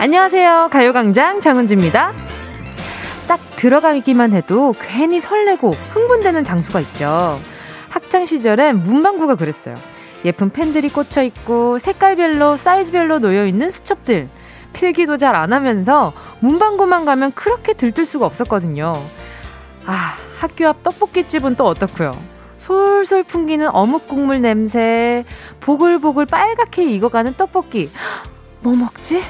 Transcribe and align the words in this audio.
안녕하세요. 0.00 0.70
가요광장 0.72 1.42
장은지입니다. 1.42 2.14
딱 3.28 3.38
들어가기만 3.56 4.32
해도 4.32 4.72
괜히 4.80 5.20
설레고 5.20 5.72
흥분되는 5.72 6.42
장소가 6.42 6.80
있죠. 6.80 7.38
학창 7.90 8.24
시절엔 8.24 8.82
문방구가 8.82 9.34
그랬어요. 9.34 9.74
예쁜 10.24 10.48
펜들이 10.48 10.88
꽂혀 10.88 11.22
있고 11.24 11.78
색깔별로 11.78 12.56
사이즈별로 12.56 13.18
놓여 13.18 13.44
있는 13.44 13.68
수첩들. 13.68 14.30
필기도 14.72 15.18
잘 15.18 15.34
안 15.34 15.52
하면서 15.52 16.14
문방구만 16.40 17.04
가면 17.04 17.32
그렇게 17.32 17.74
들뜰 17.74 18.06
수가 18.06 18.24
없었거든요. 18.24 18.94
아, 19.84 20.14
학교 20.38 20.66
앞 20.66 20.82
떡볶이집은 20.82 21.56
또 21.56 21.66
어떻고요? 21.66 22.12
솔솔 22.56 23.24
풍기는 23.24 23.68
어묵 23.68 24.08
국물 24.08 24.40
냄새, 24.40 25.26
보글보글 25.60 26.24
빨갛게 26.24 26.84
익어가는 26.84 27.34
떡볶이. 27.34 27.90
뭐 28.60 28.74
먹지? 28.74 29.22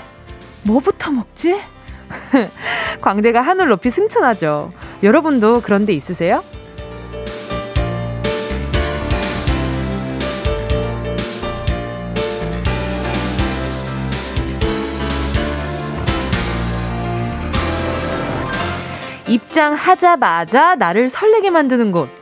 뭐부터 0.62 1.10
먹지? 1.10 1.60
광대가 3.00 3.41
하늘 3.41 3.69
높이 3.69 3.91
승천하죠. 3.91 4.73
여러분도 5.02 5.60
그런 5.62 5.86
데 5.86 5.92
있으세요? 5.92 6.42
입장하자마자 19.28 20.74
나를 20.74 21.08
설레게 21.08 21.50
만드는 21.50 21.92
곳. 21.92 22.20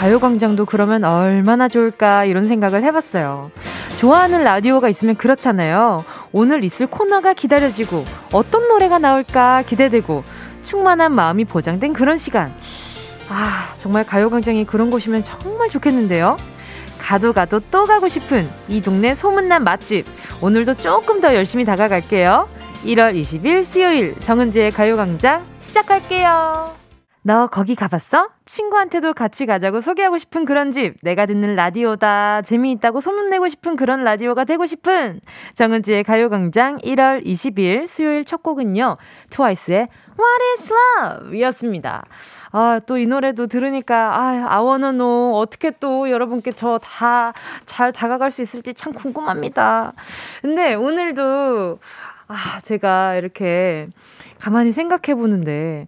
가요광장도 0.00 0.64
그러면 0.64 1.04
얼마나 1.04 1.68
좋을까 1.68 2.24
이런 2.24 2.48
생각을 2.48 2.82
해봤어요. 2.84 3.50
좋아하는 3.98 4.44
라디오가 4.44 4.88
있으면 4.88 5.14
그렇잖아요. 5.14 6.06
오늘 6.32 6.64
있을 6.64 6.86
코너가 6.86 7.34
기다려지고 7.34 8.06
어떤 8.32 8.66
노래가 8.68 8.98
나올까 8.98 9.62
기대되고 9.66 10.24
충만한 10.62 11.14
마음이 11.14 11.44
보장된 11.44 11.92
그런 11.92 12.16
시간. 12.16 12.50
아, 13.28 13.74
정말 13.76 14.06
가요광장이 14.06 14.64
그런 14.64 14.88
곳이면 14.88 15.22
정말 15.22 15.68
좋겠는데요. 15.68 16.38
가도 16.98 17.34
가도 17.34 17.60
또 17.70 17.84
가고 17.84 18.08
싶은 18.08 18.48
이 18.68 18.80
동네 18.80 19.14
소문난 19.14 19.64
맛집. 19.64 20.06
오늘도 20.40 20.78
조금 20.78 21.20
더 21.20 21.34
열심히 21.34 21.66
다가갈게요. 21.66 22.48
1월 22.86 23.20
20일 23.20 23.64
수요일 23.64 24.14
정은지의 24.20 24.70
가요광장 24.70 25.44
시작할게요. 25.60 26.79
너 27.22 27.48
거기 27.48 27.74
가봤어? 27.74 28.30
친구한테도 28.46 29.12
같이 29.12 29.44
가자고 29.44 29.82
소개하고 29.82 30.16
싶은 30.16 30.46
그런 30.46 30.70
집. 30.70 30.94
내가 31.02 31.26
듣는 31.26 31.54
라디오다. 31.54 32.40
재미있다고 32.40 33.00
소문내고 33.00 33.48
싶은 33.48 33.76
그런 33.76 34.04
라디오가 34.04 34.44
되고 34.44 34.64
싶은 34.64 35.20
정은지의 35.52 36.04
가요광장 36.04 36.78
1월 36.78 37.22
20일 37.26 37.86
수요일 37.86 38.24
첫 38.24 38.42
곡은요. 38.42 38.96
트와이스의 39.28 39.88
What 40.18 40.44
is 40.58 40.72
Love? 40.72 41.38
이었습니다. 41.38 42.04
아, 42.52 42.80
또 42.86 42.96
이 42.96 43.06
노래도 43.06 43.46
들으니까, 43.46 44.16
아, 44.18 44.60
know. 44.90 45.36
어떻게 45.36 45.70
또 45.78 46.10
여러분께 46.10 46.52
저 46.52 46.78
다 46.78 47.32
잘 47.66 47.92
다가갈 47.92 48.30
수 48.30 48.40
있을지 48.40 48.72
참 48.72 48.94
궁금합니다. 48.94 49.92
근데 50.40 50.74
오늘도, 50.74 51.78
아, 52.28 52.60
제가 52.62 53.16
이렇게 53.16 53.88
가만히 54.40 54.72
생각해 54.72 55.14
보는데, 55.14 55.86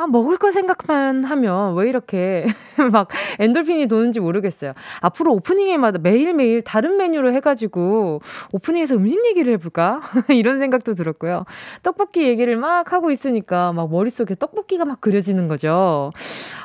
아, 0.00 0.06
먹을 0.06 0.36
거 0.36 0.52
생각만 0.52 1.24
하면 1.24 1.74
왜 1.74 1.88
이렇게 1.88 2.44
막 2.92 3.08
엔돌핀이 3.40 3.88
도는지 3.88 4.20
모르겠어요. 4.20 4.72
앞으로 5.00 5.32
오프닝에마다 5.34 5.98
매일매일 5.98 6.62
다른 6.62 6.96
메뉴로 6.96 7.32
해가지고 7.32 8.20
오프닝에서 8.52 8.94
음식 8.94 9.26
얘기를 9.26 9.52
해볼까? 9.54 10.00
이런 10.30 10.60
생각도 10.60 10.94
들었고요. 10.94 11.44
떡볶이 11.82 12.22
얘기를 12.22 12.56
막 12.56 12.92
하고 12.92 13.10
있으니까 13.10 13.72
막 13.72 13.90
머릿속에 13.90 14.36
떡볶이가 14.36 14.84
막 14.84 15.00
그려지는 15.00 15.48
거죠. 15.48 16.12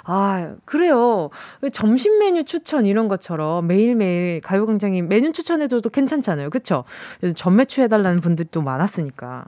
아, 0.03 0.53
그래요. 0.65 1.31
점심 1.71 2.19
메뉴 2.19 2.43
추천 2.43 2.85
이런 2.85 3.07
것처럼 3.07 3.65
매일매일 3.65 4.41
가요광장이 4.41 5.01
메뉴 5.01 5.31
추천해줘도 5.31 5.89
괜찮잖아요. 5.89 6.51
그쵸? 6.51 6.83
전매추 7.35 7.81
해달라는 7.81 8.17
분들도 8.21 8.61
많았으니까. 8.61 9.45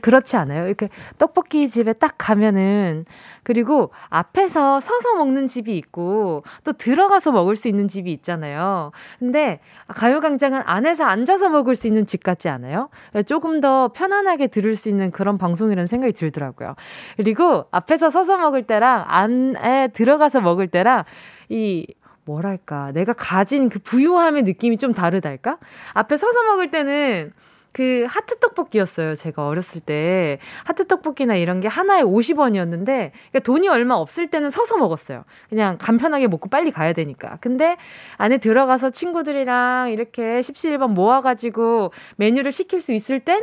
그렇지 0.00 0.36
않아요? 0.36 0.66
이렇게 0.66 0.88
떡볶이 1.18 1.68
집에 1.68 1.94
딱 1.94 2.14
가면은 2.18 3.06
그리고 3.42 3.90
앞에서 4.08 4.78
서서 4.80 5.14
먹는 5.14 5.48
집이 5.48 5.76
있고 5.76 6.44
또 6.62 6.72
들어가서 6.72 7.32
먹을 7.32 7.56
수 7.56 7.68
있는 7.68 7.88
집이 7.88 8.12
있잖아요. 8.12 8.92
근데 9.18 9.60
가요광장은 9.88 10.62
안에서 10.64 11.04
앉아서 11.04 11.48
먹을 11.48 11.74
수 11.74 11.88
있는 11.88 12.06
집 12.06 12.22
같지 12.22 12.48
않아요? 12.48 12.90
조금 13.26 13.60
더 13.60 13.88
편안하게 13.88 14.48
들을 14.48 14.76
수 14.76 14.88
있는 14.88 15.10
그런 15.10 15.38
방송이라는 15.38 15.86
생각이 15.86 16.12
들더라고요. 16.12 16.76
그리고 17.16 17.64
앞에서 17.70 18.10
서서 18.10 18.36
먹을 18.36 18.64
때랑 18.64 19.04
안에 19.08 19.88
들어가서 19.88 20.40
먹을 20.40 20.68
때랑 20.68 21.04
이 21.48 21.86
뭐랄까 22.24 22.92
내가 22.92 23.12
가진 23.12 23.68
그 23.68 23.78
부유함의 23.80 24.44
느낌이 24.44 24.76
좀 24.76 24.94
다르달까? 24.94 25.58
앞에 25.94 26.16
서서 26.16 26.42
먹을 26.44 26.70
때는 26.70 27.32
그 27.72 28.04
하트 28.08 28.38
떡볶이였어요. 28.38 29.14
제가 29.14 29.46
어렸을 29.46 29.80
때. 29.80 30.38
하트 30.64 30.86
떡볶이나 30.86 31.34
이런 31.36 31.60
게 31.60 31.68
하나에 31.68 32.02
50원이었는데 32.02 32.84
그러니까 32.86 33.38
돈이 33.42 33.68
얼마 33.68 33.94
없을 33.94 34.28
때는 34.28 34.50
서서 34.50 34.76
먹었어요. 34.76 35.24
그냥 35.48 35.78
간편하게 35.80 36.28
먹고 36.28 36.48
빨리 36.48 36.70
가야 36.70 36.92
되니까. 36.92 37.38
근데 37.40 37.76
안에 38.18 38.38
들어가서 38.38 38.90
친구들이랑 38.90 39.90
이렇게 39.90 40.42
십시일반 40.42 40.92
모아가지고 40.94 41.92
메뉴를 42.16 42.52
시킬 42.52 42.80
수 42.80 42.92
있을 42.92 43.20
땐 43.20 43.42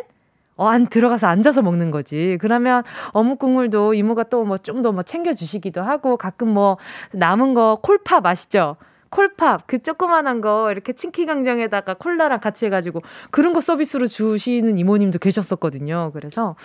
어, 0.55 0.67
안 0.67 0.87
들어가서 0.87 1.25
앉아서 1.27 1.61
먹는 1.61 1.89
거지. 1.89 2.37
그러면 2.41 2.83
어묵 3.13 3.39
국물도 3.39 3.93
이모가 3.93 4.23
또 4.23 4.43
뭐 4.43 4.57
좀 4.57 4.81
더뭐 4.81 5.03
챙겨주시기도 5.03 5.81
하고 5.81 6.17
가끔 6.17 6.49
뭐 6.49 6.77
남은 7.13 7.53
거 7.53 7.79
콜팝 7.81 8.25
아시죠? 8.25 8.75
콜팝 9.09 9.67
그 9.67 9.79
조그만한 9.79 10.41
거 10.41 10.71
이렇게 10.71 10.93
칭키강정에다가 10.93 11.95
콜라랑 11.95 12.39
같이 12.39 12.65
해가지고 12.65 13.01
그런 13.31 13.53
거 13.53 13.61
서비스로 13.61 14.07
주시는 14.07 14.77
이모님도 14.77 15.19
계셨었거든요. 15.19 16.11
그래서 16.13 16.55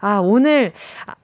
아 0.00 0.18
오늘 0.18 0.72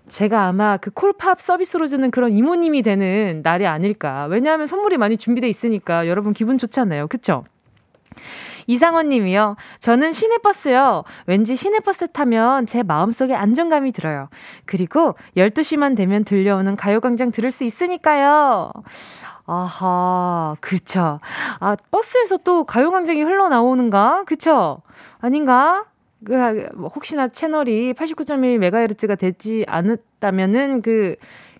제가 0.09 0.47
아마 0.47 0.76
그 0.76 0.91
콜팝 0.91 1.41
서비스로 1.41 1.86
주는 1.86 2.10
그런 2.10 2.32
이모님이 2.32 2.82
되는 2.82 3.41
날이 3.42 3.66
아닐까. 3.66 4.26
왜냐하면 4.26 4.66
선물이 4.66 4.97
많이 4.97 5.16
준비돼 5.16 5.48
있으니까 5.48 6.06
여러분 6.06 6.32
기분 6.32 6.59
좋잖아요. 6.59 7.09
그쵸? 7.09 7.44
이상원 8.66 9.09
님이요. 9.09 9.56
저는 9.80 10.12
시내버스요. 10.12 11.04
왠지 11.26 11.56
시내버스 11.56 12.09
타면 12.12 12.66
제 12.66 12.82
마음속에 12.82 13.34
안정감이 13.34 13.92
들어요. 13.92 14.28
그리고 14.64 15.16
12시만 15.36 15.97
되면 15.97 16.25
들려오는 16.25 16.76
가요광장 16.76 17.32
들을 17.32 17.50
수 17.50 17.64
있으니까요. 17.64 18.72
아하, 19.52 20.54
그쵸. 20.60 21.18
아, 21.58 21.76
버스에서 21.90 22.36
또 22.38 22.62
가요광장이 22.62 23.20
흘러나오는가? 23.20 24.22
그쵸? 24.24 24.80
아닌가? 25.18 25.86
그, 26.24 26.68
뭐 26.76 26.88
혹시나 26.94 27.26
채널이 27.26 27.94
89.1MHz가 27.94 29.18
되지 29.18 29.64
않았다면은 29.66 30.82
그, 30.82 31.16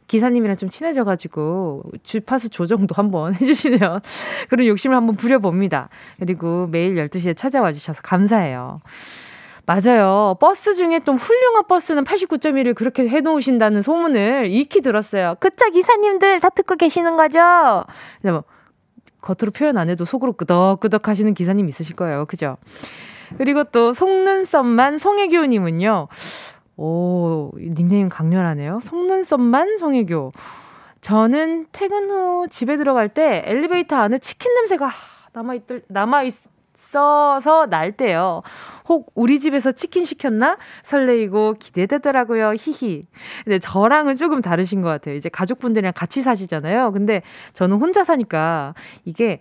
기사님이랑 0.06 0.56
좀 0.56 0.68
친해져가지고 0.68 1.84
주파수 2.02 2.48
조정도 2.48 2.94
한번 2.96 3.32
해주시면 3.40 4.00
그런 4.48 4.66
욕심을 4.66 4.96
한번 4.96 5.14
부려봅니다. 5.14 5.88
그리고 6.18 6.66
매일 6.66 6.96
12시에 6.96 7.36
찾아와 7.36 7.70
주셔서 7.72 8.02
감사해요. 8.02 8.80
맞아요. 9.70 10.37
버스 10.40 10.75
중에 10.75 10.99
좀 10.99 11.14
훌륭한 11.14 11.69
버스는 11.69 12.02
89.1을 12.02 12.75
그렇게 12.75 13.08
해놓으신다는 13.08 13.82
소문을 13.82 14.46
익히 14.50 14.81
들었어요. 14.81 15.37
그차 15.38 15.69
기사님들 15.69 16.40
다 16.40 16.49
듣고 16.49 16.75
계시는 16.75 17.17
거죠? 17.17 17.84
뭐, 18.22 18.43
겉으로 19.20 19.52
표현 19.52 19.78
안 19.78 19.88
해도 19.88 20.05
속으로 20.05 20.32
끄덕끄덕 20.32 21.06
하시는 21.06 21.32
기사님 21.34 21.69
있으실 21.69 21.94
거예요. 21.94 22.26
그죠? 22.26 22.56
그리고 23.38 23.62
또 23.62 23.93
속눈썹만 23.93 24.99
송혜교님은요. 24.99 26.08
오, 26.76 27.52
닉네임 27.56 28.08
강렬하네요. 28.08 28.81
속눈썹만 28.82 29.76
송혜교. 29.76 30.32
저는 31.00 31.67
퇴근 31.70 32.11
후 32.11 32.49
집에 32.50 32.76
들어갈 32.76 33.08
때 33.08 33.44
엘리베이터 33.46 33.94
안에 33.94 34.19
치킨 34.19 34.52
냄새가 34.55 34.90
남아있, 35.32 35.62
남아있 35.87 36.32
어서 36.94 37.67
날 37.67 37.93
때요. 37.93 38.43
혹 38.88 39.12
우리 39.15 39.38
집에서 39.38 39.73
치킨 39.73 40.05
시켰나? 40.05 40.56
설레이고 40.82 41.55
기대되더라고요. 41.61 42.55
히히. 42.59 43.06
근데 43.44 43.59
저랑은 43.59 44.17
조금 44.17 44.41
다르신 44.41 44.81
것 44.82 44.88
같아요. 44.88 45.15
이제 45.15 45.29
가족분들이랑 45.29 45.93
같이 45.94 46.23
사시잖아요. 46.23 46.93
근데 46.93 47.23
저는 47.53 47.77
혼자 47.79 48.03
사니까 48.03 48.75
이게 49.05 49.41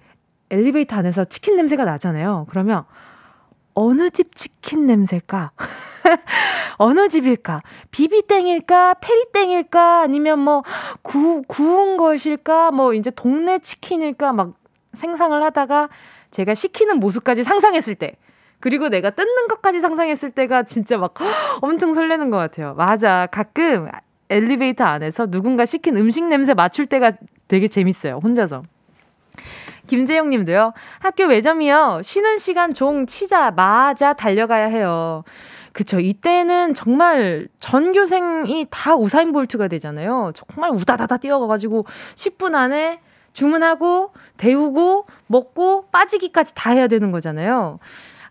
엘리베이터 0.50 0.96
안에서 0.98 1.26
치킨 1.26 1.56
냄새가 1.56 1.86
나잖아요. 1.86 2.48
그러면 2.50 2.84
어느 3.74 4.10
집 4.10 4.36
치킨 4.36 4.86
냄새일까? 4.86 5.52
어느 6.78 7.08
집일까? 7.08 7.62
비비땡일까? 7.92 8.96
페리땡일까? 8.96 10.02
아니면 10.02 10.40
뭐 10.40 10.64
구, 11.02 11.44
구운 11.48 11.98
것일까? 11.98 12.72
뭐 12.72 12.94
이제 12.94 13.12
동네 13.12 13.60
치킨일까? 13.60 14.34
막 14.34 14.54
생상을 14.94 15.42
하다가 15.44 15.90
제가 16.32 16.54
시키는 16.54 17.00
모습까지 17.00 17.44
상상했을 17.44 17.96
때 17.96 18.14
그리고 18.60 18.90
내가 18.90 19.10
뜯는 19.10 19.48
것까지 19.48 19.80
상상했을 19.80 20.32
때가 20.32 20.64
진짜 20.64 20.98
막 20.98 21.14
엄청 21.62 21.94
설레는 21.94 22.30
것 22.30 22.38
같아요. 22.38 22.74
맞아. 22.76 23.28
가끔 23.32 23.90
엘리베이터 24.30 24.84
안에서 24.84 25.28
누군가 25.28 25.66
시킨 25.66 25.98
음식 25.98 26.24
냄새 26.26 26.54
맞출 26.54 26.86
때가 26.86 27.14
되게 27.48 27.68
재밌어요. 27.68 28.20
혼자서. 28.22 28.64
김재영 29.88 30.30
님도요. 30.30 30.74
학교 31.00 31.26
매점이요. 31.26 32.02
쉬는 32.04 32.38
시간 32.38 32.72
종 32.74 33.08
치자, 33.08 33.50
마자 33.52 34.14
달려가야 34.14 34.66
해요. 34.66 35.24
그쵸. 35.74 36.00
이때는 36.00 36.74
정말 36.76 37.48
전교생이 37.60 38.68
다 38.70 38.96
우사인 38.96 39.32
볼트가 39.32 39.68
되잖아요. 39.68 40.32
정말 40.36 40.72
우다다다 40.72 41.18
뛰어가가지고 41.18 41.86
10분 42.16 42.54
안에 42.54 43.00
주문하고, 43.40 44.12
데우고, 44.36 45.06
먹고, 45.28 45.86
빠지기까지 45.92 46.54
다 46.56 46.72
해야 46.72 46.88
되는 46.88 47.12
거잖아요. 47.12 47.80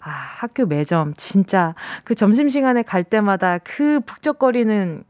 아, 0.01 0.11
학교 0.11 0.67
매점. 0.67 1.15
진짜 1.17 1.75
그 2.05 2.15
점심 2.15 2.49
시간에 2.51 2.83
갈 2.83 3.05
때마다 3.05 3.59
그 3.65 4.01
북적거리는 4.07 5.03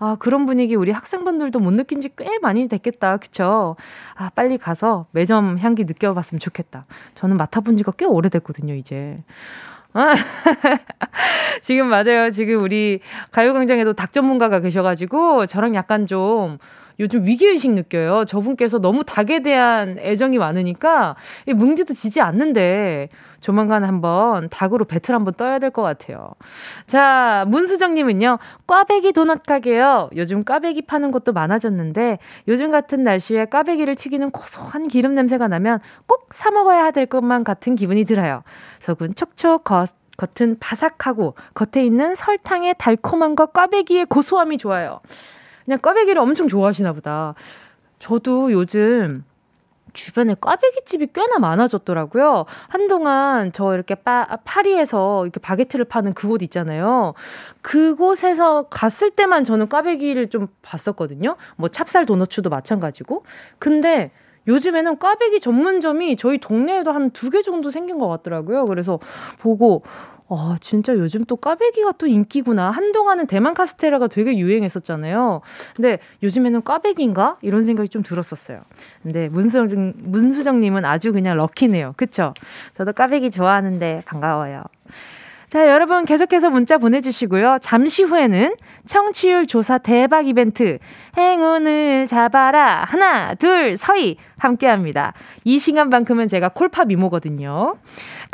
아, 0.00 0.16
그런 0.18 0.44
분위기 0.44 0.74
우리 0.74 0.90
학생분들도 0.90 1.58
못 1.60 1.70
느낀 1.70 2.00
지 2.00 2.08
꽤 2.16 2.38
많이 2.42 2.66
됐겠다. 2.68 3.16
그쵸? 3.18 3.76
아, 4.16 4.30
빨리 4.34 4.58
가서 4.58 5.06
매점 5.12 5.58
향기 5.58 5.84
느껴봤으면 5.84 6.40
좋겠다. 6.40 6.84
저는 7.14 7.36
맡아본 7.36 7.76
지가 7.76 7.92
꽤 7.92 8.04
오래됐거든요, 8.06 8.74
이제. 8.74 9.22
아, 9.92 10.14
지금 11.62 11.86
맞아요. 11.88 12.30
지금 12.30 12.60
우리 12.62 13.00
가요광장에도 13.30 13.92
닭 13.92 14.12
전문가가 14.12 14.58
계셔가지고 14.60 15.46
저랑 15.46 15.74
약간 15.76 16.06
좀 16.06 16.58
요즘 17.00 17.24
위기의식 17.24 17.72
느껴요. 17.72 18.24
저분께서 18.24 18.78
너무 18.78 19.04
닭에 19.04 19.42
대한 19.42 19.98
애정이 19.98 20.38
많으니까 20.38 21.16
뭉디도 21.46 21.94
지지 21.94 22.20
않는데 22.20 23.08
조만간 23.40 23.84
한번 23.84 24.48
닭으로 24.48 24.86
배틀 24.86 25.14
한번 25.14 25.34
떠야 25.34 25.58
될 25.58 25.70
것 25.70 25.82
같아요. 25.82 26.30
자, 26.86 27.44
문수정님은요, 27.48 28.38
꽈배기 28.66 29.12
도넛 29.12 29.42
가게요. 29.42 30.08
요즘 30.16 30.44
꽈배기 30.44 30.82
파는 30.82 31.10
곳도 31.10 31.32
많아졌는데, 31.32 32.20
요즘 32.48 32.70
같은 32.70 33.02
날씨에 33.04 33.46
꽈배기를 33.46 33.96
튀기는 33.96 34.30
고소한 34.30 34.88
기름 34.88 35.14
냄새가 35.14 35.48
나면 35.48 35.80
꼭 36.06 36.28
사먹어야 36.32 36.92
될 36.92 37.04
것만 37.06 37.44
같은 37.44 37.74
기분이 37.74 38.04
들어요. 38.04 38.44
속은 38.80 39.14
촉촉, 39.14 39.64
겉, 39.64 39.90
겉은 40.16 40.56
바삭하고, 40.60 41.34
겉에 41.54 41.84
있는 41.84 42.14
설탕의 42.14 42.76
달콤함과 42.78 43.46
꽈배기의 43.46 44.06
고소함이 44.06 44.56
좋아요. 44.58 45.00
그냥 45.64 45.78
꽈배기를 45.80 46.20
엄청 46.20 46.48
좋아하시나 46.48 46.92
보다. 46.92 47.34
저도 47.98 48.52
요즘 48.52 49.24
주변에 49.92 50.34
꽈배기집이 50.40 51.08
꽤나 51.14 51.38
많아졌더라고요. 51.38 52.46
한동안 52.68 53.52
저 53.52 53.74
이렇게 53.74 53.94
파, 53.94 54.26
파리에서 54.44 55.24
이렇게 55.24 55.38
바게트를 55.40 55.84
파는 55.84 56.14
그곳 56.14 56.42
있잖아요. 56.42 57.14
그곳에서 57.62 58.64
갔을 58.64 59.10
때만 59.12 59.44
저는 59.44 59.68
꽈배기를 59.68 60.30
좀 60.30 60.48
봤었거든요. 60.62 61.36
뭐 61.56 61.68
찹쌀 61.68 62.06
도너츠도 62.06 62.50
마찬가지고. 62.50 63.24
근데 63.58 64.10
요즘에는 64.48 64.98
꽈배기 64.98 65.40
전문점이 65.40 66.16
저희 66.16 66.38
동네에도 66.38 66.92
한 66.92 67.10
두 67.12 67.30
개 67.30 67.40
정도 67.40 67.70
생긴 67.70 67.98
것 67.98 68.08
같더라고요. 68.08 68.66
그래서 68.66 68.98
보고 69.38 69.82
어, 70.26 70.56
진짜 70.60 70.94
요즘 70.94 71.24
또 71.24 71.36
꽈배기가 71.36 71.92
또 71.98 72.06
인기구나. 72.06 72.70
한동안은 72.70 73.26
대만 73.26 73.52
카스테라가 73.54 74.08
되게 74.08 74.36
유행했었잖아요. 74.38 75.42
근데 75.76 75.98
요즘에는 76.22 76.62
꽈배기인가? 76.62 77.36
이런 77.42 77.64
생각이 77.64 77.88
좀 77.90 78.02
들었었어요. 78.02 78.60
근데 79.02 79.28
문수정, 79.28 79.92
문수정님은 79.96 80.84
아주 80.84 81.12
그냥 81.12 81.36
럭키네요. 81.36 81.94
그쵸? 81.96 82.32
저도 82.74 82.92
꽈배기 82.94 83.30
좋아하는데 83.30 84.02
반가워요. 84.06 84.62
자, 85.54 85.68
여러분 85.68 86.04
계속해서 86.04 86.50
문자 86.50 86.78
보내주시고요. 86.78 87.58
잠시 87.60 88.02
후에는 88.02 88.56
청취율 88.86 89.46
조사 89.46 89.78
대박 89.78 90.26
이벤트 90.26 90.78
행운을 91.16 92.08
잡아라 92.08 92.82
하나 92.82 93.34
둘 93.34 93.76
서희 93.76 94.16
함께합니다. 94.36 95.12
이 95.44 95.60
시간만큼은 95.60 96.26
제가 96.26 96.48
콜팝 96.48 96.90
이모거든요. 96.90 97.76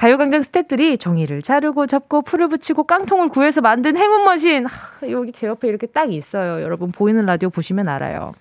가요광장 0.00 0.40
스탭들이 0.40 0.98
종이를 0.98 1.42
자르고 1.42 1.86
접고 1.86 2.22
풀을 2.22 2.48
붙이고 2.48 2.84
깡통을 2.84 3.28
구해서 3.28 3.60
만든 3.60 3.98
행운 3.98 4.24
머신 4.24 4.64
하, 4.64 5.10
여기 5.10 5.30
제 5.30 5.46
옆에 5.46 5.68
이렇게 5.68 5.86
딱 5.86 6.10
있어요. 6.10 6.62
여러분 6.62 6.90
보이는 6.90 7.26
라디오 7.26 7.50
보시면 7.50 7.86
알아요. 7.86 8.32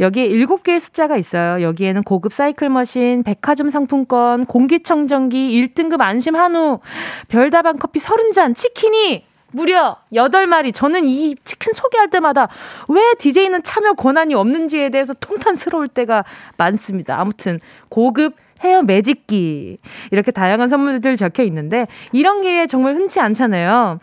여기에 0.00 0.28
7개의 0.30 0.80
숫자가 0.80 1.16
있어요. 1.16 1.62
여기에는 1.62 2.02
고급 2.02 2.32
사이클 2.32 2.68
머신, 2.70 3.22
백화점 3.22 3.70
상품권, 3.70 4.44
공기청정기, 4.46 5.36
1등급 5.68 6.00
안심 6.00 6.34
한우, 6.34 6.80
별다방 7.28 7.76
커피 7.78 8.00
30잔, 8.00 8.56
치킨이 8.56 9.24
무려 9.52 9.98
8마리. 10.12 10.74
저는 10.74 11.04
이 11.04 11.36
치킨 11.44 11.74
소개할 11.74 12.10
때마다 12.10 12.48
왜 12.88 13.14
DJ는 13.20 13.62
참여 13.62 13.92
권한이 13.92 14.34
없는지에 14.34 14.88
대해서 14.88 15.14
통탄스러울 15.14 15.86
때가 15.86 16.24
많습니다. 16.56 17.20
아무튼 17.20 17.60
고급 17.88 18.34
헤어 18.64 18.82
매직기 18.82 19.78
이렇게 20.10 20.30
다양한 20.30 20.68
선물들 20.68 21.16
적혀 21.16 21.42
있는데 21.44 21.86
이런 22.12 22.42
게 22.42 22.66
정말 22.66 22.94
흔치 22.94 23.20
않잖아요. 23.20 23.98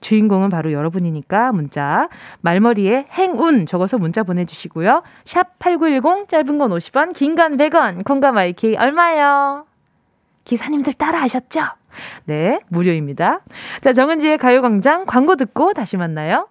주인공은 0.00 0.48
바로 0.50 0.72
여러분이니까 0.72 1.52
문자 1.52 2.08
말머리에 2.40 3.06
행운 3.12 3.66
적어서 3.66 3.98
문자 3.98 4.22
보내주시고요. 4.22 5.02
샵 5.24 5.58
8910 5.58 6.28
짧은 6.28 6.58
건 6.58 6.70
50원 6.70 7.14
긴 7.14 7.34
건 7.36 7.56
100원 7.56 8.04
콩과 8.04 8.29
my 8.29 8.36
K 8.36 8.76
얼마요? 8.76 9.66
기사님들 10.44 10.94
따라 10.94 11.20
하셨죠? 11.22 11.60
네 12.24 12.60
무료입니다. 12.68 13.40
자 13.80 13.92
정은지의 13.92 14.38
가요광장 14.38 15.06
광고 15.06 15.36
듣고 15.36 15.72
다시 15.74 15.96
만나요. 15.96 16.48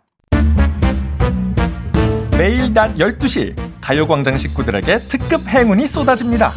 매일 2.38 2.74
낮 2.74 2.96
12시 2.96 3.54
가요광장 3.82 4.38
식구들에게 4.38 4.98
특급 5.10 5.46
행운이 5.50 5.86
쏟아집니다. 5.88 6.52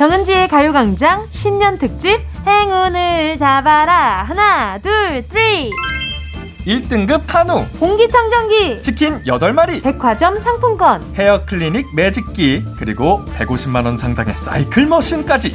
정은지의 0.00 0.48
가요광장 0.48 1.26
신년 1.30 1.76
특집 1.76 2.24
행운을 2.46 3.36
잡아라. 3.36 4.22
하나 4.22 4.78
둘 4.78 5.22
three. 5.28 5.70
1등급 6.64 7.20
한우. 7.26 7.66
공기청정기. 7.78 8.80
치킨 8.80 9.22
8마리. 9.24 9.82
백화점 9.82 10.40
상품권. 10.40 11.02
헤어 11.18 11.44
클리닉 11.44 11.94
매직기. 11.94 12.64
그리고 12.78 13.22
150만원 13.36 13.98
상당의 13.98 14.38
사이클 14.38 14.86
machine까지. 14.86 15.54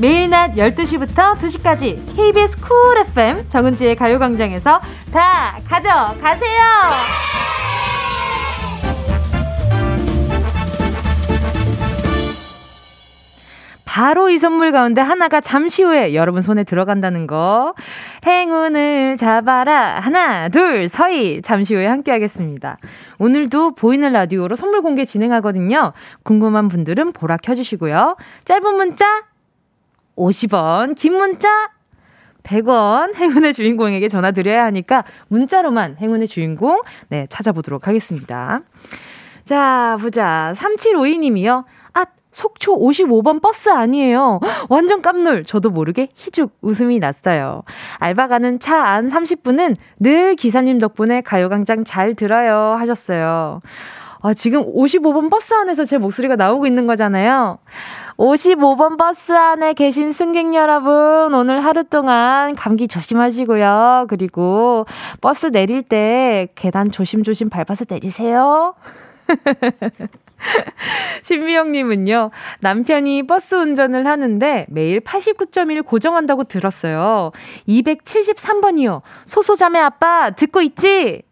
매일 0.00 0.28
낮 0.28 0.54
12시부터 0.56 1.38
2시까지 1.38 2.16
KBS 2.16 2.60
Cool 2.60 2.98
FM 3.06 3.48
정은지의 3.48 3.94
가요광장에서 3.94 4.80
다 5.12 5.56
가져가세요 5.68 6.60
바로 13.86 14.28
이 14.28 14.38
선물 14.38 14.72
가운데 14.72 15.00
하나가 15.00 15.40
잠시 15.40 15.82
후에 15.82 16.14
여러분 16.14 16.42
손에 16.42 16.64
들어간다는 16.64 17.26
거. 17.26 17.72
행운을 18.26 19.16
잡아라. 19.16 20.00
하나, 20.00 20.48
둘, 20.50 20.88
서희. 20.88 21.40
잠시 21.40 21.74
후에 21.74 21.86
함께 21.86 22.10
하겠습니다. 22.10 22.76
오늘도 23.18 23.76
보이는 23.76 24.12
라디오로 24.12 24.56
선물 24.56 24.82
공개 24.82 25.04
진행하거든요. 25.06 25.92
궁금한 26.24 26.68
분들은 26.68 27.12
보라 27.12 27.38
켜주시고요. 27.38 28.16
짧은 28.44 28.74
문자 28.74 29.06
50원, 30.16 30.96
긴 30.96 31.14
문자 31.14 31.48
100원 32.42 33.14
행운의 33.14 33.54
주인공에게 33.54 34.08
전화 34.08 34.32
드려야 34.32 34.64
하니까 34.66 35.04
문자로만 35.28 35.96
행운의 36.00 36.26
주인공 36.26 36.82
네, 37.08 37.26
찾아보도록 37.28 37.86
하겠습니다. 37.86 38.60
자, 39.44 39.96
보자. 40.00 40.52
3752님이요. 40.56 41.64
속초 42.36 42.78
55번 42.78 43.40
버스 43.40 43.70
아니에요. 43.70 44.40
완전 44.68 45.00
깜놀. 45.00 45.42
저도 45.42 45.70
모르게 45.70 46.08
희죽 46.14 46.52
웃음이 46.60 46.98
났어요. 46.98 47.62
알바 47.98 48.28
가는 48.28 48.60
차 48.60 48.76
안 48.76 49.08
30분은 49.08 49.76
늘 49.98 50.34
기사님 50.34 50.78
덕분에 50.78 51.22
가요광장 51.22 51.84
잘 51.84 52.14
들어요. 52.14 52.76
하셨어요. 52.78 53.60
아, 54.20 54.34
지금 54.34 54.70
55번 54.70 55.30
버스 55.30 55.54
안에서 55.54 55.84
제 55.84 55.96
목소리가 55.96 56.36
나오고 56.36 56.66
있는 56.66 56.86
거잖아요. 56.86 57.56
55번 58.18 58.98
버스 58.98 59.32
안에 59.32 59.72
계신 59.72 60.12
승객 60.12 60.54
여러분, 60.54 61.32
오늘 61.34 61.64
하루 61.64 61.84
동안 61.84 62.54
감기 62.54 62.86
조심하시고요. 62.86 64.06
그리고 64.10 64.84
버스 65.22 65.46
내릴 65.46 65.82
때 65.82 66.48
계단 66.54 66.90
조심조심 66.90 67.48
밟아서 67.48 67.86
내리세요. 67.88 68.74
신미영님은요, 71.22 72.30
남편이 72.60 73.26
버스 73.26 73.54
운전을 73.54 74.06
하는데 74.06 74.66
매일 74.68 75.00
89.1 75.00 75.84
고정한다고 75.84 76.44
들었어요. 76.44 77.32
273번이요. 77.68 79.02
소소자매 79.26 79.78
아빠, 79.80 80.30
듣고 80.30 80.60
있지? 80.62 81.22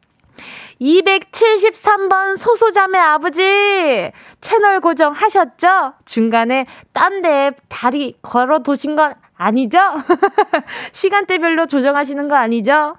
273번 0.80 2.36
소소자매 2.36 2.98
아버지! 2.98 4.10
채널 4.40 4.80
고정 4.80 5.12
하셨죠? 5.12 5.94
중간에 6.04 6.66
딴 6.92 7.22
데 7.22 7.52
다리 7.68 8.16
걸어 8.22 8.58
도신 8.58 8.96
건 8.96 9.14
아니죠? 9.36 9.78
시간대별로 10.92 11.66
조정하시는 11.66 12.26
거 12.28 12.34
아니죠? 12.34 12.96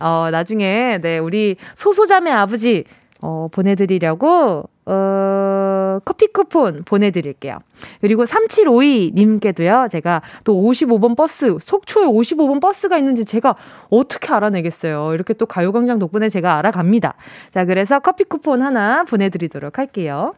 어, 0.00 0.28
나중에, 0.30 0.98
네, 1.02 1.18
우리 1.18 1.56
소소자매 1.74 2.30
아버지, 2.30 2.84
어, 3.22 3.48
보내드리려고, 3.52 4.69
어, 4.86 5.98
커피 6.04 6.26
쿠폰 6.28 6.82
보내드릴게요. 6.84 7.58
그리고 8.00 8.24
3752님께도요, 8.24 9.90
제가 9.90 10.22
또 10.44 10.54
55번 10.62 11.16
버스, 11.16 11.56
속초에 11.60 12.06
55번 12.06 12.60
버스가 12.60 12.98
있는지 12.98 13.24
제가 13.24 13.56
어떻게 13.90 14.32
알아내겠어요. 14.32 15.14
이렇게 15.14 15.34
또 15.34 15.46
가요광장 15.46 15.98
덕분에 15.98 16.28
제가 16.28 16.58
알아갑니다. 16.58 17.14
자, 17.50 17.64
그래서 17.64 17.98
커피 18.00 18.24
쿠폰 18.24 18.62
하나 18.62 19.04
보내드리도록 19.04 19.78
할게요. 19.78 20.34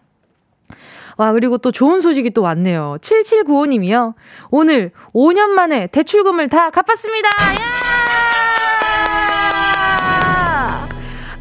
와, 1.18 1.32
그리고 1.32 1.58
또 1.58 1.70
좋은 1.70 2.00
소식이 2.00 2.30
또 2.30 2.42
왔네요. 2.42 2.96
7795님이요. 3.00 4.14
오늘 4.50 4.92
5년 5.14 5.48
만에 5.48 5.86
대출금을 5.88 6.48
다 6.48 6.70
갚았습니다! 6.70 7.28
야! 7.28 7.91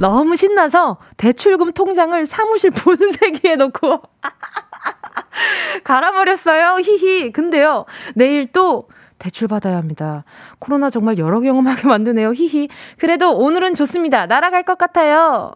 너무 0.02 0.36
신나서 0.36 0.98
대출금 1.18 1.74
통장을 1.74 2.26
사무실 2.26 2.72
분쇄기에 2.72 3.56
넣고 3.56 4.02
갈아버렸어요. 5.86 6.80
히히. 6.80 7.32
근데요, 7.32 7.86
내일 8.16 8.52
또 8.52 8.90
대출 9.20 9.48
받아야 9.48 9.78
합니다. 9.78 10.24
코로나 10.58 10.90
정말 10.90 11.20
여러 11.20 11.40
경험하게 11.40 11.88
만드네요. 11.88 12.34
히히. 12.34 12.70
그래도 12.98 13.32
오늘은 13.38 13.76
좋습니다. 13.76 14.26
날아갈 14.26 14.64
것 14.64 14.80
같아요. 14.80 15.54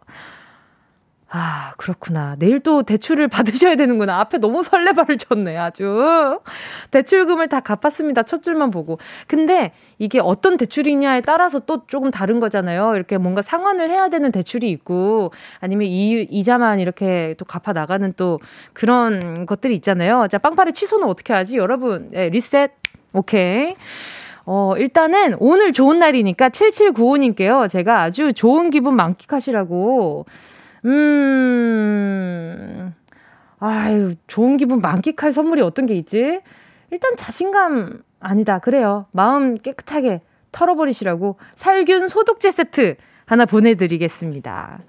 아, 1.38 1.74
그렇구나. 1.76 2.38
내일 2.40 2.62
또 2.62 2.84
대출을 2.84 3.28
받으셔야 3.28 3.76
되는구나. 3.76 4.22
앞에 4.22 4.38
너무 4.38 4.64
설레발을 4.64 5.18
쳤네, 5.18 5.58
아주. 5.58 6.40
대출금을 6.92 7.50
다 7.50 7.60
갚았습니다. 7.60 8.24
첫 8.24 8.42
줄만 8.42 8.72
보고. 8.72 9.00
근데 9.28 9.74
이게 10.00 10.22
어떤 10.22 10.56
대출이냐에 10.56 11.20
따라서 11.20 11.60
또 11.60 11.86
조금 11.88 12.10
다른 12.10 12.40
거잖아요. 12.40 12.96
이렇게 12.96 13.18
뭔가 13.18 13.42
상환을 13.42 13.90
해야 13.90 14.08
되는 14.08 14.32
대출이 14.32 14.72
있고, 14.72 15.32
아니면 15.60 15.88
이, 15.88 16.26
이자만 16.30 16.80
이렇게 16.80 17.36
또 17.38 17.44
갚아 17.44 17.74
나가는 17.74 18.14
또 18.16 18.40
그런 18.72 19.46
것들이 19.46 19.76
있잖아요. 19.76 20.30
자, 20.32 20.38
빵파리 20.38 20.72
취소는 20.72 21.06
어떻게 21.06 21.34
하지? 21.34 21.58
여러분, 21.58 22.12
네, 22.12 22.30
리셋. 22.30 22.72
오케이. 23.12 23.74
어, 24.46 24.76
일단은 24.78 25.36
오늘 25.40 25.74
좋은 25.74 26.00
날이니까 26.00 26.48
7795님께요. 26.50 27.68
제가 27.68 28.04
아주 28.04 28.32
좋은 28.32 28.70
기분 28.70 28.96
만끽하시라고 28.96 30.26
음, 30.86 32.56
아유, 33.60 34.16
좋은 34.28 34.58
기분 34.58 34.82
만끽할 34.82 35.32
선물이 35.32 35.62
어떤 35.62 35.86
게 35.88 35.96
있지? 35.96 36.42
일단 36.92 37.16
자신감 37.18 38.04
아니다. 38.20 38.60
그래요. 38.60 39.08
마음 39.12 39.56
깨끗하게 39.58 40.22
털어버리시라고 40.52 41.38
살균 41.56 42.08
소독제 42.08 42.52
세트 42.52 42.96
하나 43.26 43.46
보내드리겠습니다. 43.46 44.80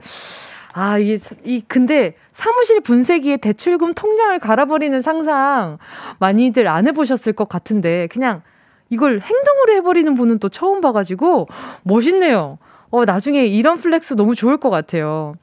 아, 0.74 0.98
이게, 0.98 1.16
이, 1.44 1.62
근데 1.66 2.14
사무실 2.32 2.82
분쇄기에 2.82 3.38
대출금 3.38 3.94
통장을 3.94 4.38
갈아버리는 4.38 5.00
상상 5.00 5.78
많이들 6.18 6.68
안 6.68 6.86
해보셨을 6.86 7.32
것 7.32 7.48
같은데, 7.48 8.08
그냥 8.08 8.42
이걸 8.90 9.20
행동으로 9.20 9.72
해버리는 9.72 10.14
분은 10.14 10.38
또 10.38 10.50
처음 10.50 10.82
봐가지고 10.82 11.48
멋있네요. 11.82 12.58
어, 12.90 13.04
나중에 13.04 13.44
이런 13.46 13.78
flex 13.78 14.14
너무 14.14 14.34
좋을 14.34 14.56
것 14.58 14.70
같아요. 14.70 15.34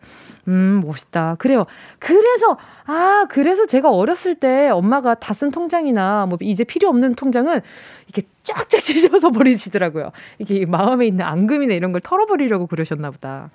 음, 0.47 0.81
멋있다. 0.85 1.35
그래요. 1.39 1.65
그래서, 1.99 2.57
아, 2.85 3.25
그래서 3.29 3.65
제가 3.65 3.89
어렸을 3.89 4.35
때 4.35 4.69
엄마가 4.69 5.15
다 5.15 5.33
쓴 5.33 5.51
통장이나 5.51 6.25
뭐 6.27 6.37
이제 6.41 6.63
필요 6.65 6.89
없는 6.89 7.15
통장은 7.15 7.61
이렇게 8.07 8.27
쫙쫙 8.43 8.79
찢어서 8.81 9.31
버리시더라고요. 9.31 10.11
이게 10.39 10.65
마음에 10.65 11.07
있는 11.07 11.25
앙금이나 11.25 11.73
이런 11.73 11.91
걸 11.93 12.01
털어버리려고 12.01 12.67
그러셨나 12.67 13.09
보다. 13.11 13.51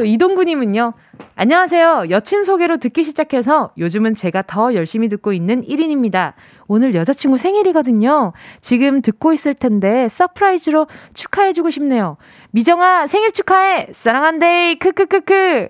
또 0.00 0.06
이동구님은요, 0.06 0.94
안녕하세요. 1.36 2.06
여친 2.08 2.44
소개로 2.44 2.78
듣기 2.78 3.04
시작해서 3.04 3.70
요즘은 3.76 4.14
제가 4.14 4.40
더 4.46 4.72
열심히 4.72 5.10
듣고 5.10 5.34
있는 5.34 5.62
1인입니다. 5.62 6.32
오늘 6.68 6.94
여자친구 6.94 7.36
생일이거든요. 7.36 8.32
지금 8.62 9.02
듣고 9.02 9.34
있을 9.34 9.52
텐데 9.52 10.08
surprise로 10.08 10.86
축하해주고 11.12 11.68
싶네요. 11.68 12.16
미정아, 12.52 13.08
생일 13.08 13.32
축하해! 13.32 13.88
사랑한데, 13.92 14.76
크크크크! 14.80 15.68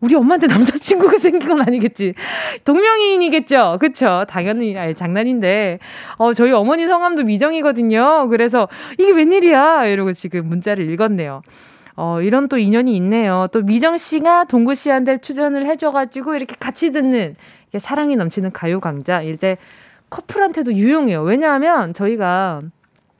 우리 0.00 0.14
엄마한테 0.14 0.46
남자친구가 0.46 1.16
생긴 1.16 1.48
건 1.48 1.62
아니겠지. 1.62 2.12
동명이인이겠죠. 2.66 3.78
그쵸. 3.80 4.26
당연히, 4.28 4.76
아니, 4.76 4.94
장난인데. 4.94 5.78
어, 6.18 6.34
저희 6.34 6.52
어머니 6.52 6.86
성함도 6.86 7.24
미정이거든요. 7.24 8.28
그래서 8.28 8.68
이게 8.98 9.10
웬일이야. 9.12 9.86
이러고 9.86 10.12
지금 10.12 10.46
문자를 10.46 10.90
읽었네요. 10.90 11.40
어, 12.00 12.20
이런 12.22 12.46
또 12.46 12.58
인연이 12.58 12.94
있네요. 12.96 13.48
또 13.50 13.60
미정 13.60 13.96
씨가 13.96 14.44
동구 14.44 14.76
씨한테 14.76 15.18
추천을 15.18 15.66
해줘가지고 15.66 16.36
이렇게 16.36 16.54
같이 16.56 16.92
듣는 16.92 17.34
사랑이 17.76 18.14
넘치는 18.14 18.52
가요광자. 18.52 19.22
일때 19.22 19.58
커플한테도 20.08 20.74
유용해요. 20.74 21.22
왜냐하면 21.22 21.92
저희가 21.92 22.60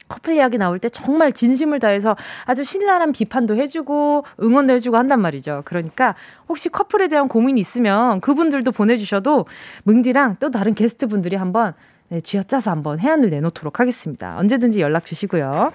커플 0.07 0.37
이야기 0.37 0.59
나올 0.59 0.79
때 0.79 0.89
정말 0.89 1.33
진심을 1.33 1.81
다해서 1.81 2.17
아주 2.45 2.63
신랄한 2.63 3.11
비판도 3.11 3.57
해주고 3.57 4.25
응원도 4.41 4.75
해주고 4.75 4.97
한단 4.97 5.21
말이죠. 5.21 5.63
그러니까 5.65 6.15
혹시 6.49 6.69
커플에 6.69 7.09
대한 7.09 7.27
고민이 7.27 7.61
있으면 7.61 8.21
그분들도 8.21 8.71
보내주셔도 8.71 9.47
뭉디랑 9.83 10.37
또 10.39 10.53
다른 10.53 10.75
게스트분들이 10.75 11.35
한번 11.35 11.75
네, 12.11 12.21
쥐어짜서 12.21 12.71
한번 12.71 13.01
해안을 13.01 13.31
내놓도록 13.31 13.81
하겠습니다. 13.81 14.39
언제든지 14.39 14.81
연락 14.81 15.05
주시고요. 15.05 15.73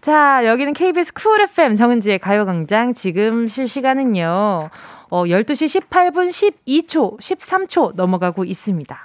자, 0.00 0.46
여기는 0.46 0.74
KBS 0.74 1.12
쿨 1.12 1.40
FM 1.40 1.74
정은지의 1.74 2.20
가요광장. 2.20 2.94
지금 2.94 3.48
실시간은요, 3.48 4.70
어, 5.10 5.24
12시 5.24 5.88
18분 5.88 6.28
12초, 6.28 7.18
13초 7.18 7.96
넘어가고 7.96 8.44
있습니다. 8.44 8.96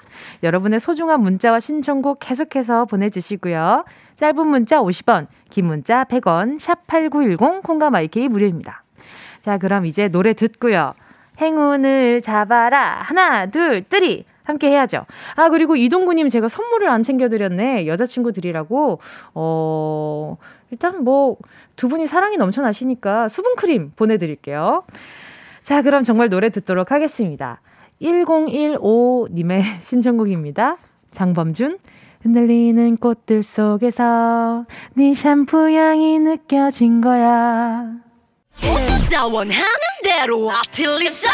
여러분의 0.43 0.79
소중한 0.79 1.21
문자와 1.21 1.59
신청곡 1.59 2.19
계속해서 2.19 2.85
보내주시고요. 2.85 3.85
짧은 4.17 4.47
문자 4.47 4.81
50원, 4.81 5.27
긴 5.50 5.65
문자 5.65 6.03
100원, 6.03 6.59
샵 6.59 6.85
8910, 6.85 7.63
콩과 7.63 7.89
마이케이 7.89 8.27
무료입니다. 8.27 8.83
자, 9.41 9.57
그럼 9.57 9.88
이제 9.88 10.09
노래 10.09 10.33
듣고요. 10.33 10.93
행운을 11.41 12.21
잡아라. 12.21 13.01
하나, 13.01 13.47
둘, 13.47 13.83
뜨리. 13.83 14.25
함께 14.43 14.69
해야죠. 14.69 15.05
아, 15.35 15.50
그리고 15.50 15.75
이동구님 15.75 16.29
제가 16.29 16.50
선물을 16.50 16.89
안 16.89 17.03
챙겨드렸네. 17.03 17.88
여자친구들이라고. 17.88 19.00
어, 19.33 20.38
일단 20.71 21.03
뭐, 21.03 21.38
두 21.75 21.88
분이 21.88 22.07
사랑이 22.07 22.38
넘쳐나시니까 22.38 23.27
수분크림 23.27 23.93
보내드릴게요. 23.95 24.83
자, 25.62 25.81
그럼 25.81 26.03
정말 26.03 26.29
노래 26.29 26.50
듣도록 26.50 26.91
하겠습니다. 26.91 27.62
1015님의 28.01 29.63
신청곡입니다. 29.81 30.77
장범준, 31.12 31.77
흔들리는 32.21 32.97
꽃들 32.97 33.43
속에서 33.43 34.65
네 34.95 35.13
샴푸 35.13 35.69
향이 35.71 36.19
느껴진 36.19 37.01
거야. 37.01 37.93
다 39.12 39.25
원하는 39.25 39.63
대로 40.03 40.50
아틀리사 40.51 41.29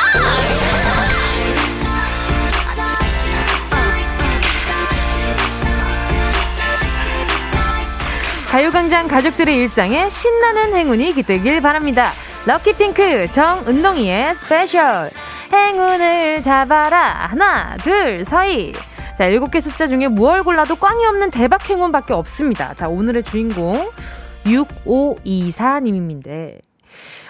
가요광장 8.50 9.08
가족들의 9.08 9.56
일상에 9.56 10.10
신나는 10.10 10.76
행운이 10.76 11.14
깃들길 11.14 11.62
바랍니다. 11.62 12.08
lucky 12.48 12.93
pink 12.93 13.30
정은동이의 13.30 14.34
special 14.34 15.12
행운을 15.54 16.42
잡아라 16.42 17.28
하나 17.28 17.78
둘 17.78 18.26
서희 18.26 18.74
자, 19.20 19.26
일곱 19.26 19.52
개 19.52 19.60
숫자 19.60 19.86
중에 19.86 20.08
무얼 20.08 20.44
골라도 20.44 20.78
꽝이 20.78 21.06
없는 21.06 21.30
대박 21.30 21.70
행운밖에 21.70 22.14
없습니다. 22.14 22.74
자, 22.74 22.88
오늘의 22.88 23.22
주인공 23.22 23.92
6524님인데 24.46 26.69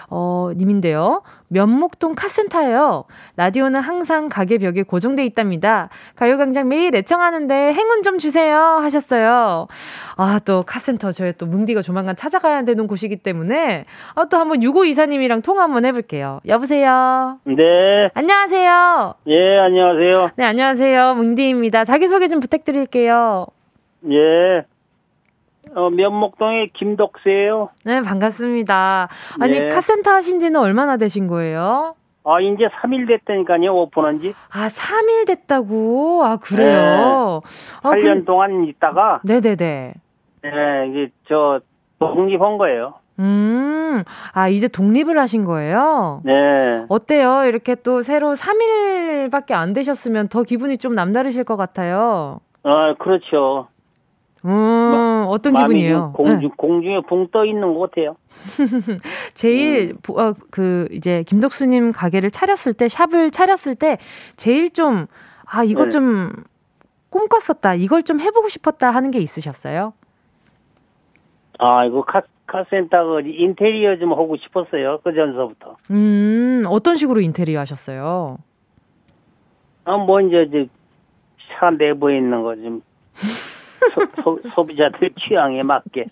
어, 0.10 0.52
님인데요. 0.56 1.22
면목동 1.50 2.16
카센터예요. 2.16 3.06
라디오는 3.36 3.80
항상 3.80 4.30
가게 4.30 4.58
벽에 4.58 4.84
고정돼 4.84 5.26
있답니다. 5.26 5.90
가요광장 6.16 6.68
매일 6.68 6.96
애청하는데 6.96 7.74
행운 7.74 8.04
좀 8.04 8.18
주세요 8.20 8.58
하셨어요. 8.58 9.68
아, 10.16 10.40
또 10.46 10.62
카센터 10.62 11.12
저희 11.12 11.34
또 11.34 11.46
뭉디가 11.46 11.82
조만간 11.82 12.16
찾아가야 12.16 12.64
되는 12.64 12.88
곳이기 12.88 13.18
때문에 13.18 13.86
아, 14.16 14.26
또 14.26 14.38
한번 14.38 14.60
6524님이랑 14.60 15.44
통화 15.44 15.64
한번 15.64 15.86
해볼게요. 15.86 16.40
여보세요? 16.48 17.40
네. 17.46 18.10
안녕하세요. 18.14 19.16
예, 19.28 19.58
안녕하세요. 19.60 20.30
네, 20.36 20.46
안녕하세요. 20.46 21.16
뭉디입니다. 21.16 21.84
자기 21.84 22.08
소개 22.08 22.28
좀 22.28 22.40
부탁드릴게요. 22.40 23.48
예. 24.12 24.66
어, 25.76 25.90
면목동의 25.90 26.70
김덕세예요. 26.74 27.70
네, 27.86 28.02
반갑습니다. 28.02 29.08
아니, 29.40 29.60
네. 29.60 29.70
카센터 29.70 30.12
하신 30.12 30.40
지는 30.40 30.60
얼마나 30.60 30.98
되신 30.98 31.28
거예요? 31.28 31.96
아, 32.24 32.40
이제 32.40 32.68
3일 32.68 33.08
됐다니까요, 33.08 33.74
오픈한 33.74 34.20
지. 34.20 34.34
아, 34.52 34.68
3일 34.68 35.28
됐다고? 35.28 36.24
아, 36.26 36.38
그래요? 36.38 37.42
아, 37.82 37.90
8년 37.92 38.20
그- 38.20 38.26
동안 38.26 38.64
있다가, 38.66 39.22
네네네. 39.24 39.94
예, 40.46 40.88
이게 40.90 41.12
저, 41.28 41.60
독립한 42.00 42.58
거예요. 42.58 42.94
음, 43.20 44.04
아, 44.32 44.48
이제 44.48 44.70
독립을 44.70 45.20
하신 45.20 45.44
거예요? 45.44 46.22
네. 46.24 46.86
어때요? 46.88 47.44
이렇게 47.46 47.76
또 47.76 48.02
새로 48.02 48.34
3일밖에 48.34 49.52
안 49.52 49.74
되셨으면 49.74 50.30
더 50.30 50.44
기분이 50.44 50.78
좀 50.78 50.96
남다르실 50.96 51.44
것 51.44 51.58
같아요. 51.58 52.40
아, 52.64 52.94
그렇죠. 52.98 53.68
음, 54.46 55.26
어떤 55.28 55.54
기분이에요? 55.54 56.14
좀 56.16 56.26
네. 56.26 56.32
공중, 56.32 56.50
공중에 56.58 57.02
붕 57.02 57.28
떠 57.32 57.46
있는 57.46 57.74
것 57.74 57.90
같아요. 57.92 58.16
제일 59.34 59.96
보- 60.02 60.20
어, 60.20 60.34
그 60.50 60.88
이제 60.92 61.24
김덕수님 61.28 61.92
가게를 61.92 62.32
차렸을 62.32 62.74
때 62.74 62.88
샵을 62.88 63.32
차렸을 63.32 63.76
때 63.76 63.98
제일 64.38 64.72
좀 64.72 65.08
아 65.52 65.64
이거 65.64 65.86
네. 65.86 65.90
좀 65.90 66.32
꿈꿨었다 67.10 67.74
이걸 67.74 68.04
좀 68.04 68.20
해보고 68.20 68.50
싶었다 68.50 68.92
하는 68.92 69.10
게 69.10 69.18
있으셨어요? 69.20 69.94
아, 71.58 71.84
이거 71.86 72.04
카, 72.04 72.22
카센터 72.46 73.04
그 73.06 73.22
인테리어 73.26 73.98
좀 73.98 74.12
하고 74.14 74.38
싶었어요. 74.38 75.00
그 75.04 75.14
전서부터. 75.14 75.76
음 75.90 76.64
어떤 76.68 76.96
식으로 76.98 77.20
인테리어 77.22 77.60
하셨어요? 77.62 78.38
아, 79.86 79.98
뭐, 79.98 80.22
이제, 80.22 80.44
이제, 80.44 80.68
차 81.58 81.72
내부에 81.72 82.18
있는 82.18 82.44
거 82.44 82.56
좀, 82.56 82.82
소, 83.94 84.22
소, 84.24 84.40
소 84.56 84.66
비자들 84.66 85.12
취향에 85.20 85.64
맞게. 85.64 86.06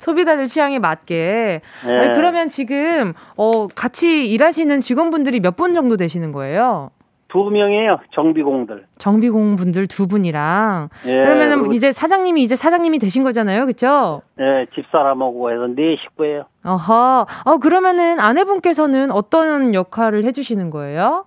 소비자들 0.00 0.46
취향에 0.46 0.78
맞게. 0.78 1.60
예. 1.88 1.96
아니, 1.98 2.14
그러면 2.14 2.48
지금 2.48 3.14
어 3.36 3.66
같이 3.68 4.26
일하시는 4.26 4.80
직원분들이 4.80 5.40
몇 5.40 5.56
분 5.56 5.72
정도 5.74 5.96
되시는 5.96 6.32
거예요? 6.32 6.90
두 7.28 7.50
명이에요, 7.50 7.98
정비공들. 8.12 8.86
정비공 8.98 9.56
분들 9.56 9.88
두 9.88 10.06
분이랑 10.06 10.90
예. 11.06 11.12
그러면은 11.24 11.72
이제 11.72 11.90
사장님이 11.90 12.42
이제 12.42 12.54
사장님이 12.54 12.98
되신 12.98 13.24
거잖아요, 13.24 13.64
그렇죠? 13.64 14.22
예, 14.38 14.66
집사람하고 14.74 15.50
해서 15.50 15.66
네 15.74 15.96
식구예요. 15.96 16.44
어허. 16.64 17.26
어 17.46 17.58
그러면은 17.58 18.20
아내분께서는 18.20 19.10
어떤 19.10 19.74
역할을 19.74 20.24
해 20.24 20.32
주시는 20.32 20.70
거예요? 20.70 21.24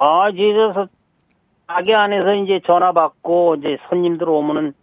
아, 0.00 0.28
이제 0.30 0.52
저 0.74 0.86
가게 1.66 1.94
안에서 1.94 2.34
이제 2.34 2.60
전화 2.66 2.92
받고, 2.92 3.56
이제 3.56 3.78
손님들 3.88 4.28
오면은 4.28 4.74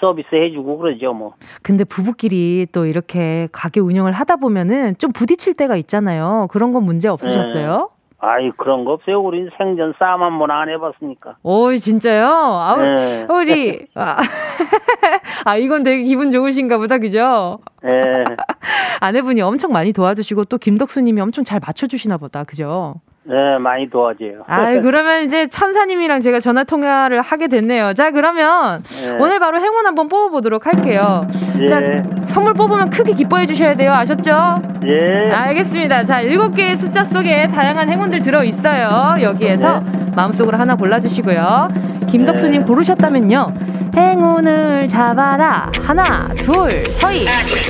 서비스 0.00 0.28
해주고 0.34 0.78
그러죠, 0.78 1.12
뭐. 1.12 1.34
근데 1.62 1.84
부부끼리 1.84 2.66
또 2.72 2.86
이렇게 2.86 3.48
가게 3.52 3.80
운영을 3.80 4.12
하다 4.12 4.36
보면은 4.36 4.96
좀 4.98 5.12
부딪힐 5.12 5.54
때가 5.54 5.76
있잖아요. 5.76 6.48
그런 6.50 6.72
건 6.72 6.84
문제 6.84 7.08
없으셨어요? 7.08 7.90
아이, 8.20 8.50
그런 8.56 8.84
거 8.84 8.94
없어요. 8.94 9.20
우린 9.20 9.48
생전 9.56 9.94
싸움 10.00 10.22
한 10.24 10.38
번 10.40 10.50
안 10.50 10.68
해봤으니까. 10.68 11.36
오, 11.44 11.72
진짜요? 11.76 12.26
아우, 12.26 12.80
네. 12.82 13.26
우리, 13.30 13.86
아, 13.94 14.16
아, 15.44 15.56
이건 15.56 15.84
되게 15.84 16.02
기분 16.02 16.32
좋으신가 16.32 16.78
보다, 16.78 16.98
그죠? 16.98 17.60
예. 17.84 18.24
아내분이 19.00 19.40
엄청 19.40 19.70
많이 19.72 19.92
도와주시고 19.92 20.46
또 20.46 20.58
김덕수님이 20.58 21.20
엄청 21.20 21.44
잘 21.44 21.60
맞춰주시나 21.64 22.16
보다, 22.16 22.42
그죠? 22.42 22.96
네, 23.24 23.58
많이 23.58 23.90
도와줘요. 23.90 24.44
아, 24.46 24.72
그러면 24.80 25.24
이제 25.24 25.46
천사님이랑 25.48 26.20
제가 26.20 26.40
전화 26.40 26.64
통화를 26.64 27.20
하게 27.20 27.46
됐네요. 27.48 27.92
자, 27.92 28.10
그러면 28.10 28.82
예. 29.04 29.16
오늘 29.20 29.38
바로 29.38 29.60
행운 29.60 29.84
한번 29.86 30.08
뽑아보도록 30.08 30.66
할게요. 30.66 31.22
자, 31.68 31.82
예. 31.82 32.02
선물 32.24 32.54
뽑으면 32.54 32.88
크게 32.90 33.12
기뻐해 33.12 33.46
주셔야 33.46 33.74
돼요. 33.74 33.92
아셨죠? 33.92 34.56
예. 34.86 35.30
알겠습니다. 35.30 36.04
자, 36.04 36.20
일곱 36.20 36.54
개의 36.54 36.76
숫자 36.76 37.04
속에 37.04 37.48
다양한 37.48 37.88
행운들 37.90 38.22
들어 38.22 38.42
있어요. 38.44 39.14
여기에서 39.20 39.80
마음속으로 40.16 40.56
하나 40.56 40.74
골라주시고요. 40.76 41.68
김덕수님 42.10 42.60
네. 42.62 42.66
고르셨다면요. 42.66 43.46
행운을 43.94 44.88
잡아라. 44.88 45.70
하나, 45.82 46.28
둘, 46.40 46.86
서희. 46.92 47.26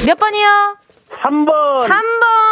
몇 0.06 0.16
번이요? 0.18 0.76
3번. 1.22 1.46
3번! 1.88 2.47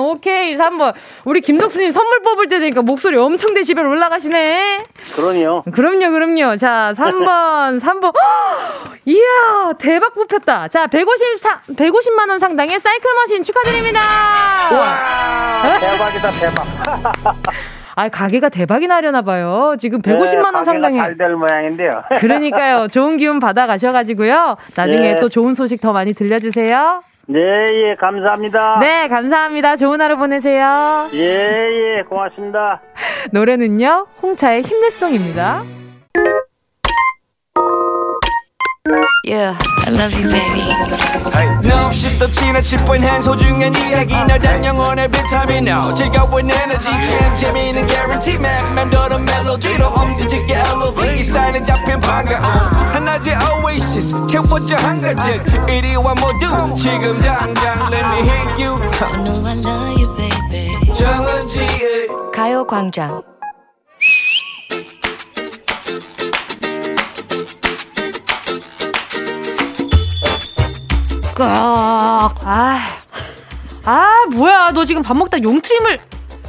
오케이, 0.00 0.56
3번. 0.56 0.94
우리 1.24 1.40
김덕수님 1.40 1.90
선물 1.90 2.20
뽑을 2.22 2.48
때 2.48 2.58
되니까 2.58 2.82
목소리 2.82 3.16
엄청 3.16 3.54
데시벨 3.54 3.86
올라가시네. 3.86 4.84
그러네요. 5.14 5.62
그럼요, 5.72 6.10
그럼요. 6.10 6.56
자, 6.56 6.92
3번, 6.96 7.80
3번. 7.80 8.12
이야, 9.06 9.72
대박 9.78 10.14
뽑혔다. 10.14 10.68
자, 10.68 10.86
150, 10.86 11.76
150만원 11.76 12.38
상당의 12.38 12.78
사이클 12.78 13.10
머신 13.14 13.42
축하드립니다. 13.42 14.00
와, 14.72 15.78
대박이다, 15.80 16.30
대박. 16.40 17.42
아, 17.98 18.08
가게가 18.08 18.48
대박이 18.48 18.86
나려나 18.86 19.22
봐요. 19.22 19.74
지금 19.76 20.00
150만원 20.00 20.62
상당의. 20.62 21.00
잘될 21.00 21.34
모양인데요. 21.34 22.04
그러니까요. 22.20 22.86
좋은 22.86 23.16
기운 23.16 23.40
받아 23.40 23.66
가셔 23.66 23.90
가지고요. 23.90 24.56
나중에 24.76 25.14
네. 25.14 25.20
또 25.20 25.28
좋은 25.28 25.54
소식 25.54 25.80
더 25.80 25.92
많이 25.92 26.12
들려 26.14 26.38
주세요. 26.38 27.02
네, 27.30 27.40
예, 27.40 27.94
감사합니다. 27.96 28.78
네, 28.80 29.06
감사합니다. 29.06 29.76
좋은 29.76 30.00
하루 30.00 30.16
보내세요. 30.16 31.10
예, 31.12 31.98
예, 31.98 32.02
고맙습니다. 32.08 32.80
노래는요, 33.32 34.06
홍차의 34.22 34.62
힘내송입니다. 34.62 35.62
Yeah, 39.28 39.58
I 39.84 39.90
love 39.90 40.14
you, 40.16 40.24
baby. 40.24 40.64
No, 41.68 41.92
shift 41.92 42.18
the 42.18 42.28
china 42.32 42.62
chip 42.62 42.80
when 42.88 43.02
hands 43.02 43.26
hold 43.26 43.42
you 43.42 43.54
and 43.60 43.76
이야기 43.76 44.14
너란 44.14 44.64
영혼 44.64 44.98
every 44.98 45.22
time 45.28 45.50
you 45.50 45.60
know 45.60 45.94
즐거운 45.94 46.50
에너지 46.50 46.88
참 46.88 47.36
재미있는 47.36 47.86
guarantee 47.86 48.36
man 48.36 48.74
만들어 48.74 49.18
멜로디로 49.18 49.86
엄지짓게 49.86 50.54
elevate 50.54 51.20
이 51.20 51.22
사인은 51.22 51.62
잡힌 51.66 52.00
반가움 52.00 52.40
하나의 52.94 53.36
oasis 53.62 54.28
채워져 54.28 54.76
한가득 54.76 55.44
이리와 55.68 56.14
모두 56.14 56.74
지금 56.74 57.20
당장 57.20 57.92
let 57.92 58.06
me 58.06 58.20
hit 58.24 58.64
you 58.64 58.80
I 59.02 59.12
know 59.22 59.44
I 59.44 59.58
love 59.60 60.00
you, 60.00 60.08
baby. 60.16 60.94
정은지의 60.94 62.08
가요광장. 62.32 63.37
꽉. 71.38 72.34
아, 72.44 72.78
아, 73.84 74.26
뭐야. 74.32 74.72
너 74.72 74.84
지금 74.84 75.02
밥 75.02 75.16
먹다 75.16 75.40
용트림을. 75.42 76.00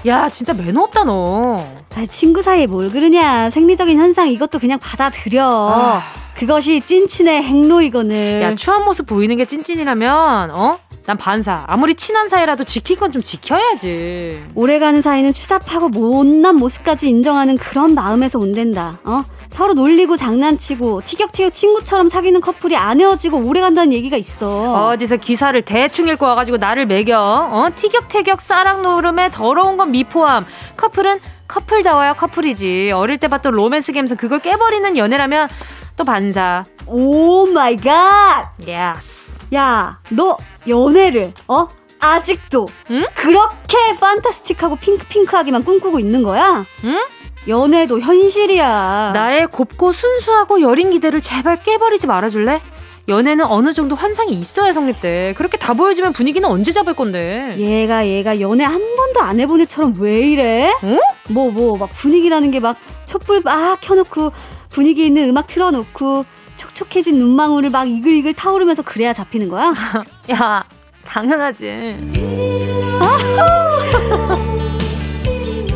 야, 0.08 0.30
진짜 0.30 0.54
매너 0.54 0.82
없다, 0.84 1.04
너. 1.04 1.58
아, 1.96 2.06
친구 2.08 2.42
사이에 2.42 2.68
뭘 2.68 2.90
그러냐. 2.92 3.50
생리적인 3.50 3.98
현상 3.98 4.30
이것도 4.30 4.60
그냥 4.60 4.80
받아들여. 4.80 5.44
아. 5.74 6.04
그것이 6.36 6.82
찐친의 6.82 7.44
행로이거늘. 7.44 8.42
야, 8.44 8.56
추한 8.56 8.84
모습 8.86 9.06
보이는 9.06 9.36
게 9.38 9.46
찐찐이라면, 9.46 10.52
어? 10.52 10.80
난 11.06 11.18
반사. 11.18 11.66
아무리 11.68 11.96
친한 11.96 12.30
사이라도 12.30 12.64
지킬 12.64 12.96
건 12.98 13.12
좀 13.12 13.22
지켜야지. 13.22 14.44
오래가는 14.56 15.02
사이는 15.02 15.34
추잡하고 15.34 15.90
못난 15.90 16.56
모습까지 16.56 17.10
인정하는 17.10 17.58
그런 17.58 17.94
마음에서 17.96 18.38
온댄다. 18.40 19.00
어? 19.04 19.24
서로 19.50 19.74
놀리고 19.74 20.16
장난치고 20.16 21.02
티격태격 21.06 21.54
친구처럼 21.54 22.08
사귀는 22.08 22.40
커플이 22.40 22.76
안 22.76 23.02
헤어지고 23.02 23.40
오래 23.40 23.62
간다는 23.62 23.92
얘기가 23.94 24.16
있어. 24.16 24.90
어디서 24.90 25.18
기사를 25.18 25.60
대충 25.64 26.08
읽고 26.08 26.26
와가지고 26.26 26.58
나를 26.58 26.86
매겨. 26.86 27.20
어? 27.20 27.70
티격태격 27.76 28.42
사랑 28.42 28.82
놀음에 28.82 29.30
더러운 29.32 29.76
건 29.78 29.92
미포함. 29.92 30.46
커플은 30.78 31.20
커플다워야 31.48 32.14
커플이지. 32.14 32.92
어릴 32.94 33.18
때 33.18 33.28
봤던 33.28 33.54
로맨스 33.54 33.92
감성 33.94 34.18
그걸 34.18 34.40
깨버리는 34.40 34.96
연애라면 34.98 35.50
또 35.98 36.04
반사. 36.06 36.66
oh 36.86 37.48
my 37.48 37.76
god! 37.76 38.52
yes. 38.66 39.32
야, 39.56 40.00
너 40.10 40.38
연애를 40.68 41.34
어? 41.48 41.68
아직도 42.00 42.70
응? 42.92 43.06
그렇게 43.16 43.78
fantastic하고 44.00 44.78
핑크핑크하기만 44.78 45.64
꿈꾸고 45.66 46.00
있는 46.00 46.24
거야? 46.24 46.64
응? 46.86 47.00
연애도 47.48 48.00
현실이야. 48.00 49.12
나의 49.14 49.48
곱고 49.48 49.92
순수하고 49.92 50.62
여린 50.62 50.92
기대를 50.92 51.22
제발 51.22 51.62
깨버리지 51.64 52.08
말아줄래? 52.08 52.62
연애는 53.08 53.46
어느 53.46 53.74
정도 53.74 53.96
환상이 53.96 54.34
있어야 54.34 54.72
성립돼. 54.72 55.34
그렇게 55.36 55.58
다 55.58 55.74
보여주면 55.74 56.14
분위기는 56.14 56.48
언제 56.48 56.72
잡을 56.72 56.94
건데? 56.94 57.56
얘가 57.58 58.06
얘가 58.08 58.40
연애 58.40 58.64
한 58.64 58.80
번도 58.96 59.22
안 59.22 59.40
해본 59.40 59.62
애처럼 59.62 59.96
왜 59.98 60.20
이래? 60.22 60.72
어? 60.84 60.98
뭐뭐 61.30 61.78
막 61.78 61.90
분위기라는 61.94 62.52
게 62.52 62.60
막 62.60 62.78
촛불 63.08 63.42
막 63.44 63.80
켜놓고 63.82 64.32
분위기 64.70 65.06
있는 65.06 65.30
음악 65.30 65.48
틀어놓고 65.48 66.26
촉촉해진 66.56 67.18
눈망울을 67.18 67.72
막 67.72 67.90
이글이글 67.90 68.34
타오르면서 68.34 68.84
그래야 68.84 69.12
잡히는 69.14 69.50
거야? 69.50 69.74
야, 70.32 70.64
당연하지. 71.06 71.98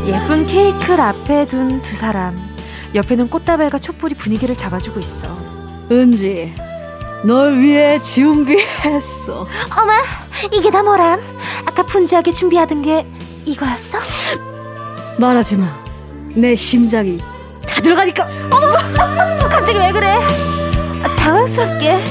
예쁜 0.06 0.46
케이크를 0.46 1.00
앞에 1.00 1.48
둔 1.48 1.82
두 1.82 1.96
사람. 1.96 2.38
옆에는 2.94 3.30
꽃다발과 3.30 3.80
촛불이 3.80 4.16
분위기를 4.16 4.56
잡아주고 4.56 5.00
있어. 5.00 5.28
은지, 5.92 6.54
널 7.24 7.58
위해 7.60 8.00
준비했어. 8.02 9.48
어머, 9.78 9.94
이게 10.52 10.70
다 10.70 10.84
뭐람? 10.84 11.22
아까 11.66 11.84
분주하게 11.84 12.32
준비하던 12.34 12.82
게 12.82 13.08
이거였어? 13.46 13.98
말하지 15.18 15.58
마. 15.58 15.84
내 16.36 16.56
심장이 16.56 17.20
다 17.68 17.82
들어가니까. 17.82 18.28
어머, 18.52 19.48
갑자기 19.50 19.78
왜 19.80 19.92
그래? 19.92 20.20
아, 21.04 21.16
당황스럽게. 21.18 22.04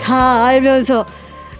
다 0.00 0.46
알면서 0.46 1.04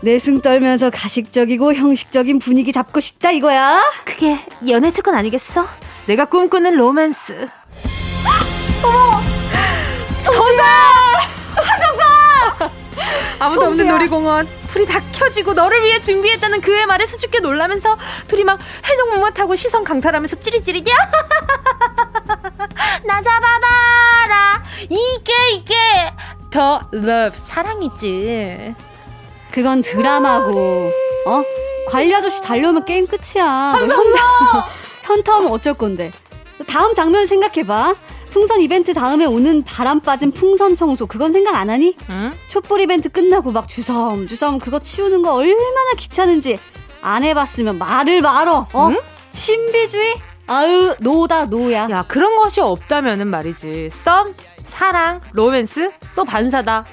내숭 0.00 0.42
떨면서 0.42 0.90
가식적이고 0.90 1.74
형식적인 1.74 2.38
분위기 2.38 2.72
잡고 2.72 3.00
싶다 3.00 3.32
이거야? 3.32 3.82
그게 4.04 4.38
연애 4.68 4.92
특권 4.92 5.14
아니겠어? 5.14 5.66
내가 6.06 6.24
꿈꾸는 6.26 6.76
로맨스. 6.76 7.46
어머! 8.82 9.20
돈다! 10.24 10.62
하정사! 11.56 12.70
아무도 13.40 13.66
없는 13.66 13.88
놀이공원. 13.88 14.48
불이 14.68 14.86
다 14.86 15.00
켜지고 15.12 15.54
너를 15.54 15.82
위해 15.82 16.00
준비했다는 16.00 16.60
그의 16.60 16.86
말에 16.86 17.04
수줍게 17.06 17.40
놀라면서 17.40 17.96
둘이 18.28 18.44
막 18.44 18.60
회전목마 18.86 19.30
타고 19.30 19.56
시선 19.56 19.82
강탈하면서 19.84 20.36
찌릿찌릿이야. 20.40 20.94
나 23.04 23.22
잡아봐라. 23.22 24.62
이게 24.82 25.32
이게 25.54 25.74
the 26.50 26.80
love 26.92 27.36
사랑이지. 27.38 28.74
그건 29.50 29.82
드라마고 29.82 30.90
어? 31.26 31.42
관리 31.90 32.14
아저씨 32.14 32.42
달려오면 32.42 32.84
게임 32.84 33.06
끝이야. 33.06 33.76
너 33.78 33.86
현타, 33.86 34.68
현타하면 35.04 35.50
어쩔 35.50 35.74
건데. 35.74 36.12
다음 36.66 36.94
장면 36.94 37.26
생각해봐. 37.26 37.94
풍선 38.30 38.60
이벤트 38.60 38.92
다음에 38.92 39.24
오는 39.24 39.64
바람 39.64 40.00
빠진 40.00 40.32
풍선 40.32 40.76
청소 40.76 41.06
그건 41.06 41.32
생각 41.32 41.54
안 41.56 41.70
하니? 41.70 41.96
응? 42.10 42.30
촛불 42.48 42.82
이벤트 42.82 43.08
끝나고 43.08 43.52
막 43.52 43.66
주섬 43.66 44.26
주섬 44.26 44.58
그거 44.58 44.78
치우는 44.80 45.22
거 45.22 45.32
얼마나 45.32 45.92
귀찮은지 45.96 46.58
안 47.00 47.24
해봤으면 47.24 47.78
말을 47.78 48.20
말어. 48.20 48.66
어? 48.74 48.88
응? 48.88 49.00
신비주의? 49.32 50.16
아유 50.46 50.94
노다 51.00 51.46
노야. 51.46 51.88
야 51.90 52.04
그런 52.06 52.36
것이 52.36 52.60
없다면은 52.60 53.28
말이지. 53.28 53.90
썸, 54.04 54.34
사랑, 54.66 55.22
로맨스 55.32 55.90
또 56.14 56.24
반사다. 56.24 56.84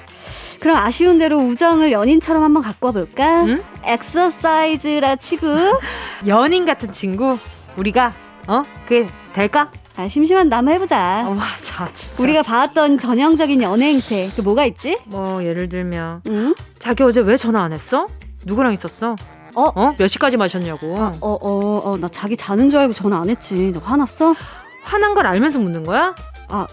그럼 0.60 0.76
아쉬운 0.78 1.18
대로 1.18 1.38
우정을 1.38 1.92
연인처럼 1.92 2.42
한번 2.42 2.62
갖고 2.62 2.88
와볼까? 2.88 3.44
응? 3.44 3.62
엑서사이즈라 3.84 5.16
치고. 5.16 5.46
연인 6.26 6.64
같은 6.64 6.92
친구 6.92 7.38
우리가 7.76 8.12
어 8.48 8.62
그게 8.86 9.08
될까? 9.32 9.70
아, 9.96 10.08
심심한 10.08 10.48
남 10.48 10.68
해보자. 10.68 11.24
어, 11.26 11.30
와, 11.30 11.44
자, 11.62 11.88
진짜. 11.94 12.22
우리가 12.22 12.42
봐왔던 12.42 12.98
전형적인 12.98 13.62
연애 13.62 13.86
행태 13.94 14.30
그 14.36 14.42
뭐가 14.42 14.66
있지? 14.66 14.98
뭐 15.06 15.42
예를 15.42 15.68
들면 15.68 16.22
응? 16.28 16.54
자기 16.78 17.02
어제 17.02 17.20
왜 17.20 17.36
전화 17.36 17.62
안 17.62 17.72
했어? 17.72 18.08
누구랑 18.44 18.74
있었어? 18.74 19.16
어? 19.54 19.72
어? 19.74 19.94
몇 19.96 20.06
시까지 20.06 20.36
마셨냐고. 20.36 20.96
어, 20.96 21.12
어, 21.20 21.82
어, 21.84 21.96
나 21.98 22.08
자기 22.08 22.36
자는 22.36 22.68
줄 22.68 22.78
알고 22.80 22.92
전화 22.92 23.18
안 23.20 23.30
했지. 23.30 23.72
너 23.72 23.80
화났어? 23.80 24.34
화난 24.82 25.14
걸 25.14 25.26
알면서 25.26 25.58
묻는 25.58 25.82
거야? 25.82 26.14
아, 26.48 26.66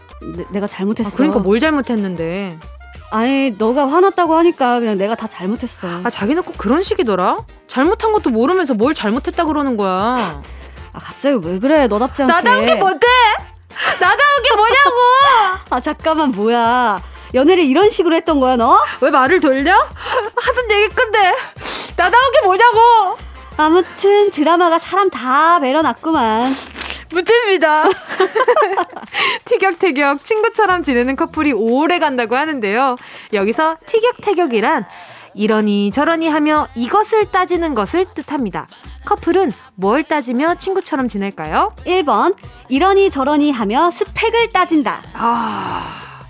내, 0.52 0.60
가 0.60 0.66
아, 0.66 0.68
잘못했어. 0.68 1.16
그러니까 1.16 1.40
뭘 1.40 1.60
잘못했는데. 1.60 2.60
아니, 3.14 3.52
너가 3.60 3.88
화났다고 3.88 4.34
하니까 4.38 4.80
그냥 4.80 4.98
내가 4.98 5.14
다 5.14 5.28
잘못했어. 5.28 5.88
아, 6.04 6.10
자기는 6.10 6.42
꼭 6.42 6.58
그런 6.58 6.82
식이더라? 6.82 7.38
잘못한 7.68 8.12
것도 8.12 8.32
모르면서 8.32 8.74
뭘 8.74 8.96
잘못했다 8.96 9.46
그러는 9.46 9.78
거야. 9.78 10.42
아, 10.94 11.00
갑자기 11.00 11.38
왜 11.44 11.60
그래? 11.60 11.86
너답지 11.86 12.24
않게. 12.24 12.34
나다운 12.34 12.66
게 12.66 12.74
뭔데? 12.74 13.06
나다운 14.00 14.44
게 14.44 14.56
뭐냐고! 14.56 14.92
아, 15.70 15.80
잠깐만, 15.80 16.32
뭐야. 16.32 17.04
연애를 17.36 17.64
이런 17.64 17.92
식으로 17.92 18.16
했던 18.16 18.40
거야, 18.40 18.56
너? 18.56 18.80
왜 19.02 19.12
말을 19.12 19.40
돌려? 19.40 19.74
하던 19.76 20.72
얘기 20.72 20.96
건데. 20.96 21.36
나다운 21.96 22.32
게 22.32 22.46
뭐냐고! 22.46 23.18
아무튼 23.58 24.32
드라마가 24.32 24.80
사람 24.80 25.12
다 25.12 25.60
매려놨구만. 25.60 26.52
무입니다 27.14 27.84
티격태격 29.46 30.24
친구처럼 30.24 30.84
지내는 30.84 31.16
커플이 31.16 31.52
오래 31.54 32.00
간다고 32.00 32.36
하는데요. 32.36 32.96
여기서 33.32 33.78
티격태격이란 33.86 34.86
이러니 35.36 35.92
저러니 35.92 36.28
하며 36.28 36.68
이것을 36.76 37.32
따지는 37.32 37.76
것을 37.76 38.06
뜻합니다. 38.14 38.68
커플은 39.06 39.52
뭘 39.76 40.04
따지며 40.04 40.56
친구처럼 40.56 41.08
지낼까요? 41.08 41.74
1번, 41.86 42.36
이러니 42.70 43.10
저러니 43.10 43.52
하며 43.52 43.90
스펙을 43.92 44.52
따진다. 44.52 45.02
아, 45.14 46.26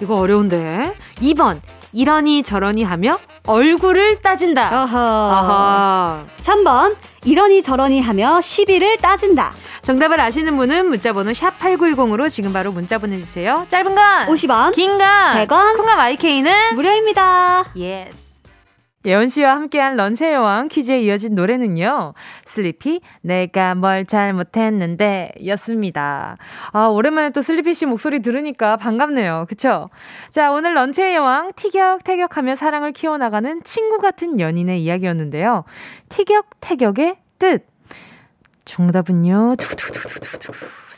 이거 0.00 0.16
어려운데. 0.16 0.94
2번, 1.16 1.60
이러니 1.92 2.42
저러니 2.42 2.84
하며 2.84 3.18
얼굴을 3.46 4.22
따진다. 4.22 4.82
어허. 4.82 4.98
아하. 4.98 6.24
3번, 6.42 6.96
이러니 7.24 7.62
저러니 7.62 8.00
하며 8.00 8.40
시비를 8.40 8.98
따진다. 8.98 9.52
정답을 9.82 10.20
아시는 10.20 10.56
분은 10.56 10.86
문자번호 10.86 11.34
샵 11.34 11.58
8910으로 11.58 12.30
지금 12.30 12.52
바로 12.52 12.70
문자 12.70 12.98
보내주세요. 12.98 13.66
짧은 13.68 13.94
건 13.94 14.26
50원, 14.28 14.72
긴 14.74 14.96
건 14.96 15.00
100원, 15.00 15.76
콩과 15.76 15.96
my 15.96 16.18
K는 16.18 16.74
무료입니다. 16.76 17.64
yes. 17.76 18.31
예원 19.04 19.28
씨와 19.28 19.54
함께한 19.56 19.96
런치의 19.96 20.32
여왕 20.32 20.68
퀴즈에 20.68 21.00
이어진 21.00 21.34
노래는요. 21.34 22.14
슬리피 22.46 23.00
내가 23.22 23.74
뭘 23.74 24.06
잘못했는데 24.06 25.32
였습니다. 25.46 26.36
아, 26.72 26.86
오랜만에 26.86 27.30
또 27.30 27.40
슬리피 27.40 27.74
씨 27.74 27.86
목소리 27.86 28.20
들으니까 28.20 28.76
반갑네요. 28.76 29.46
그쵸? 29.48 29.90
자, 30.30 30.52
오늘 30.52 30.74
런치의 30.74 31.14
여왕 31.14 31.52
티격태격하며 31.56 32.56
사랑을 32.56 32.92
키워나가는 32.92 33.62
친구 33.64 33.98
같은 33.98 34.38
연인의 34.38 34.82
이야기였는데요. 34.82 35.64
티격태격의 36.08 37.16
뜻. 37.38 37.66
정답은요. 38.64 39.56
두두두두두두. 39.58 40.52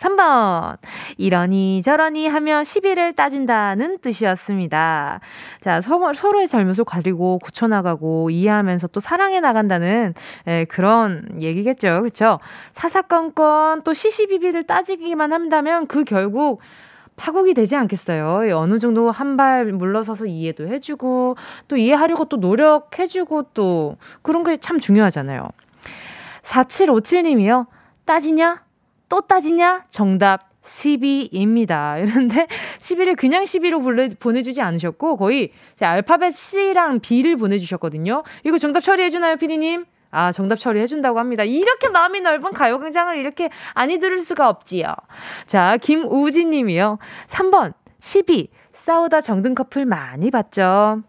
3번. 0.04 0.76
이러니 1.16 1.82
저러니 1.82 2.28
하며 2.28 2.62
시비를 2.64 3.14
따진다는 3.14 3.98
뜻이었습니다. 3.98 5.20
자, 5.60 5.80
서로, 5.80 6.12
서로의 6.12 6.48
잘못을 6.48 6.84
가리고 6.84 7.38
고쳐나가고 7.38 8.30
이해하면서 8.30 8.88
또 8.88 9.00
사랑해 9.00 9.40
나간다는 9.40 10.14
예, 10.46 10.64
그런 10.66 11.26
얘기겠죠. 11.40 12.02
그쵸? 12.02 12.38
사사건건 12.72 13.82
또 13.82 13.92
시시비비를 13.94 14.64
따지기만 14.64 15.32
한다면 15.32 15.86
그 15.86 16.04
결국 16.04 16.60
파국이 17.16 17.54
되지 17.54 17.76
않겠어요. 17.76 18.58
어느 18.58 18.78
정도 18.78 19.10
한 19.10 19.36
발 19.36 19.72
물러서서 19.72 20.26
이해도 20.26 20.68
해주고 20.68 21.36
또 21.68 21.76
이해하려고 21.76 22.24
또 22.26 22.36
노력해주고 22.36 23.50
또 23.54 23.96
그런 24.22 24.44
게 24.44 24.56
참 24.58 24.78
중요하잖아요. 24.78 25.48
4757님이요. 26.42 27.66
따지냐? 28.04 28.63
또 29.14 29.20
따지냐? 29.20 29.84
정답 29.90 30.50
12입니다. 30.64 32.02
이런데 32.02 32.48
12를 32.80 33.16
그냥 33.16 33.44
12로 33.44 34.18
보내주지 34.18 34.60
않으셨고 34.60 35.16
거의 35.18 35.52
알파벳 35.80 36.34
C랑 36.34 36.98
B를 36.98 37.36
보내주셨거든요. 37.36 38.24
이거 38.42 38.58
정답 38.58 38.80
처리해주나요, 38.80 39.36
피디님? 39.36 39.84
아, 40.10 40.32
정답 40.32 40.56
처리해준다고 40.56 41.20
합니다. 41.20 41.44
이렇게 41.44 41.88
마음이 41.90 42.22
넓은 42.22 42.52
가요광장을 42.52 43.16
이렇게 43.16 43.50
아니 43.74 44.00
들을 44.00 44.18
수가 44.18 44.48
없지요. 44.48 44.92
자, 45.46 45.76
김우진 45.80 46.50
님이요. 46.50 46.98
3번, 47.28 47.72
12. 48.00 48.48
싸우다 48.72 49.20
정든 49.20 49.54
커플 49.54 49.86
많이 49.86 50.32
봤죠. 50.32 51.04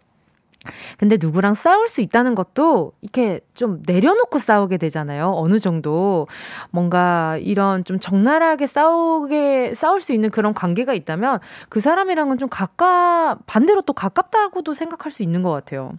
근데 0.98 1.16
누구랑 1.20 1.54
싸울 1.54 1.88
수 1.88 2.00
있다는 2.00 2.34
것도 2.34 2.92
이렇게 3.00 3.40
좀 3.54 3.82
내려놓고 3.86 4.38
싸우게 4.38 4.76
되잖아요. 4.78 5.32
어느 5.34 5.58
정도 5.58 6.26
뭔가 6.70 7.36
이런 7.38 7.84
좀 7.84 7.98
적나라하게 7.98 8.66
싸우게 8.66 9.74
싸울 9.74 10.00
수 10.00 10.12
있는 10.12 10.30
그런 10.30 10.54
관계가 10.54 10.94
있다면 10.94 11.40
그 11.68 11.80
사람이랑은 11.80 12.38
좀 12.38 12.48
가까 12.48 13.38
반대로 13.46 13.82
또 13.82 13.92
가깝다고도 13.92 14.74
생각할 14.74 15.12
수 15.12 15.22
있는 15.22 15.42
것 15.42 15.50
같아요. 15.50 15.92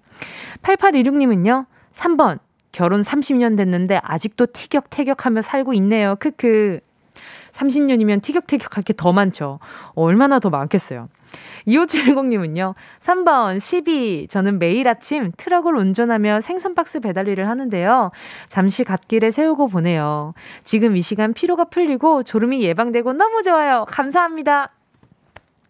8826님은요. 0.64 1.66
3번 1.94 2.40
결혼 2.72 3.02
30년 3.02 3.58
됐는데 3.58 4.00
아직도 4.04 4.48
티격태격하며 4.48 5.42
살고 5.42 5.74
있네요. 5.76 6.16
크크. 6.20 6.80
30년이면 7.54 8.22
티격태격할 8.22 8.84
게 8.84 8.94
더 8.94 9.12
많죠. 9.14 9.60
얼마나 9.96 10.40
더 10.40 10.50
많겠어요. 10.52 11.10
2570님은요, 11.68 12.76
3번, 13.02 13.60
12. 13.60 14.28
저는 14.30 14.60
매일 14.60 14.88
아침 14.88 15.32
트럭을 15.36 15.76
운전하며 15.76 16.42
생선박스 16.42 17.02
배달 17.02 17.28
일을 17.28 17.48
하는데요. 17.50 18.12
잠시 18.48 18.84
갓길에 18.84 19.32
세우고 19.32 19.68
보내요. 19.68 20.34
지금 20.63 20.96
이 20.96 21.02
시간 21.02 21.34
피로가 21.34 21.66
풀리고 21.66 22.24
졸음이 22.24 22.63
예방되고 22.63 23.13
너무 23.13 23.44
좋아요. 23.44 23.86
감사합니다. 23.88 24.72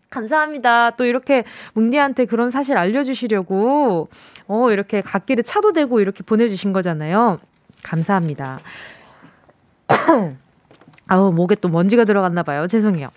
감사합니다. 0.10 0.91
또 0.91 1.06
이렇게 1.06 1.43
뭉디한테 1.74 2.26
그런 2.26 2.50
사실 2.50 2.78
알려주시려고, 2.78 4.08
어, 4.48 4.72
이렇게 4.72 5.02
갓길에 5.02 5.41
차도 5.41 5.74
대고 5.74 6.00
이렇게 6.00 6.24
보내주신 6.24 6.72
거잖아요. 6.74 7.39
감사합니다. 7.84 8.60
아우, 11.08 11.32
목에 11.32 11.56
또 11.56 11.70
먼지가 11.70 12.06
들어갔나 12.06 12.43
봐요. 12.43 12.67
죄송해요. 12.67 13.08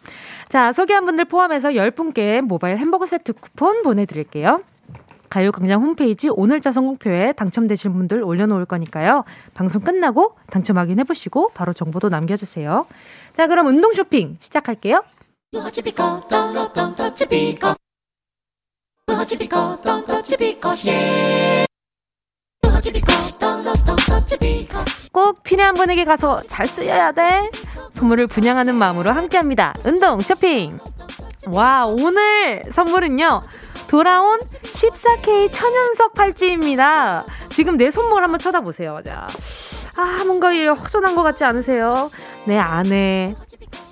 자, 0.51 0.73
소개한 0.73 1.05
분들 1.07 1.27
포함해서 1.27 1.71
10분께 1.71 2.41
모바일 2.41 2.77
햄버거 2.77 3.07
세트 3.07 3.35
쿠폰 3.35 3.85
보내드릴게요. 3.85 4.63
가요광장 5.31 5.81
홈페이지 5.81 6.29
오늘자 6.29 6.73
선곡표에 6.73 7.35
당첨되신 7.35 7.93
분들 7.93 8.25
올려놓을 8.25 8.65
거니까요. 8.65 9.23
방송 9.55 9.81
끝나고 9.83 10.35
당첨 10.51 10.77
확인해보시고 10.79 11.53
바로 11.55 11.73
정보도 11.73 12.09
남겨주세요. 12.09 12.85
자, 13.33 13.47
그럼 13.47 13.69
운동 13.69 13.93
쇼핑 13.93 14.39
시작할게요. 14.41 15.05
꼭 25.13 25.43
필요한 25.43 25.75
분에게 25.75 26.05
가서 26.05 26.41
잘 26.49 26.67
쓰여야 26.67 27.13
돼. 27.13 27.51
선물을 27.93 28.27
분양하는 28.29 28.75
마음으로 28.75 29.11
함께합니다. 29.13 29.75
운동 29.85 30.21
쇼핑. 30.21 30.79
와, 31.49 31.87
오늘 31.87 32.63
선물은요. 32.71 33.43
돌아온 33.89 34.41
14K 34.63 35.53
천연석 35.53 36.15
팔찌입니다. 36.15 37.25
지금 37.49 37.77
내 37.77 37.91
손목을 37.91 38.23
한번 38.23 38.39
쳐다보세요. 38.39 39.01
자. 39.05 39.27
아, 39.97 40.25
뭔가 40.25 40.51
허전한 40.51 41.15
것 41.17 41.23
같지 41.23 41.45
않으세요? 41.45 42.11
내 42.45 42.57
아내, 42.57 43.35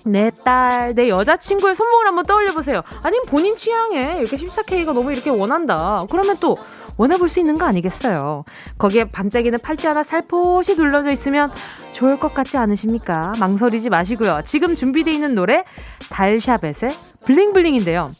내 0.04 0.31
딸, 0.44 0.94
내 0.94 1.09
여자친구의 1.09 1.74
손목을 1.74 2.07
한번 2.07 2.24
떠올려 2.24 2.52
보세요. 2.52 2.83
아니면 3.02 3.26
본인 3.26 3.57
취향에 3.57 4.18
이렇게 4.18 4.37
14K가 4.37 4.92
너무 4.92 5.12
이렇게 5.12 5.31
원한다. 5.31 6.04
그러면 6.11 6.37
또 6.38 6.57
원해볼 6.98 7.28
수 7.28 7.40
있는 7.40 7.56
거 7.56 7.64
아니겠어요? 7.64 8.44
거기에 8.76 9.04
반짝이는 9.04 9.61
팔찌 9.61 9.87
하나 9.87 10.02
살포시 10.02 10.76
둘러져 10.76 11.11
있으면 11.11 11.50
좋을 11.92 12.18
것 12.18 12.34
같지 12.34 12.58
않으십니까? 12.58 13.32
망설이지 13.40 13.88
마시고요. 13.88 14.42
지금 14.44 14.74
준비되어 14.74 15.14
있는 15.14 15.34
노래 15.34 15.64
달샤벳의 16.11 16.90
블링블링인데요. 17.24 18.12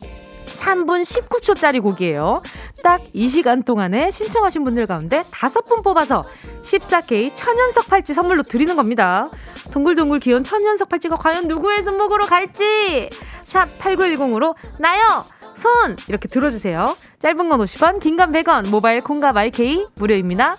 3분 0.47 1.03
19초짜리 1.05 1.83
곡이에요. 1.83 2.43
딱 2.83 3.01
이 3.14 3.29
시간 3.29 3.62
동안에 3.62 4.11
신청하신 4.11 4.64
분들 4.64 4.87
가운데 4.87 5.23
5분 5.31 5.83
뽑아서 5.83 6.23
14K 6.62 7.33
천연석 7.35 7.88
팔찌 7.88 8.14
선물로 8.14 8.43
드리는 8.43 8.77
겁니다. 8.77 9.29
동글동글 9.73 10.21
귀여운 10.21 10.45
천연석 10.45 10.88
팔찌가 10.88 11.17
과연 11.17 11.49
누구의 11.49 11.83
손목으로 11.83 12.27
갈지 12.27 13.11
샵 13.45 13.77
8910으로 13.79 14.55
나요! 14.79 15.25
손! 15.59 15.97
이렇게 16.09 16.29
들어주세요. 16.29 16.97
짧은 17.18 17.49
건 17.49 17.61
50원, 17.61 18.01
긴 18.01 18.16
건 18.16 18.31
100원, 18.33 18.71
모바일 18.71 19.01
콩과 19.03 19.33
마이케이 19.33 19.85
무료입니다. 19.97 20.57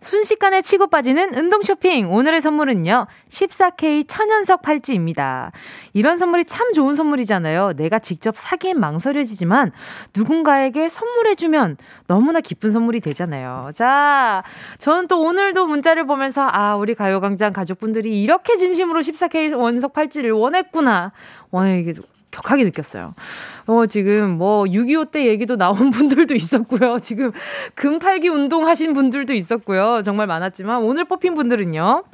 순식간에 0.00 0.60
치고 0.60 0.88
빠지는 0.88 1.34
운동 1.34 1.62
쇼핑. 1.62 2.10
오늘의 2.12 2.42
선물은요. 2.42 3.06
14K 3.30 4.04
천연석 4.06 4.60
팔찌입니다. 4.60 5.50
이런 5.94 6.18
선물이 6.18 6.44
참 6.44 6.74
좋은 6.74 6.94
선물이잖아요. 6.94 7.72
내가 7.76 7.98
직접 7.98 8.36
사기엔 8.36 8.78
망설여지지만 8.80 9.72
누군가에게 10.14 10.90
선물해주면 10.90 11.78
너무나 12.06 12.40
기쁜 12.40 12.70
선물이 12.70 13.00
되잖아요. 13.00 13.70
자, 13.74 14.42
저는 14.78 15.08
또 15.08 15.22
오늘도 15.22 15.66
문자를 15.66 16.06
보면서 16.06 16.46
아, 16.52 16.76
우리 16.76 16.94
가요광장 16.94 17.54
가족분들이 17.54 18.20
이렇게 18.22 18.56
진심으로 18.56 19.00
14K 19.00 19.56
원석 19.58 19.94
팔찌를 19.94 20.32
원했구나. 20.32 21.12
와, 21.50 21.68
이게 21.68 21.94
격하게 22.30 22.64
느꼈어요. 22.64 23.14
어, 23.66 23.86
지금 23.86 24.36
뭐, 24.36 24.64
6.25 24.64 25.10
때 25.10 25.26
얘기도 25.26 25.56
나온 25.56 25.90
분들도 25.92 26.34
있었고요. 26.34 26.98
지금 27.00 27.32
금팔기 27.74 28.28
운동 28.28 28.66
하신 28.66 28.92
분들도 28.94 29.32
있었고요. 29.34 30.02
정말 30.04 30.26
많았지만, 30.26 30.82
오늘 30.82 31.04
뽑힌 31.04 31.34
분들은요. 31.34 32.04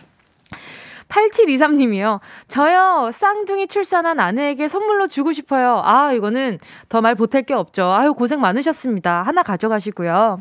8723님이요. 1.08 2.20
저요, 2.46 3.10
쌍둥이 3.12 3.66
출산한 3.66 4.20
아내에게 4.20 4.68
선물로 4.68 5.08
주고 5.08 5.32
싶어요. 5.32 5.82
아, 5.84 6.12
이거는 6.12 6.60
더 6.88 7.00
말 7.00 7.16
보탤 7.16 7.46
게 7.46 7.52
없죠. 7.52 7.84
아유, 7.92 8.14
고생 8.14 8.40
많으셨습니다. 8.40 9.22
하나 9.22 9.42
가져가시고요. 9.42 10.40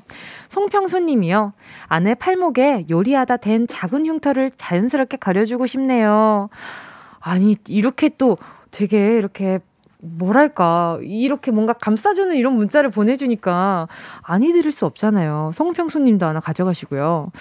송평수 0.50 1.00
님이요. 1.00 1.54
아내 1.88 2.13
팔목에 2.13 2.86
요리하다 2.89 3.38
된 3.38 3.65
작은 3.65 4.06
흉터를 4.06 4.52
자연스럽게 4.58 5.17
가려주고 5.17 5.65
싶네요. 5.65 6.50
아니, 7.19 7.56
이렇게 7.67 8.10
또 8.17 8.38
되게 8.69 9.15
이렇게 9.17 9.60
뭐랄까, 10.01 10.97
이렇게 11.01 11.51
뭔가 11.51 11.73
감싸주는 11.73 12.35
이런 12.35 12.53
문자를 12.53 12.89
보내주니까 12.89 13.88
아니 14.21 14.51
드릴 14.51 14.71
수 14.71 14.85
없잖아요. 14.85 15.51
송평수 15.53 15.99
님도 15.99 16.25
하나 16.25 16.39
가져가시고요. 16.39 17.31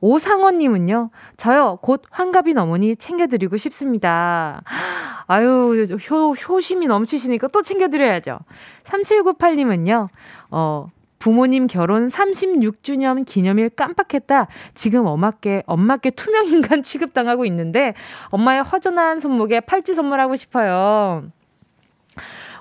오상원님은요, 0.00 1.10
저요, 1.36 1.78
곧 1.80 2.02
환갑인 2.10 2.58
어머니 2.58 2.96
챙겨드리고 2.96 3.56
싶습니다. 3.56 4.62
아유, 5.26 5.86
효, 6.10 6.32
효심이 6.32 6.86
넘치시니까 6.86 7.48
또 7.48 7.62
챙겨드려야죠. 7.62 8.38
3798님은요, 8.84 10.08
어, 10.50 10.88
부모님 11.18 11.66
결혼 11.66 12.08
36주년 12.08 13.24
기념일 13.24 13.70
깜빡했다. 13.70 14.48
지금 14.74 15.06
엄마께, 15.06 15.62
엄마께 15.66 16.10
투명인간 16.10 16.82
취급당하고 16.82 17.46
있는데, 17.46 17.94
엄마의 18.28 18.62
허전한 18.62 19.18
손목에 19.18 19.60
팔찌 19.60 19.94
선물하고 19.94 20.36
싶어요. 20.36 21.24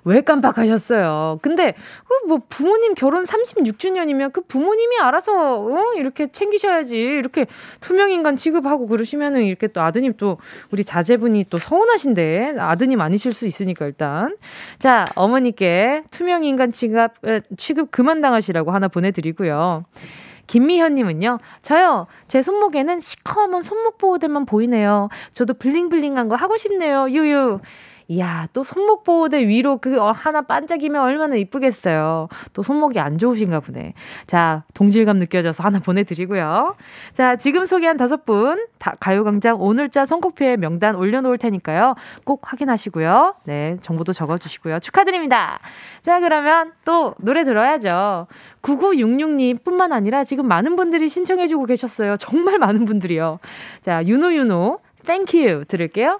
왜 0.06 0.22
깜빡하셨어요? 0.22 1.40
근데 1.42 1.74
그뭐 2.08 2.42
부모님 2.48 2.94
결혼 2.94 3.24
36주년이면 3.24 4.32
그 4.32 4.42
부모님이 4.42 5.00
알아서 5.00 5.60
어? 5.62 5.94
이렇게 5.98 6.32
챙기셔야지 6.32 6.98
이렇게 6.98 7.48
투명 7.82 8.12
인간 8.12 8.38
취급하고 8.38 8.88
그러시면은 8.88 9.44
이렇게 9.44 9.68
또 9.68 9.82
아드님 9.82 10.14
또 10.18 10.38
우리 10.72 10.84
자제분이 10.84 11.46
또 11.50 11.58
서운하신데 11.58 12.56
아드님 12.60 13.02
아니실 13.02 13.34
수 13.34 13.48
있으니까 13.48 13.88
일단 13.88 14.38
자 14.78 15.06
어머니께 15.16 16.04
투명 16.12 16.44
인간 16.44 16.72
취급 16.72 17.12
취급 17.58 17.90
그만 17.92 18.22
당하시라고 18.22 18.72
하나 18.72 18.88
보내드리고요. 18.88 19.86
김미현님은요, 20.48 21.40
저요, 21.64 22.06
제 22.28 22.44
손목에는 22.44 23.02
시커먼 23.02 23.64
손목 23.64 23.98
보호대만 23.98 24.46
보이네요. 24.46 25.10
저도 25.34 25.56
블링블링한 25.56 26.30
거 26.30 26.36
하고 26.36 26.56
싶네요, 26.58 27.10
유유. 27.10 27.60
이야, 28.08 28.48
또 28.54 28.64
손목 28.64 29.04
보호대 29.04 29.48
위로 29.48 29.78
그 29.78 30.00
어, 30.00 30.12
하나 30.12 30.42
반짝이면 30.42 31.02
얼마나 31.02 31.36
이쁘겠어요. 31.36 32.28
또 32.54 32.62
손목이 32.62 33.00
안 33.00 33.18
좋으신가 33.18 33.62
보네. 33.62 33.94
자, 34.28 34.64
동질감 34.74 35.18
느껴져서 35.18 35.64
하나 35.64 35.80
보내드리고요. 35.80 36.76
자, 37.14 37.36
지금 37.36 37.66
소개한 37.66 37.98
다섯 37.98 38.26
분, 38.26 38.68
다 38.78 38.96
가요광장 39.00 39.60
오늘자 39.60 40.06
선곡표에 40.06 40.58
명단 40.58 40.96
올려놓을 40.96 41.38
테니까요. 41.40 41.96
꼭 42.26 42.42
확인하시고요. 42.44 43.36
네, 43.46 43.78
정보도 43.82 44.14
적어주시고요. 44.14 44.80
축하드립니다. 44.80 45.60
자, 46.02 46.20
그러면 46.20 46.74
또 46.86 47.16
노래 47.18 47.44
들어야죠. 47.44 48.28
9966님 48.62 49.64
뿐만 49.64 49.92
아니라 49.92 50.24
지금 50.24 50.48
많은 50.48 50.76
분들이 50.76 51.10
신청해주고 51.10 51.66
계셨어요. 51.66 52.18
정말 52.18 52.60
많은 52.60 52.86
분들이요. 52.86 53.40
자, 53.82 54.06
유노윤호, 54.06 54.80
Thank 55.06 55.56
U 55.56 55.66
들을게요. 55.68 56.20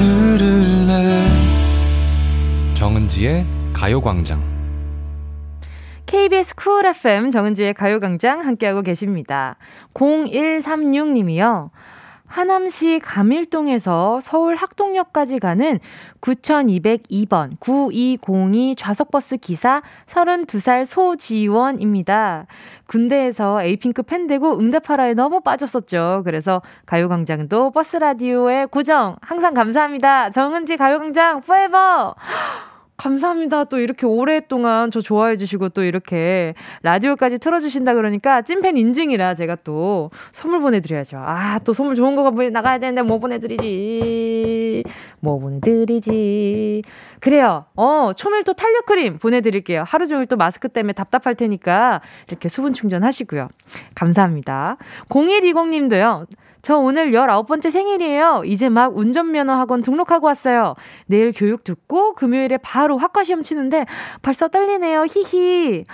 들을래 0.00 1.26
정은지의 2.72 3.44
가요광장 3.74 4.42
KBS 6.06 6.54
쿨 6.54 6.86
FM 6.86 7.28
정은지의 7.28 7.74
가요광장 7.74 8.40
함께하고 8.40 8.80
계십니다. 8.80 9.56
0136님이요. 9.92 11.68
하남시 12.30 13.00
감일동에서 13.02 14.20
서울 14.22 14.54
학동역까지 14.54 15.40
가는 15.40 15.80
9202번 16.20 17.58
9202 17.58 18.76
좌석버스 18.76 19.38
기사 19.38 19.82
32살 20.06 20.86
소지원입니다. 20.86 22.46
군대에서 22.86 23.62
에이핑크 23.64 24.02
팬 24.02 24.28
되고 24.28 24.58
응답하라에 24.58 25.14
너무 25.14 25.40
빠졌었죠. 25.40 26.22
그래서 26.24 26.62
가요광장도 26.86 27.72
버스 27.72 27.96
라디오에 27.96 28.66
고정 28.66 29.16
항상 29.20 29.52
감사합니다. 29.52 30.30
정은지 30.30 30.76
가요광장 30.76 31.40
포에버! 31.42 32.14
감사합니다. 33.00 33.64
또 33.64 33.78
이렇게 33.78 34.04
오랫동안 34.04 34.90
저 34.90 35.00
좋아해 35.00 35.36
주시고 35.36 35.70
또 35.70 35.82
이렇게 35.82 36.52
라디오까지 36.82 37.38
틀어주신다 37.38 37.94
그러니까 37.94 38.42
찐팬 38.42 38.76
인증이라 38.76 39.32
제가 39.34 39.56
또 39.64 40.10
선물 40.32 40.60
보내드려야죠. 40.60 41.16
아, 41.16 41.58
또 41.60 41.72
선물 41.72 41.94
좋은 41.94 42.14
거가 42.14 42.30
나가야 42.50 42.78
되는데 42.78 43.00
뭐 43.00 43.18
보내드리지? 43.18 44.84
뭐 45.20 45.38
보내드리지? 45.38 46.82
그래요. 47.20 47.64
어, 47.74 48.10
초밀 48.14 48.44
도 48.44 48.52
탄력 48.52 48.84
크림 48.84 49.18
보내드릴게요. 49.18 49.82
하루 49.86 50.06
종일 50.06 50.26
또 50.26 50.36
마스크 50.36 50.68
때문에 50.68 50.92
답답할 50.92 51.36
테니까 51.36 52.02
이렇게 52.28 52.50
수분 52.50 52.74
충전하시고요. 52.74 53.48
감사합니다. 53.94 54.76
0120님도요. 55.08 56.26
저 56.62 56.76
오늘 56.76 57.12
19번째 57.12 57.70
생일이에요. 57.70 58.42
이제 58.44 58.68
막 58.68 58.96
운전면허 58.96 59.52
학원 59.54 59.82
등록하고 59.82 60.26
왔어요. 60.26 60.74
내일 61.06 61.32
교육 61.34 61.64
듣고 61.64 62.14
금요일에 62.14 62.58
바로 62.58 62.98
학과 62.98 63.24
시험 63.24 63.42
치는데 63.42 63.86
벌써 64.22 64.48
떨리네요. 64.48 65.06
히히. 65.08 65.86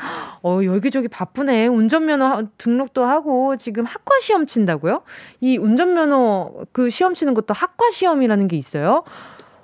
어, 0.42 0.60
여기저기 0.64 1.08
바쁘네. 1.08 1.68
운전면허 1.68 2.42
등록도 2.58 3.04
하고 3.04 3.56
지금 3.56 3.84
학과 3.84 4.18
시험 4.20 4.46
친다고요? 4.46 5.02
이 5.40 5.56
운전면허 5.58 6.64
그 6.72 6.90
시험 6.90 7.14
치는 7.14 7.34
것도 7.34 7.54
학과 7.54 7.90
시험이라는 7.90 8.48
게 8.48 8.56
있어요? 8.56 9.04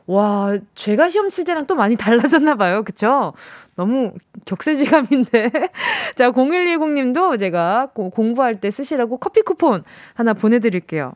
와, 0.07 0.57
제가 0.75 1.09
시험 1.09 1.29
칠 1.29 1.45
때랑 1.45 1.67
또 1.67 1.75
많이 1.75 1.97
달라졌나 1.97 2.57
봐요. 2.57 2.83
그쵸? 2.83 3.33
너무 3.77 4.13
격세지감인데. 4.45 5.51
자, 6.17 6.31
0110님도 6.31 7.39
제가 7.39 7.89
공부할 7.95 8.61
때 8.61 8.71
쓰시라고 8.71 9.19
커피 9.19 9.43
쿠폰 9.43 9.85
하나 10.15 10.35
보내드릴게요. 10.35 11.13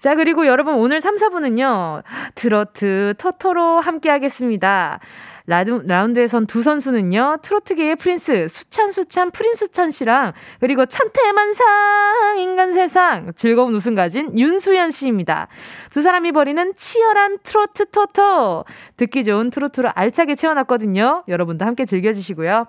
자, 0.00 0.14
그리고 0.14 0.46
여러분 0.46 0.74
오늘 0.74 1.00
3, 1.00 1.16
4부는요, 1.16 2.02
트로트, 2.36 3.14
토토로 3.18 3.80
함께 3.80 4.10
하겠습니다. 4.10 5.00
라드, 5.48 5.82
라운드에선 5.86 6.46
두 6.46 6.62
선수는요, 6.62 7.38
트로트계의 7.40 7.96
프린스, 7.96 8.48
수찬, 8.48 8.92
수찬, 8.92 9.30
프린스 9.30 9.64
수찬 9.64 9.90
씨랑, 9.90 10.34
그리고 10.60 10.84
천태만상, 10.84 12.38
인간 12.38 12.74
세상, 12.74 13.32
즐거운 13.34 13.74
웃음 13.74 13.94
가진 13.94 14.38
윤수연 14.38 14.90
씨입니다. 14.90 15.48
두 15.90 16.02
사람이 16.02 16.32
벌이는 16.32 16.74
치열한 16.76 17.38
트로트 17.42 17.86
토토. 17.90 18.66
듣기 18.98 19.24
좋은 19.24 19.48
트로트로 19.48 19.90
알차게 19.94 20.34
채워놨거든요. 20.34 21.24
여러분도 21.26 21.64
함께 21.64 21.86
즐겨주시고요. 21.86 22.66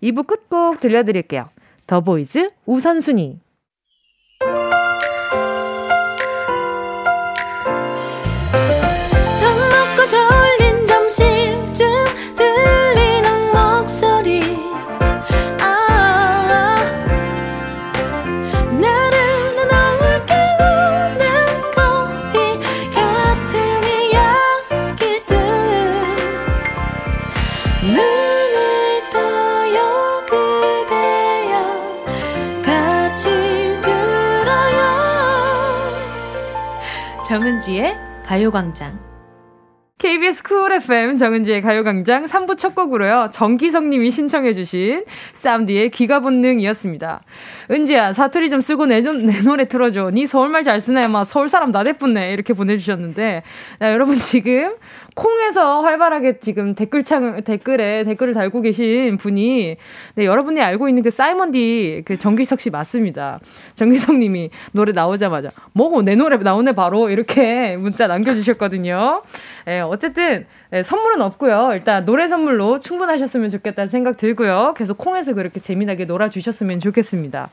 2부 0.00 0.24
끝곡 0.28 0.78
들려드릴게요. 0.78 1.48
더보이즈 1.88 2.50
우선순위. 2.64 3.40
정은지의 37.60 37.94
가요광장. 38.24 38.98
KBS 39.98 40.42
쿨 40.42 40.72
FM 40.72 41.18
정은지의 41.18 41.60
가요광장 41.60 42.24
3부 42.24 42.56
첫 42.56 42.74
곡으로요. 42.74 43.28
정기석님이 43.32 44.10
신청해주신 44.10 45.04
쌈디의 45.34 45.90
귀가 45.90 46.20
본능이었습니다. 46.20 47.22
은지야 47.70 48.14
사투리 48.14 48.48
좀 48.48 48.60
쓰고 48.60 48.86
내, 48.86 49.02
좀, 49.02 49.26
내 49.26 49.42
노래 49.42 49.68
틀어줘. 49.68 50.10
니 50.10 50.26
서울말 50.26 50.64
잘 50.64 50.80
쓰네. 50.80 51.08
막 51.08 51.24
서울 51.24 51.50
사람 51.50 51.70
다 51.70 51.79
돼뿐네. 51.79 52.32
이렇게 52.32 52.54
보내주셨는데 52.54 53.42
자, 53.78 53.92
여러분 53.92 54.18
지금 54.20 54.72
콩에서 55.20 55.82
활발하게 55.82 56.38
지금 56.38 56.74
댓글창, 56.74 57.42
댓글에 57.42 58.04
댓글을 58.04 58.32
달고 58.32 58.62
계신 58.62 59.18
분이, 59.18 59.76
네, 60.14 60.24
여러분이 60.24 60.62
알고 60.62 60.88
있는 60.88 61.02
그 61.02 61.10
사이먼디, 61.10 62.02
그 62.06 62.18
정기석 62.18 62.58
씨 62.58 62.70
맞습니다. 62.70 63.38
정기석 63.74 64.16
님이 64.16 64.48
노래 64.72 64.92
나오자마자, 64.92 65.50
뭐고, 65.72 66.00
내 66.00 66.16
노래 66.16 66.38
나오네, 66.38 66.72
바로. 66.72 67.10
이렇게 67.10 67.76
문자 67.80 68.06
남겨 68.06 68.32
주셨거든요. 68.32 69.20
예, 69.68 69.80
어쨌든, 69.80 70.46
예, 70.72 70.82
선물은 70.82 71.20
없고요. 71.20 71.72
일단 71.74 72.06
노래 72.06 72.26
선물로 72.26 72.80
충분하셨으면 72.80 73.50
좋겠다는 73.50 73.88
생각 73.88 74.16
들고요. 74.16 74.72
계속 74.74 74.96
콩에서 74.96 75.34
그렇게 75.34 75.60
재미나게 75.60 76.06
놀아 76.06 76.30
주셨으면 76.30 76.80
좋겠습니다. 76.80 77.50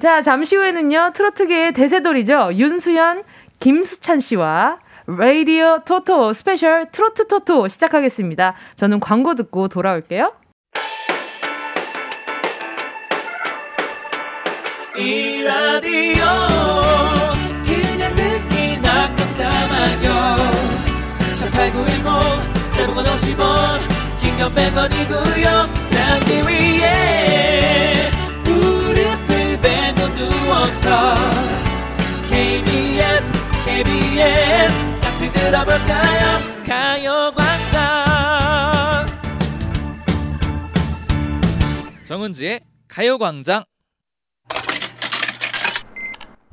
자, 0.00 0.22
잠시 0.22 0.56
후에는요, 0.56 1.12
트로트계의 1.14 1.72
대세돌이죠. 1.72 2.50
윤수현, 2.54 3.22
김수찬 3.60 4.18
씨와 4.18 4.78
라디오 5.18 5.80
토토 5.84 6.32
스페셜 6.32 6.90
트로트 6.92 7.26
토토 7.26 7.66
시작하겠습니다. 7.66 8.54
저는 8.76 9.00
광고 9.00 9.34
듣고 9.34 9.66
돌아올게요. 9.68 10.28
이 14.96 15.42
라디오 15.42 16.22
그냥 17.64 18.14
듣기나 18.14 19.14
깜짝마요 19.14 20.36
18910 21.38 22.76
대목원 22.76 23.04
50원 23.06 23.80
긴건 24.20 24.50
100원이고요 24.50 25.66
잠기 25.86 26.42
위에 26.46 28.10
무릎을 28.44 29.60
베고 29.60 30.14
누워서 30.14 31.14
KBS 32.28 33.32
KBS 33.64 34.89
같이 35.30 35.32
들어볼까요? 35.32 36.40
가요광장. 36.66 37.80
정은지의 42.04 42.60
가요광장. 42.88 43.64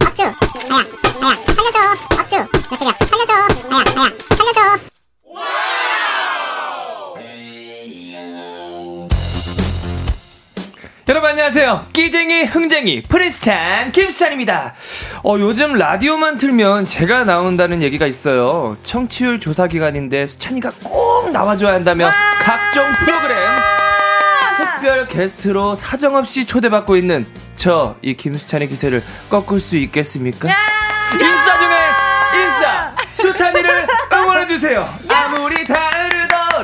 업주 0.06 0.24
아야 0.24 0.34
아야 1.22 1.34
살려줘. 1.36 1.80
업주 2.20 2.36
몇 2.36 2.46
살려줘. 3.10 3.34
아야 3.72 3.84
아야 3.98 4.12
살려줘 4.38 4.62
여러분 11.10 11.30
안녕하세요. 11.30 11.86
끼쟁이 11.93 12.43
흥쟁이 12.43 13.02
프린스찬 13.04 13.93
김수찬입니다. 13.93 14.74
어, 15.24 15.36
요즘 15.39 15.74
라디오만 15.74 16.38
틀면 16.38 16.84
제가 16.84 17.24
나온다는 17.24 17.82
얘기가 17.82 18.06
있어요. 18.06 18.76
청취율 18.84 19.39
조사 19.39 19.67
기간인데 19.67 20.28
수찬이가 20.28 20.72
꼭 20.84 21.32
나와줘야 21.32 21.74
한다며 21.76 22.12
각종 22.41 22.86
프로그램 23.00 23.38
특별 24.58 25.08
게스트로 25.08 25.76
사정없이 25.76 26.46
초대받고 26.46 26.98
있는 26.98 27.26
저 27.56 27.96
이 28.02 28.13
김수찬의 28.15 28.67
기세를 28.67 29.02
꺾을 29.30 29.62
수 29.62 29.78
있겠습니까? 29.78 30.50
인싸 31.13 31.58
중에 31.58 32.43
인싸 32.43 32.96
수찬이를 33.13 33.88
응원해 34.13 34.46
주세요. 34.48 34.88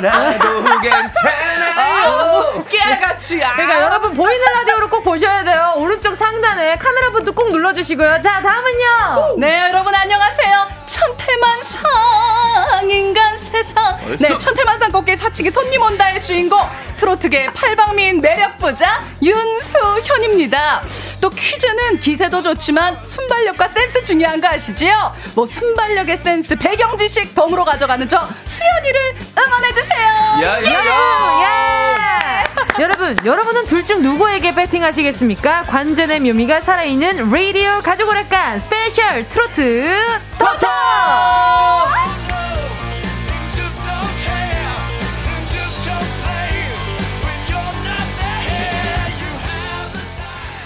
다르더라도 0.10 0.80
괜찮아요. 0.82 2.66
깨알같이. 2.70 3.38
그러니까 3.38 3.82
여러분 3.82 4.14
보이는 4.14 4.46
라디오로 4.54 4.90
꼭 4.90 5.04
보셔야 5.04 5.44
돼요. 5.44 5.74
오른쪽 5.78 6.16
상단에 6.16 6.78
카메라 6.78 7.12
분도 7.12 7.32
꼭 7.34 7.50
눌러주시고요. 7.52 8.22
자 8.22 8.42
다음은요. 8.42 9.36
네 9.40 9.70
여러분 9.70 9.94
안녕하세요. 9.96 10.68
천태만상 10.86 12.90
인간 12.90 13.38
세상. 13.38 13.98
네 14.20 14.38
천태만상 14.38 14.92
꽃길 14.92 15.18
사치기 15.18 15.50
손님 15.50 15.82
온다의 15.82 16.22
주인공 16.22 16.60
트로트계 16.98 17.54
팔방미인 17.54 18.22
매력 18.22 18.58
부자 18.58 19.02
윤수현입니다. 19.22 20.82
또 21.22 21.30
퀴즈는 21.30 22.00
기세도 22.00 22.44
좋지만 22.44 22.98
순발력과 23.04 23.68
센스 23.70 24.04
중요한 24.04 24.42
거 24.42 24.48
아시지요? 24.48 25.16
뭐 25.36 25.46
순발력에 25.46 26.18
센스, 26.18 26.56
배경 26.56 26.98
지식 26.98 27.34
덤으로 27.34 27.64
가져가는 27.66 28.08
저 28.08 28.28
수현이를 28.46 29.16
응원해 29.38 29.74
주세요. 29.74 29.93
야 30.42 30.64
야야. 30.64 31.44
예! 31.44 32.82
여러분, 32.82 33.16
여러분은 33.24 33.66
둘 33.66 33.86
중 33.86 34.02
누구에게 34.02 34.56
베팅하시겠습니까? 34.56 35.64
관전의 35.64 36.22
묘미가 36.22 36.62
살아있는 36.62 37.30
라디오 37.32 37.82
가족 37.84 38.10
오락관 38.10 38.60
스페셜 38.62 39.28
트로트 39.30 40.00
토토! 40.40 40.68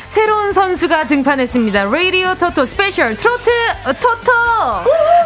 새로운 0.09 0.51
선수가 0.51 1.07
등판했습니다. 1.07 1.83
라디오 1.85 2.33
토토 2.35 2.65
스페셜 2.65 3.15
트로트 3.17 3.49
토토! 4.01 4.31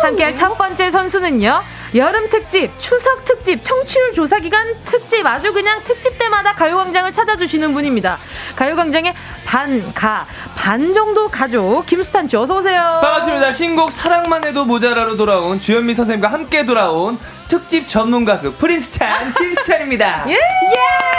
함께할 0.01 0.35
첫 0.35 0.57
번째 0.57 0.91
선수는요. 0.91 1.61
여름 1.93 2.29
특집, 2.29 2.71
추석 2.77 3.25
특집, 3.25 3.61
청취율 3.61 4.13
조사 4.13 4.39
기간 4.39 4.65
특집, 4.85 5.25
아주 5.25 5.51
그냥 5.51 5.81
특집 5.83 6.17
때마다 6.17 6.53
가요광장을 6.53 7.11
찾아주시는 7.11 7.73
분입니다. 7.73 8.17
가요광장의 8.55 9.13
반, 9.45 9.93
가, 9.93 10.25
반 10.55 10.93
정도 10.93 11.27
가족, 11.27 11.85
김수찬 11.85 12.27
씨, 12.27 12.37
어서 12.37 12.57
오세요. 12.59 12.99
반갑습니다. 13.01 13.51
신곡 13.51 13.91
사랑만 13.91 14.45
해도 14.45 14.63
모자라로 14.63 15.17
돌아온 15.17 15.59
주현미 15.59 15.93
선생님과 15.93 16.31
함께 16.31 16.65
돌아온 16.65 17.17
특집 17.49 17.89
전문 17.89 18.23
가수 18.23 18.53
프린수찬 18.53 19.33
김수찬입니다. 19.35 20.23
예! 20.29 20.37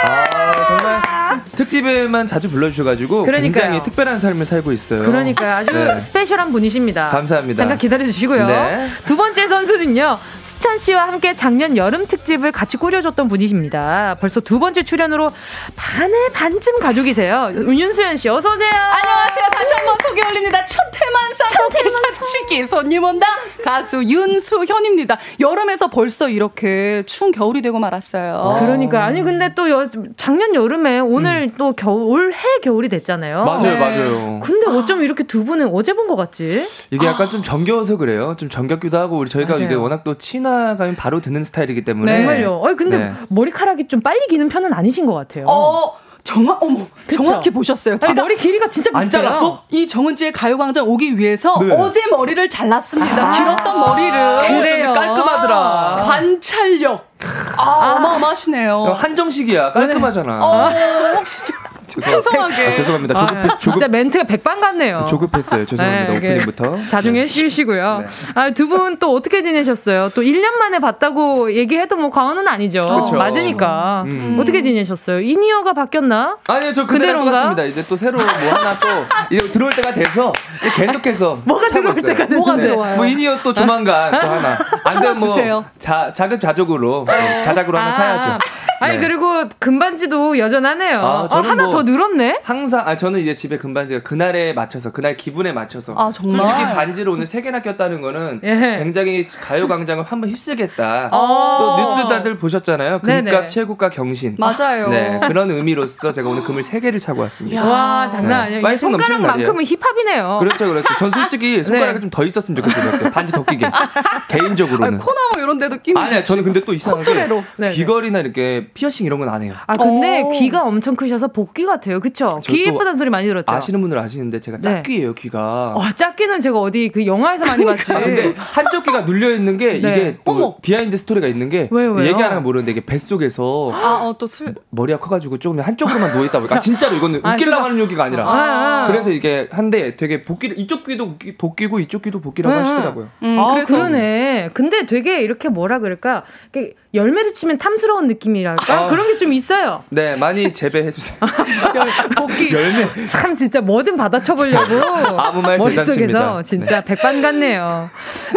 아, 0.05 0.65
정말 0.67 1.43
특집에만 1.55 2.25
자주 2.25 2.49
불러주셔가지고 2.49 3.23
그러니까요. 3.25 3.51
굉장히 3.63 3.83
특별한 3.83 4.17
삶을 4.17 4.45
살고 4.45 4.71
있어요. 4.71 5.03
그러니까 5.03 5.57
아주 5.57 5.71
네. 5.71 5.99
스페셜한 5.99 6.51
분이십니다. 6.51 7.07
감사합니다. 7.07 7.59
잠깐 7.59 7.77
기다려 7.77 8.03
주시고요. 8.05 8.47
네. 8.47 8.89
두 9.05 9.15
번째 9.15 9.47
선수는요. 9.47 10.17
수찬 10.63 10.77
씨와 10.77 11.07
함께 11.09 11.33
작년 11.33 11.75
여름 11.75 12.05
특집을 12.07 12.53
같이 12.53 12.77
꾸려줬던 12.77 13.27
분이십니다. 13.27 14.15
벌써 14.21 14.39
두 14.39 14.59
번째 14.59 14.83
출연으로 14.83 15.29
반의 15.75 16.29
반쯤 16.31 16.79
가족이세요. 16.79 17.49
윤수연 17.53 18.15
씨 18.15 18.29
어서 18.29 18.49
오세요. 18.49 18.69
안녕하세요. 18.71 19.45
다시 19.51 19.73
한번 19.73 19.95
소개 20.07 20.25
올립니다. 20.25 20.65
천태만상 20.65 21.47
꽃길 21.57 21.91
사치기 21.91 22.63
손님 22.63 23.03
온다. 23.03 23.27
가수 23.65 24.05
윤수현입니다. 24.05 25.17
여름에서 25.41 25.89
벌써 25.89 26.29
이렇게 26.29 27.03
추운 27.07 27.33
겨울이 27.33 27.61
되고 27.61 27.77
말았어요. 27.79 28.59
그러니까 28.61 29.03
아니 29.03 29.21
근데 29.21 29.53
또 29.55 29.69
여, 29.69 29.89
작년 30.15 30.55
여름에 30.55 30.99
오늘 31.01 31.49
또 31.57 31.73
겨울 31.73 32.03
올해 32.03 32.37
겨울이 32.63 32.87
됐잖아요. 32.87 33.43
맞아요, 33.43 33.59
네. 33.63 33.77
맞아요. 33.77 34.39
근데 34.41 34.67
어쩜 34.67 35.03
이렇게 35.03 35.23
두 35.25 35.43
분은 35.43 35.71
어제 35.73 35.91
본 35.91 36.03
것 36.07 36.15
같지? 36.15 36.63
이게 36.91 37.05
약간 37.07 37.27
좀 37.27 37.43
정겨워서 37.43 37.97
그래요. 37.97 38.35
좀 38.37 38.47
정겹기도 38.47 38.97
하고 38.97 39.17
우리 39.17 39.29
저희가 39.29 39.53
맞아요. 39.55 39.65
이게 39.65 39.73
워낙 39.75 40.05
또 40.05 40.13
친 40.15 40.45
화감이 40.53 40.95
바로 40.95 41.21
드는 41.21 41.43
스타일이기 41.43 41.83
때문에 41.83 42.11
네. 42.11 42.17
정말요. 42.23 42.61
아니 42.65 42.75
근데 42.75 42.97
네. 42.97 43.13
머리카락이 43.29 43.87
좀 43.87 44.01
빨리 44.01 44.25
기는 44.27 44.47
편은 44.49 44.73
아니신 44.73 45.05
것 45.05 45.13
같아요. 45.13 45.45
어, 45.47 45.93
정확, 46.23 46.63
어머, 46.63 46.87
그쵸? 47.05 47.21
정확히 47.21 47.49
보셨어요. 47.49 47.97
아니, 48.05 48.13
머리 48.13 48.37
길이가 48.37 48.69
진짜 48.69 48.89
안 48.93 49.03
비슷해요. 49.03 49.23
잘랐어? 49.23 49.63
이 49.71 49.85
정은지의 49.87 50.31
가요광장 50.31 50.87
오기 50.87 51.17
위해서 51.17 51.57
네. 51.59 51.73
어제 51.75 52.01
머리를 52.09 52.49
잘랐습니다. 52.49 53.31
길었던 53.31 53.79
머리를. 53.79 54.13
아, 54.17 54.47
그래요? 54.47 54.93
깔끔하더라. 54.93 55.95
관찰력. 56.05 57.12
아, 57.57 57.95
어마어마하시네요. 57.97 58.93
한정식이야 58.95 59.71
깔끔하잖아. 59.71 60.39
어, 60.41 60.69
진짜 61.23 61.53
죄송합니다. 61.85 62.21
풍성하게. 62.31 62.67
아, 62.67 62.73
죄송합니다. 62.73 63.15
아, 63.19 63.27
조급, 63.27 63.57
진짜 63.57 63.79
조급, 63.85 63.91
멘트가 63.91 64.23
백반 64.23 64.59
같네요. 64.59 65.05
조급했어요. 65.07 65.65
죄송합니다. 65.65 66.11
네, 66.11 66.17
이게 66.17 66.27
오프닝부터. 66.31 66.79
자중해 66.87 67.25
주시고요. 67.27 67.99
네. 67.99 68.07
아, 68.35 68.49
두 68.51 68.67
분 68.67 68.97
또 68.99 69.13
어떻게 69.13 69.43
지내셨어요? 69.43 70.09
또 70.15 70.21
1년 70.21 70.57
만에 70.57 70.79
봤다고 70.79 71.53
얘기해도 71.53 71.95
뭐 71.97 72.09
과언은 72.09 72.47
아니죠. 72.47 72.81
그쵸. 72.85 73.15
맞으니까. 73.17 74.03
음. 74.07 74.37
어떻게 74.41 74.61
지내셨어요? 74.63 75.19
이니어가 75.19 75.73
바뀌었나? 75.73 76.37
아니요, 76.47 76.73
저 76.73 76.87
그대로? 76.87 77.23
똑같습니다. 77.23 77.63
이제 77.63 77.83
또 77.87 77.95
새로 77.95 78.17
뭐 78.17 78.25
하나 78.27 78.79
또 78.79 78.87
이거 79.29 79.47
들어올 79.51 79.71
때가 79.73 79.91
돼서 79.93 80.31
계속해서 80.75 81.39
뭐가 81.45 81.67
들어올. 81.67 81.93
때가. 81.93 82.25
뭐가 82.33 82.57
들어와요? 82.57 82.95
뭐 82.95 83.05
이니어 83.05 83.39
또 83.43 83.53
조만간 83.53 84.11
또 84.11 84.17
하나. 84.27 84.57
안 84.85 84.99
되면 84.99 85.15
뭐 85.17 85.27
주세요. 85.29 85.65
자, 85.77 86.11
자급자족으로 86.13 87.05
네, 87.07 87.12
자작으로 87.41 87.77
하나 87.77 87.91
사야죠. 87.91 88.37
아니 88.79 88.95
네. 88.97 88.99
그리고 89.07 89.47
금반지도 89.59 90.37
여전하네요. 90.37 90.93
아, 90.97 91.27
아, 91.31 91.37
하나 91.41 91.63
뭐- 91.67 91.71
더 91.71 91.83
늘었네. 91.83 92.41
항상 92.43 92.85
아 92.85 92.97
저는 92.97 93.19
이제 93.21 93.33
집에 93.33 93.57
금반지가 93.57 94.01
그날에 94.03 94.51
맞춰서 94.51 94.91
그날 94.91 95.15
기분에 95.15 95.53
맞춰서 95.53 95.93
아, 95.97 96.11
정말? 96.13 96.45
솔직히 96.45 96.65
반지를 96.73 97.09
오늘 97.13 97.25
세 97.25 97.41
개나 97.41 97.61
꼈다는 97.61 98.01
거는 98.01 98.41
예. 98.43 98.79
굉장히 98.79 99.25
가요광장을 99.27 100.03
한번 100.03 100.29
휩쓰겠다. 100.29 101.09
어. 101.13 101.57
또 101.59 101.77
뉴스 101.95 102.07
다들 102.09 102.37
보셨잖아요. 102.37 102.99
금값 103.01 103.47
최고가 103.47 103.89
경신. 103.89 104.35
맞아요. 104.37 104.89
네 104.89 105.19
그런 105.27 105.49
의미로서 105.49 106.11
제가 106.11 106.27
오늘 106.29 106.43
금을 106.43 106.61
세 106.61 106.81
개를 106.81 106.99
차고 106.99 107.21
왔습니다. 107.21 107.63
와 107.65 108.09
장난 108.09 108.49
네. 108.49 108.57
아니에요. 108.59 108.77
손가락만큼은 108.77 109.63
힙합이네요. 109.65 110.37
그렇죠, 110.39 110.67
그렇죠. 110.67 110.93
전 110.97 111.09
솔직히 111.09 111.63
손가락이 111.63 111.95
네. 111.95 112.01
좀더 112.01 112.25
있었으면 112.25 112.55
좋겠어요. 112.61 113.11
반지 113.11 113.31
더 113.31 113.43
끼게. 113.45 113.69
개인적으로는. 114.27 114.87
아니, 114.87 114.97
코나 114.97 115.17
뭐 115.33 115.41
이런 115.43 115.57
데도 115.57 115.77
끼면. 115.77 116.03
아니야, 116.03 116.21
저는 116.21 116.43
근데 116.43 116.59
또 116.65 116.73
이상하게 116.73 117.02
코뚜레로. 117.03 117.35
네, 117.57 117.69
네. 117.69 117.73
귀걸이나 117.73 118.19
이렇게 118.19 118.67
피어싱 118.73 119.05
이런 119.05 119.19
건 119.19 119.29
안 119.29 119.41
해요. 119.41 119.53
아 119.67 119.77
근데 119.77 120.21
오. 120.21 120.29
귀가 120.31 120.63
엄청 120.63 120.95
크셔서 120.95 121.29
복귀 121.29 121.65
같아요. 121.65 121.99
그쵸? 121.99 122.39
저 122.43 122.52
귀 122.52 122.62
또 122.62 122.71
예쁘다는 122.73 122.97
소리 122.97 123.09
많이 123.09 123.27
들었죠. 123.27 123.51
아시는 123.51 123.81
분들 123.81 123.97
아시는데 123.97 124.39
제가 124.41 124.57
네. 124.57 124.61
짝귀예요, 124.63 125.13
귀가. 125.15 125.73
와 125.75 125.91
짝귀는 125.93 126.41
제가 126.41 126.59
어디 126.59 126.89
그 126.89 127.05
영화에서 127.05 127.45
많이 127.45 127.65
봤지. 127.65 127.93
아, 127.93 127.99
근데 127.99 128.33
한쪽 128.37 128.83
귀가 128.83 129.01
눌려 129.01 129.31
있는 129.31 129.57
게 129.57 129.73
네. 129.73 129.77
이게 129.77 130.17
또 130.25 130.31
어머. 130.31 130.55
비하인드 130.61 130.95
스토리가 130.97 131.27
있는 131.27 131.49
게 131.49 131.67
왜요, 131.71 131.93
왜요? 131.93 132.07
얘기 132.07 132.21
안 132.21 132.31
하면 132.31 132.43
모르는데 132.43 132.71
이게 132.71 132.81
뱃 132.81 132.99
속에서 132.99 133.71
아, 133.73 134.03
어, 134.03 134.15
또 134.17 134.27
술. 134.27 134.53
머리가 134.69 134.99
커가지고 134.99 135.37
조금 135.39 135.59
한쪽으로만 135.61 136.11
누워 136.11 136.25
있다 136.25 136.39
보니까 136.39 136.57
아, 136.57 136.59
진짜로 136.59 136.95
이거는 136.97 137.21
아, 137.23 137.33
웃기려고 137.33 137.57
제가- 137.57 137.63
하는 137.63 137.79
얘기가 137.81 138.03
아니라 138.03 138.25
아, 138.27 138.83
아. 138.83 138.87
그래서 138.87 139.11
이게 139.11 139.47
한데 139.51 139.95
되게 139.95 140.21
복귀를 140.23 140.59
이쪽 140.59 140.85
귀도 140.85 141.07
복귀, 141.07 141.37
복귀고 141.37 141.79
이쪽 141.79 142.01
귀도 142.03 142.19
복귀라고 142.21 142.55
음. 142.55 142.59
하시더라고요. 142.61 143.09
음, 143.23 143.39
아, 143.39 143.47
그래서 143.53 143.75
그러네. 143.75 144.49
근데 144.53 144.85
되게 144.85 145.21
이렇게 145.21 145.49
뭐라 145.49 145.79
그럴까? 145.79 146.23
이렇게 146.53 146.73
열매를 146.93 147.33
치면 147.33 147.57
탐스러운 147.57 148.07
느낌이랄까? 148.07 148.73
아. 148.73 148.89
그런 148.89 149.07
게 149.07 149.13
좀 149.17 149.31
있어요. 149.31 149.83
네, 149.89 150.15
많이 150.15 150.51
재배해 150.51 150.89
주세요. 150.91 151.17
복귀. 152.17 152.51
열매. 152.53 152.87
참 153.05 153.35
진짜 153.35 153.61
뭐든 153.61 153.95
받아쳐보려고 153.95 154.75
아무 155.19 155.41
말 155.41 155.57
머릿속에서 155.57 155.93
대잔치입니다. 155.95 156.43
진짜 156.43 156.81
백반 156.81 157.21
같네요. 157.21 157.89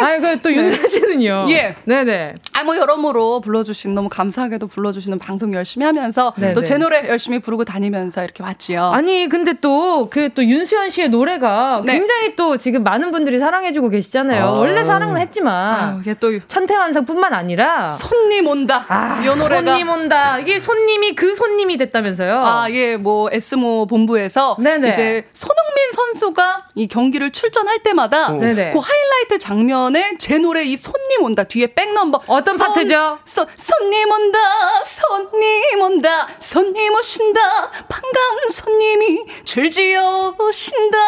아이고 0.02 0.36
또 0.42 0.52
윤선 0.52 0.86
씨는요. 0.86 1.46
예. 1.50 1.74
네네. 1.84 2.34
아, 2.58 2.64
뭐, 2.64 2.74
여러모로 2.76 3.40
불러주신, 3.42 3.94
너무 3.94 4.08
감사하게도 4.08 4.66
불러주시는 4.68 5.18
방송 5.18 5.52
열심히 5.54 5.84
하면서 5.84 6.32
네네. 6.38 6.54
또제 6.54 6.78
노래 6.78 7.06
열심히 7.08 7.38
부르고 7.38 7.64
다니면서 7.64 8.22
이렇게 8.24 8.42
왔지요. 8.42 8.84
아니 8.92 9.28
근데 9.28 9.52
또 9.54 10.08
그 10.10 10.26
또 10.34 10.44
윤수연 10.44 10.90
씨의 10.90 11.08
노래가 11.10 11.82
네. 11.84 11.92
굉장히 11.94 12.36
또 12.36 12.56
지금 12.58 12.82
많은 12.82 13.10
분들이 13.12 13.38
사랑해주고 13.38 13.88
계시잖아요. 13.90 14.44
아. 14.44 14.54
원래 14.58 14.84
사랑은 14.84 15.16
했지만 15.20 15.74
아유, 15.74 15.98
이게 16.02 16.14
또 16.14 16.38
천태만상뿐만 16.46 17.32
아니라 17.32 17.86
손님 17.88 18.45
온다. 18.46 18.84
아, 18.88 19.20
이 19.22 19.26
노래가. 19.26 19.62
손님 19.62 19.88
온다. 19.90 20.38
이게 20.38 20.58
손님이 20.60 21.14
그 21.14 21.34
손님이 21.34 21.76
됐다면서요? 21.78 22.42
아, 22.44 22.66
예, 22.70 22.96
뭐, 22.96 23.28
S모 23.32 23.86
본부에서 23.86 24.56
네네. 24.58 24.88
이제 24.90 25.28
손흥민 25.32 25.92
선수가 25.92 26.66
이 26.74 26.88
경기를 26.88 27.30
출전할 27.30 27.82
때마다 27.82 28.28
어. 28.28 28.32
네네. 28.32 28.70
그 28.72 28.78
하이라이트 28.78 29.38
장면에 29.38 30.16
제 30.18 30.38
노래 30.38 30.62
이 30.64 30.76
손님 30.76 31.22
온다 31.22 31.44
뒤에 31.44 31.68
백넘버 31.74 32.22
어떤 32.26 32.56
손- 32.56 32.68
파트죠? 32.74 33.18
손, 33.24 33.46
손님 33.56 34.10
온다 34.10 34.38
손님 34.84 35.80
온다 35.80 36.28
손님 36.38 36.92
오신다 36.94 37.40
반가운 37.88 38.50
손님이 38.50 39.24
줄지어 39.44 40.34
오신다 40.38 40.98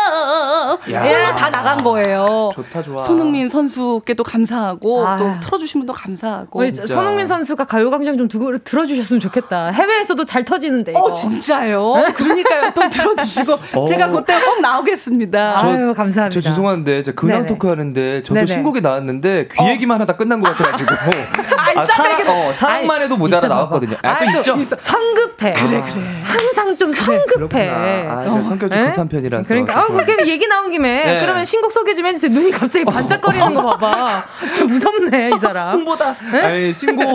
야. 0.92 1.02
풀로 1.02 1.26
다 1.36 1.50
나간 1.50 1.82
거예요. 1.82 2.50
좋다 2.54 2.82
좋아. 2.82 3.02
손흥민 3.02 3.48
선수께도 3.48 4.22
감사하고 4.24 5.06
아. 5.06 5.16
또 5.16 5.30
틀어 5.40 5.58
주신 5.58 5.80
분도 5.80 5.92
감사하고. 5.92 6.62
손흥민 6.86 7.26
선수가 7.28 7.64
가요광장 7.64 8.18
좀 8.18 8.26
듣고 8.28 8.58
들어주셨으면 8.58 9.20
좋겠다. 9.20 9.66
해외에서도 9.68 10.24
잘 10.24 10.44
터지는데. 10.44 10.92
이거. 10.92 11.00
어 11.00 11.12
진짜요? 11.12 11.94
그러니까요. 12.14 12.72
또 12.74 12.88
들어주시고 12.88 13.52
어. 13.80 13.84
제가 13.84 14.08
그때 14.08 14.40
꼭 14.42 14.60
나오겠습니다. 14.60 15.60
아유 15.64 15.92
감사합니다. 15.94 16.30
저 16.30 16.40
죄송한데 16.40 17.02
제가 17.02 17.14
근황 17.20 17.38
네네. 17.38 17.46
토크 17.46 17.68
하는데 17.68 18.22
저도 18.22 18.34
네네. 18.34 18.46
신곡이 18.46 18.80
나왔는데 18.80 19.48
귀 19.52 19.68
얘기만 19.68 20.00
하다 20.00 20.16
끝난 20.16 20.40
것 20.40 20.56
같아가지고 20.56 20.90
아. 21.76 21.84
사랑, 21.84 22.28
어, 22.28 22.52
사랑만 22.52 23.02
해도 23.02 23.16
모자라 23.16 23.38
있어. 23.38 23.48
나왔거든요. 23.48 23.96
아, 24.02 24.18
또 24.18 24.24
아, 24.24 24.38
있죠? 24.38 24.56
성급해. 24.78 25.52
그래 25.52 25.82
그래. 25.82 26.04
항상 26.24 26.76
좀 26.76 26.92
성급해. 26.92 27.24
그렇구나. 27.34 27.72
아, 27.72 28.24
제가 28.24 28.40
성격 28.42 28.70
좀 28.72 28.82
에? 28.82 28.86
급한 28.86 29.08
편이라서. 29.08 29.48
그러니까 29.48 29.78
아. 29.80 29.86
그게 29.86 30.26
얘기 30.28 30.46
나온 30.46 30.70
김에 30.70 31.04
네. 31.04 31.20
그러면 31.20 31.44
신곡 31.44 31.70
소개 31.72 31.94
좀 31.94 32.06
해주세요. 32.06 32.32
눈이 32.32 32.50
갑자기 32.50 32.84
반짝거리는 32.84 33.54
거 33.54 33.76
봐봐. 33.76 34.24
좀 34.54 34.68
무섭네 34.68 35.30
이 35.36 35.38
사람. 35.38 35.76
홍보다. 35.78 36.16
아니, 36.32 36.72
신곡 36.72 37.08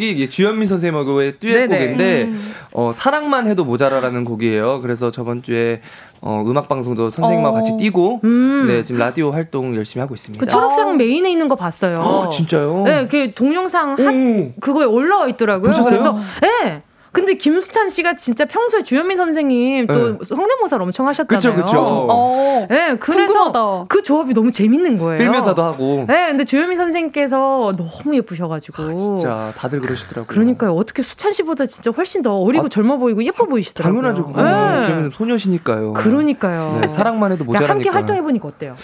이 0.00 0.10
이게 0.10 0.28
주현미 0.28 0.66
선생님하고의 0.66 1.38
듀엣곡인데, 1.38 2.22
음. 2.24 2.52
어, 2.74 2.92
사랑만 2.92 3.46
해도 3.46 3.64
모자라라는 3.64 4.24
곡이에요. 4.24 4.80
그래서 4.80 5.10
저번 5.10 5.42
주에 5.42 5.80
어, 6.20 6.42
음악 6.46 6.68
방송도 6.68 7.10
선생님하고 7.10 7.56
어. 7.56 7.58
같이 7.58 7.76
뛰고, 7.78 8.20
음. 8.24 8.66
네, 8.68 8.82
지금 8.82 8.98
라디오 8.98 9.30
활동 9.30 9.76
열심히 9.76 10.00
하고 10.00 10.14
있습니다. 10.14 10.44
그 10.44 10.50
초록색 10.50 10.96
메인에 10.96 11.30
있는 11.30 11.48
거 11.48 11.54
봤어요. 11.54 11.98
아, 11.98 12.28
진짜요? 12.28 12.82
네, 12.84 13.06
그 13.06 13.32
동영상 13.32 13.94
한 13.98 14.54
오. 14.56 14.60
그거에 14.60 14.84
올라와 14.84 15.28
있더라고요. 15.28 15.70
보셨어요? 15.70 15.90
그래서 15.90 16.18
네. 16.40 16.82
근데 17.16 17.32
김수찬 17.32 17.88
씨가 17.88 18.14
진짜 18.16 18.44
평소에 18.44 18.82
주현미 18.82 19.16
선생님 19.16 19.86
또 19.86 20.22
성대모사를 20.22 20.82
엄청 20.82 21.08
하셨잖아요. 21.08 21.56
네. 21.56 21.62
그쵸, 21.62 21.80
그쵸. 21.80 22.06
어. 22.10 22.66
네, 22.68 22.96
그래서 23.00 23.32
궁금하다. 23.32 23.86
그 23.88 24.02
조합이 24.02 24.34
너무 24.34 24.50
재밌는 24.50 24.98
거예요. 24.98 25.16
필면사도 25.16 25.62
하고. 25.62 26.04
네, 26.06 26.28
근데 26.28 26.44
주현미 26.44 26.76
선생님께서 26.76 27.72
너무 27.74 28.16
예쁘셔가지고. 28.16 28.82
아, 28.82 28.94
진짜 28.94 29.52
다들 29.56 29.80
그러시더라고요. 29.80 30.26
그러니까요. 30.26 30.74
어떻게 30.74 31.00
수찬 31.00 31.32
씨보다 31.32 31.64
진짜 31.64 31.90
훨씬 31.90 32.20
더 32.20 32.36
어리고 32.36 32.66
아, 32.66 32.68
젊어 32.68 32.98
보이고 32.98 33.24
예뻐 33.24 33.46
보이시더라고요. 33.46 34.02
당연하죠. 34.02 34.22
네. 34.26 34.32
주현미 34.82 34.82
선생님 34.82 35.10
소녀시니까요. 35.12 35.94
그러니까요. 35.94 36.80
네, 36.82 36.88
사랑만 36.88 37.32
해도 37.32 37.44
야, 37.44 37.46
모자라니까. 37.46 37.72
함께 37.72 37.88
활동해 37.88 38.20
보니까 38.20 38.48
어때요? 38.48 38.74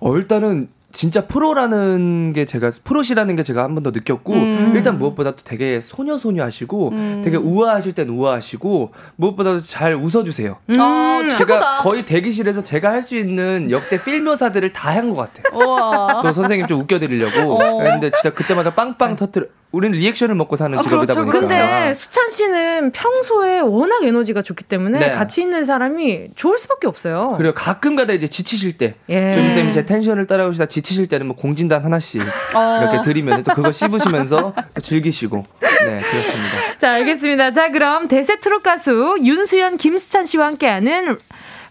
어, 0.00 0.14
일단은 0.14 0.68
진짜 0.90 1.26
프로라는 1.26 2.32
게 2.32 2.46
제가 2.46 2.70
프로시라는 2.82 3.36
게 3.36 3.42
제가 3.42 3.62
한 3.62 3.74
번 3.74 3.82
더 3.82 3.90
느꼈고 3.90 4.32
음. 4.32 4.72
일단 4.74 4.98
무엇보다 4.98 5.32
또 5.32 5.44
되게 5.44 5.80
소녀 5.80 6.16
소녀 6.16 6.42
하시고 6.44 6.92
되게 7.22 7.36
우아하실 7.36 7.92
땐 7.92 8.08
우아하시고 8.08 8.92
무엇보다도 9.16 9.62
잘 9.62 9.94
웃어주세요. 9.94 10.56
아, 10.78 11.20
음. 11.22 11.28
제가 11.28 11.54
최고다. 11.60 11.78
거의 11.82 12.04
대기실에서 12.06 12.62
제가 12.62 12.90
할 12.90 13.02
수 13.02 13.16
있는 13.16 13.70
역대 13.70 14.02
필묘사들을 14.02 14.72
다 14.72 14.90
한 14.90 15.10
것 15.10 15.16
같아요. 15.16 15.54
우와. 15.64 16.22
또 16.22 16.32
선생님 16.32 16.66
좀 16.66 16.80
웃겨드리려고. 16.80 17.52
어. 17.62 17.78
근데 17.82 18.10
진짜 18.10 18.34
그때마다 18.34 18.74
빵빵 18.74 19.16
터트려. 19.16 19.46
우리는 19.70 19.98
리액션을 19.98 20.34
먹고 20.34 20.56
사는 20.56 20.78
아, 20.78 20.80
직업이다 20.80 21.14
그렇죠, 21.14 21.30
보니까. 21.30 21.46
근데 21.46 21.94
수찬 21.94 22.30
씨는 22.30 22.92
평소에 22.92 23.60
워낙 23.60 24.02
에너지가 24.02 24.40
좋기 24.40 24.64
때문에 24.64 24.98
네. 24.98 25.12
같이 25.12 25.42
있는 25.42 25.64
사람이 25.64 26.28
좋을 26.34 26.56
수밖에 26.56 26.86
없어요. 26.86 27.34
그리고 27.36 27.52
가끔가다 27.52 28.14
이제 28.14 28.26
지치실 28.26 28.78
때, 28.78 28.94
예. 29.10 29.32
주현미 29.32 29.50
쌤이 29.50 29.72
제 29.72 29.84
텐션을 29.84 30.26
따라오시다 30.26 30.66
지치실 30.66 31.06
때는 31.08 31.26
뭐 31.26 31.36
공진단 31.36 31.84
하나씩 31.84 32.22
어. 32.54 32.80
이렇게 32.80 33.02
드리면 33.02 33.42
또 33.42 33.52
그거 33.52 33.70
씹으시면서 33.70 34.54
또 34.74 34.80
즐기시고, 34.80 35.44
네 35.60 36.00
그렇습니다. 36.00 36.56
자, 36.78 36.92
알겠습니다. 36.92 37.52
자, 37.52 37.70
그럼 37.70 38.08
대세 38.08 38.40
트롯 38.40 38.62
가수 38.62 39.16
윤수현, 39.22 39.76
김수찬 39.76 40.24
씨와 40.24 40.46
함께하는 40.46 41.18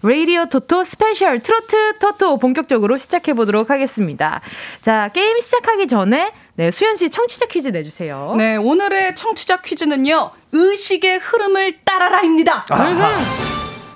라디오 0.03 0.45
토토 0.45 0.83
스페셜 0.83 1.39
트로트 1.39 1.97
토토 1.97 2.37
본격적으로 2.37 2.97
시작해 2.97 3.33
보도록 3.33 3.71
하겠습니다. 3.71 4.41
자, 4.81 5.09
게임 5.13 5.39
시작하기 5.39 5.87
전에 5.87 6.31
네, 6.57 6.71
수연 6.71 6.95
씨 6.95 7.11
청취자 7.11 7.45
퀴즈 7.45 7.67
내주세요. 7.67 8.33
네, 8.35 8.55
오늘의 8.55 9.15
청취자 9.15 9.57
퀴즈는요. 9.61 10.31
의식의 10.51 11.19
흐름을 11.19 11.81
따라라입니다. 11.85 12.65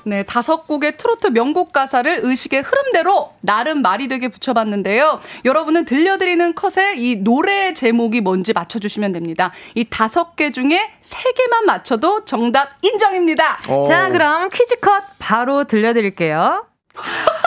네, 0.04 0.22
다섯 0.22 0.68
곡의 0.68 0.96
트로트 0.98 1.28
명곡 1.28 1.74
가사를 1.74 2.20
의식의 2.22 2.62
흐름대로 2.62 3.34
나름 3.42 3.82
말이 3.82 4.08
되게 4.08 4.28
붙여봤는데요. 4.28 5.22
여러분은 5.44 5.86
들려드리는 5.86 6.54
컷에 6.54 6.94
이 6.98 7.16
노래 7.16 7.74
제목이 7.74 8.22
뭔지 8.22 8.54
맞춰주시면 8.54 9.12
됩니다. 9.12 9.52
이 9.74 9.86
다섯 9.90 10.36
개 10.36 10.52
중에 10.52 10.94
세 11.02 11.32
개만 11.32 11.66
맞춰도 11.66 12.26
정답 12.26 12.78
인정입니다. 12.84 13.58
자, 13.88 14.10
그럼 14.10 14.50
퀴즈 14.50 14.80
컷 14.80 15.02
바로 15.18 15.64
들려드릴게요. 15.64 16.68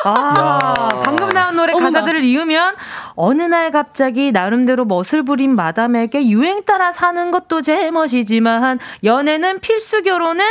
아, 0.07 0.75
방금 1.05 1.29
나온 1.31 1.57
노래. 1.57 1.73
가사들을 1.73 2.25
이으면 2.25 2.75
어느 3.17 3.43
날 3.43 3.71
갑자기 3.71 4.33
나름대로 4.33 4.85
멋을 4.85 5.23
부린 5.25 5.55
마담에게 5.55 6.29
유행 6.29 6.65
따라 6.65 6.93
사는 6.93 7.31
것도 7.31 7.63
제멋이지만 7.63 8.79
연애는 9.05 9.61
필수 9.61 10.03
결혼은 10.03 10.45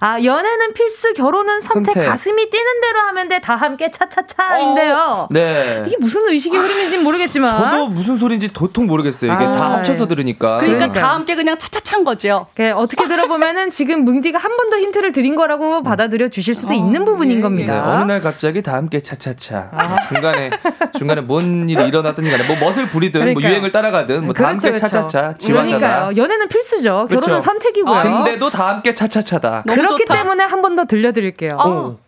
아 0.00 0.22
연애는 0.22 0.74
필수 0.74 1.12
결혼은 1.14 1.60
선택, 1.60 1.92
선택. 1.94 2.08
가슴이 2.08 2.50
뛰는 2.50 2.80
대로 2.80 3.00
하면 3.08 3.28
돼 3.28 3.38
다 3.38 3.54
함께 3.54 3.90
차차차인데요. 3.90 5.28
네. 5.30 5.84
이게 5.86 5.96
무슨 6.00 6.28
의식의 6.28 6.58
흐름인지는 6.58 7.04
모르겠지만 7.04 7.48
저도 7.48 7.88
무슨 7.88 8.16
소리인지 8.18 8.52
도통 8.52 8.86
모르겠어요. 8.86 9.32
이게 9.32 9.44
아, 9.44 9.52
다 9.52 9.72
합쳐서 9.74 10.04
네. 10.06 10.08
들으니까. 10.08 10.58
그러니까 10.58 10.90
다 10.92 11.14
함께 11.14 11.34
그냥 11.36 11.56
차차찬 11.56 12.02
거죠. 12.04 12.46
그 12.54 12.72
어떻게 12.72 13.06
들어보면은 13.06 13.70
지금 13.70 14.04
뭉디가 14.04 14.38
한 14.38 14.56
번 14.58 14.68
더 14.70 14.76
힌트를 14.76 15.12
드린 15.12 15.34
거라고 15.36 15.82
받아들여 15.84 16.28
주실 16.28 16.54
수도 16.54 16.74
있는 16.74 17.04
부분인 17.06 17.36
네, 17.36 17.42
겁니다. 17.42 17.94
어느 17.94 18.04
날 18.10 18.20
갑자기 18.20 18.60
다 18.60 18.74
함께 18.74 19.00
차차차. 19.00 19.70
중간에 20.12 20.50
중간에 20.98 21.20
뭔 21.22 21.70
일이 21.70 21.86
일어 21.88 22.02
났든 22.08 22.30
간에 22.30 22.44
뭐 22.46 22.56
멋을 22.58 22.90
부리든 22.90 23.20
뭐 23.20 23.26
그러니까요. 23.34 23.52
유행을 23.52 23.72
따라가든 23.72 24.24
뭐다 24.26 24.38
그렇죠, 24.38 24.52
함께 24.52 24.68
그렇죠. 24.70 24.86
차차차 24.86 25.38
지화잖아. 25.38 25.78
그러니까요. 25.78 26.16
연애는 26.22 26.48
필수죠. 26.48 27.06
결혼은 27.08 27.20
그렇죠. 27.20 27.40
선택이고요. 27.40 28.02
근데도 28.02 28.50
다 28.50 28.68
함께 28.68 28.92
차차차다. 28.94 29.64
그렇기 29.66 30.04
때문에 30.04 30.44
한 30.44 30.62
번 30.62 30.76
더 30.76 30.84
들려드릴게요. 30.84 31.56
오. 31.64 31.98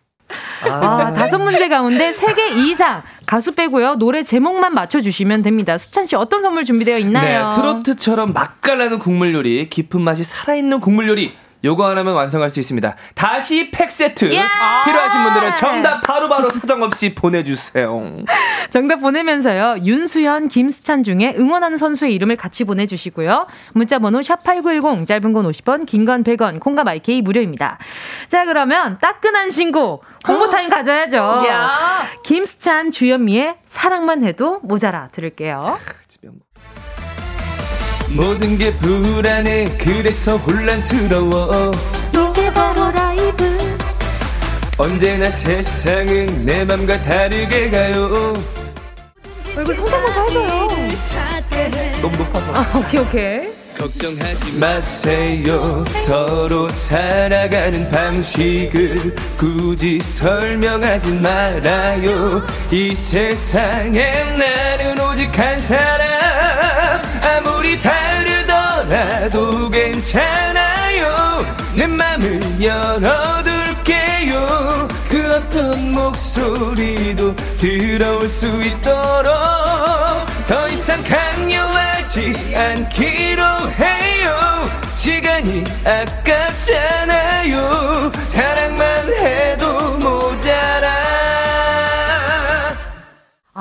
아, 0.63 1.13
다섯 1.15 1.39
문제 1.39 1.69
가운데 1.69 2.13
세 2.13 2.35
개 2.35 2.49
이상 2.51 3.03
가수 3.27 3.53
빼고요. 3.55 3.95
노래 3.95 4.23
제목만 4.23 4.75
맞춰주시면 4.75 5.43
됩니다. 5.43 5.77
수찬 5.79 6.07
씨 6.07 6.15
어떤 6.17 6.43
선물 6.43 6.65
준비되어 6.65 6.99
있나요? 6.99 7.49
네, 7.49 7.57
트로트처럼 7.57 8.33
맛깔나는 8.33 8.99
국물 8.99 9.35
요리, 9.35 9.69
깊은 9.69 10.01
맛이 10.03 10.23
살아있는 10.25 10.81
국물 10.81 11.09
요리. 11.09 11.35
요거 11.63 11.89
하나면 11.91 12.15
완성할 12.15 12.49
수 12.51 12.59
있습니다. 12.61 12.97
다시 13.15 13.71
팩 13.71 13.91
세트. 13.91 14.29
필요하신 14.87 15.23
분들은 15.25 15.55
정답 15.55 16.01
바로바로 16.03 16.49
사정 16.49 16.83
없이 16.83 17.15
보내주세요. 17.15 18.01
정답 18.71 18.97
보내면서요. 19.01 19.77
윤수현, 19.85 20.49
김수찬 20.49 21.03
중에 21.03 21.35
응원하는 21.39 21.77
선수의 21.77 22.15
이름을 22.15 22.37
같이 22.37 22.65
보내주시고요. 22.65 23.47
문자번호 23.75 24.23
샵 24.23 24.43
8910, 24.43 25.07
짧은 25.07 25.33
건 25.33 25.45
50원, 25.51 25.87
긴 25.87 26.05
건 26.07 26.25
100원, 26.25 26.61
콩과 26.61 26.83
마이케이 26.85 27.21
무료입니다. 27.21 27.79
자, 28.29 28.45
그러면 28.47 28.99
따끈한 29.01 29.51
신곡, 29.51 30.03
홍보 30.27 30.49
타임 30.49 30.71
가져야죠. 30.71 31.17
야. 31.47 32.07
김수찬, 32.25 32.91
주현미의 32.91 33.57
사랑만 33.67 34.25
해도 34.25 34.61
모자라 34.63 35.09
들을게요. 35.13 35.77
모든 38.13 38.59
게 38.59 38.73
불안해, 38.75 39.77
그래서 39.79 40.37
혼란스러워. 40.37 41.71
이게 42.13 42.53
바로 42.53 42.91
라이브. 42.91 43.79
언제나 44.77 45.31
세상은 45.31 46.45
내 46.45 46.65
맘과 46.65 46.99
다르게 47.03 47.71
가요. 47.71 48.33
얼굴 49.57 49.75
성대모사 49.75 51.21
해줘요. 51.53 52.03
너무 52.03 52.17
높아서. 52.17 52.53
아, 52.55 52.79
오케이, 52.79 53.01
오케이. 53.01 53.61
걱정하지 53.77 54.59
마세요. 54.59 55.83
서로 55.87 56.69
살아가는 56.69 57.91
방식을 57.91 59.15
굳이 59.39 60.01
설명하지 60.01 61.13
말아요. 61.13 62.43
이 62.71 62.95
세상에 62.95 64.13
나는 64.37 65.01
오직 65.01 65.39
한 65.39 65.59
사람. 65.61 66.11
아무리 67.23 67.81
다 67.81 67.91
르더라도 68.91 69.71
괜찮아요. 69.71 71.47
내 71.77 71.87
맘을 71.87 72.41
열어둘게요. 72.61 74.39
그 75.09 75.35
어떤 75.37 75.93
목소리도 75.93 77.37
들어올 77.57 78.29
수 78.29 78.47
있도록 78.47 79.33
더 80.49 80.69
이상 80.69 81.01
강요하지 81.05 82.35
않기로 82.57 83.71
해요. 83.79 84.69
시간이 84.97 85.63
아깝잖아요. 85.85 87.61
사랑만 88.19 89.15
해도 89.15 89.99
모자라. 89.99 91.10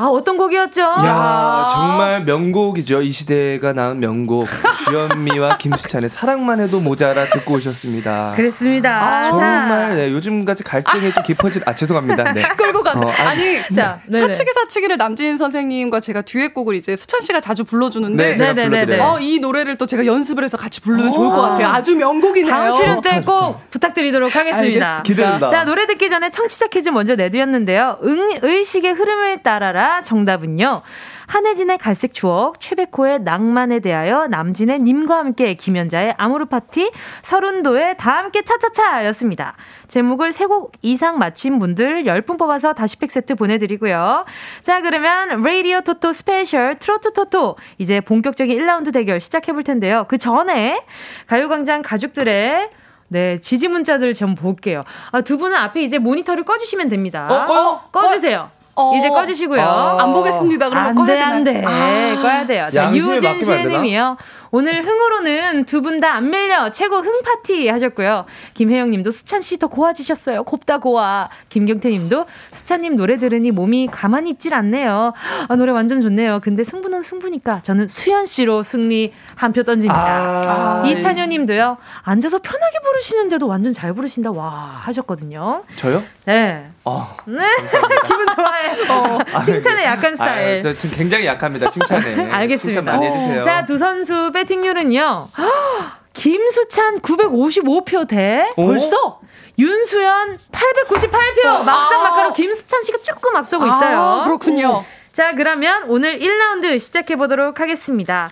아, 0.01 0.05
어떤 0.05 0.37
곡이었죠? 0.37 0.81
야 0.81 1.67
정말 1.69 2.23
명곡이죠. 2.23 3.01
이 3.01 3.11
시대가 3.11 3.73
낳은 3.73 3.99
명곡. 3.99 4.47
주현미와 4.85 5.57
김수찬의 5.59 6.07
사랑만 6.07 6.61
해도 6.61 6.79
모자라 6.79 7.25
듣고 7.25 7.55
오셨습니다. 7.55 8.31
그랬습니다. 8.37 8.89
아, 8.89 9.23
자. 9.25 9.31
정말 9.31 9.95
네, 9.97 10.09
요즘까지 10.11 10.63
갈등이 10.63 11.11
좀 11.11 11.23
깊어진 11.23 11.61
아 11.65 11.75
죄송합니다. 11.75 12.31
네. 12.31 12.43
끌고 12.55 12.81
간다. 12.81 13.07
어, 13.07 13.11
아니, 13.27 13.59
자, 13.75 13.99
네네. 14.07 14.27
사치기 14.27 14.51
사치기를 14.53 14.95
남진 14.95 15.37
선생님과 15.37 15.99
제가 15.99 16.21
듀엣곡을 16.21 16.75
이제 16.75 16.95
수찬 16.95 17.19
씨가 17.19 17.41
자주 17.41 17.65
불러주는데, 17.65 18.23
네, 18.23 18.35
제가 18.37 18.53
네네네네. 18.53 18.85
불러드려요. 18.85 19.03
어, 19.11 19.19
이 19.19 19.39
노래를 19.39 19.75
또 19.77 19.85
제가 19.85 20.05
연습을 20.05 20.45
해서 20.45 20.55
같이 20.55 20.79
부르면 20.79 21.11
좋을 21.11 21.29
것 21.33 21.41
같아요. 21.41 21.67
아주 21.67 21.95
명곡이네요. 21.97 22.49
다음 22.53 22.73
출연 22.73 23.01
때 23.01 23.19
꼭 23.25 23.69
부탁드리도록 23.69 24.33
하겠습니다. 24.33 25.01
기대된다. 25.03 25.49
자, 25.49 25.65
노래 25.65 25.85
듣기 25.87 26.09
전에 26.09 26.29
청취자 26.31 26.67
퀴즈 26.67 26.87
먼저 26.87 27.15
내드렸는데요. 27.15 27.97
응, 28.05 28.39
의식의 28.41 28.93
흐름을 28.93 29.43
따라라. 29.43 29.88
정답은요. 30.03 30.81
한혜진의 31.27 31.77
갈색 31.77 32.13
추억, 32.13 32.59
최백호의 32.59 33.19
낭만에 33.19 33.79
대하여, 33.81 34.25
남진의 34.27 34.79
님과 34.79 35.15
함께, 35.19 35.53
김연자의 35.53 36.15
아모르 36.17 36.45
파티, 36.45 36.91
설운도의 37.21 37.97
다 37.97 38.17
함께 38.17 38.41
차차차 38.43 39.05
였습니다. 39.07 39.55
제목을 39.87 40.31
세 40.33 40.49
곡 40.49 40.71
이상 40.81 41.19
맞힌 41.19 41.59
분들 41.59 42.05
10분 42.05 42.39
뽑아서 42.39 42.73
다시 42.73 42.97
팩 42.97 43.11
세트 43.11 43.35
보내드리고요. 43.35 44.25
자, 44.63 44.81
그러면 44.81 45.43
레이디오 45.43 45.81
토토 45.81 46.11
스페셜 46.11 46.73
트로트 46.79 47.13
토토 47.13 47.55
이제 47.77 47.99
본격적인 48.01 48.57
1라운드 48.57 48.91
대결 48.91 49.19
시작해볼 49.19 49.63
텐데요. 49.63 50.05
그 50.07 50.17
전에 50.17 50.83
가요광장 51.27 51.83
가족들의 51.83 52.69
네, 53.09 53.39
지지 53.41 53.67
문자들 53.67 54.13
좀 54.15 54.33
볼게요. 54.35 54.83
아, 55.11 55.21
두 55.21 55.37
분은 55.37 55.55
앞에 55.55 55.81
이제 55.83 55.97
모니터를 55.99 56.43
꺼주시면 56.45 56.89
됩니다. 56.89 57.25
어, 57.29 57.45
꺼요? 57.45 57.81
꺼주세요. 57.91 58.49
어. 58.53 58.58
이제 58.97 59.09
꺼주시고요. 59.09 59.61
아. 59.61 59.97
안 60.03 60.13
보겠습니다. 60.13 60.69
그러면 60.69 60.89
안 60.89 60.95
꺼야 60.95 61.05
돼? 61.07 61.19
안 61.21 61.43
돼. 61.43 61.63
아. 61.65 62.21
꺼야 62.21 62.45
돼요. 62.47 62.67
자, 62.73 62.85
유진? 62.93 63.41
씨님이요. 63.43 64.17
오늘 64.51 64.83
흥으로는 64.83 65.65
두 65.65 65.81
분 65.83 65.99
다 66.01 66.15
안 66.15 66.31
밀려 66.31 66.71
최고 66.71 67.01
흥 67.01 67.21
파티 67.21 67.67
하셨고요. 67.69 68.25
김혜영 68.55 68.89
님도 68.89 69.11
수찬 69.11 69.41
씨 69.41 69.57
더 69.59 69.67
고와지셨어요. 69.67 70.43
곱다 70.43 70.79
고와. 70.79 71.29
김경태 71.49 71.89
님도 71.91 72.25
수찬 72.49 72.81
님 72.81 72.95
노래 72.95 73.17
들으니 73.17 73.51
몸이 73.51 73.87
가만히 73.91 74.31
있질 74.31 74.55
않네요. 74.55 75.13
아, 75.47 75.55
노래 75.55 75.71
완전 75.71 76.01
좋네요. 76.01 76.39
근데 76.41 76.63
승부는 76.63 77.03
승부니까 77.03 77.59
저는 77.61 77.87
수현 77.87 78.25
씨로 78.25 78.63
승리 78.63 79.13
한 79.35 79.53
표 79.53 79.61
던집니다. 79.63 79.99
아, 80.01 80.83
이찬효 80.87 81.25
님도요. 81.27 81.77
앉아서 82.03 82.39
편하게 82.39 82.79
부르시는데도 82.83 83.47
완전 83.47 83.71
잘 83.71 83.93
부르신다. 83.93 84.31
와, 84.31 84.49
하셨거든요. 84.83 85.61
저요? 85.75 86.01
네. 86.25 86.65
어. 86.85 87.15
네. 87.25 87.43
기분 88.07 88.25
좋아해. 88.35 88.68
어, 88.89 89.41
칭찬에 89.43 89.83
약한 89.85 90.15
스타일. 90.15 90.57
아, 90.57 90.61
저 90.61 90.73
지금 90.73 90.97
굉장히 90.97 91.25
약합니다. 91.25 91.69
칭찬에. 91.69 92.29
알겠습니다. 92.31 92.81
칭찬 92.81 92.85
많이 92.85 93.05
해주세요. 93.07 93.41
자, 93.41 93.65
두 93.65 93.77
선수 93.77 94.31
배팅률은요. 94.31 95.29
김수찬 96.13 96.99
955표 97.01 98.07
대 98.07 98.45
오? 98.55 98.65
벌써? 98.67 99.19
윤수연 99.57 100.39
898표. 100.51 101.63
막상 101.63 102.01
막하로 102.03 102.33
김수찬 102.33 102.83
씨가 102.83 102.99
조금 103.03 103.35
앞서고 103.35 103.65
있어요. 103.65 103.97
아, 103.99 104.23
그렇군요. 104.23 104.85
자, 105.11 105.33
그러면 105.35 105.83
오늘 105.87 106.19
1라운드 106.19 106.79
시작해 106.79 107.15
보도록 107.17 107.59
하겠습니다. 107.59 108.29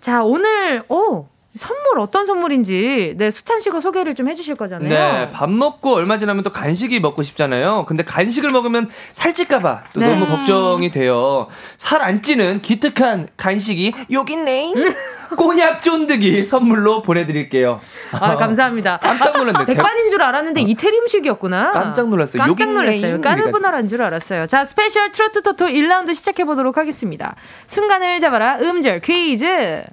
자, 0.00 0.22
오늘, 0.22 0.82
오, 0.88 1.26
선물 1.56 1.98
어떤 1.98 2.24
선물인지, 2.24 3.14
네, 3.18 3.30
수찬 3.30 3.60
씨가 3.60 3.80
소개를 3.80 4.14
좀 4.14 4.28
해주실 4.28 4.54
거잖아요. 4.54 4.88
네, 4.88 5.30
밥 5.32 5.50
먹고 5.50 5.94
얼마 5.94 6.16
지나면 6.16 6.42
또 6.42 6.50
간식이 6.50 6.98
먹고 7.00 7.22
싶잖아요. 7.22 7.84
근데 7.86 8.02
간식을 8.02 8.48
먹으면 8.50 8.88
살찔까봐 9.12 9.82
또 9.92 10.00
네. 10.00 10.08
너무 10.08 10.26
걱정이 10.26 10.90
돼요. 10.90 11.48
살 11.76 12.02
안 12.02 12.20
찌는 12.22 12.62
기특한 12.62 13.28
간식이 13.36 13.92
여기 14.10 14.32
있네. 14.32 14.72
꼬냑 15.36 15.82
쫀득이 15.82 16.42
선물로 16.42 17.00
보내드릴게요. 17.02 17.80
아, 18.12 18.36
감사합니다. 18.36 18.98
깜짝 18.98 19.36
놀랐네. 19.36 19.64
백반인 19.72 20.08
줄 20.10 20.20
알았는데 20.22 20.60
이태리 20.62 20.98
음식이었구나. 20.98 21.70
깜짝 21.70 22.08
놀랐어요. 22.08 22.42
깜짝 22.42 22.72
놀랐어요. 22.72 23.20
까르보나라인 23.20 23.88
줄 23.88 24.02
알았어요. 24.02 24.46
자, 24.46 24.64
스페셜 24.64 25.12
트로트 25.12 25.42
토토 25.42 25.66
1라운드 25.66 26.14
시작해 26.14 26.44
보도록 26.44 26.76
하겠습니다. 26.76 27.36
순간을 27.68 28.20
잡아라 28.20 28.58
음절 28.58 29.00
퀴즈. 29.00 29.84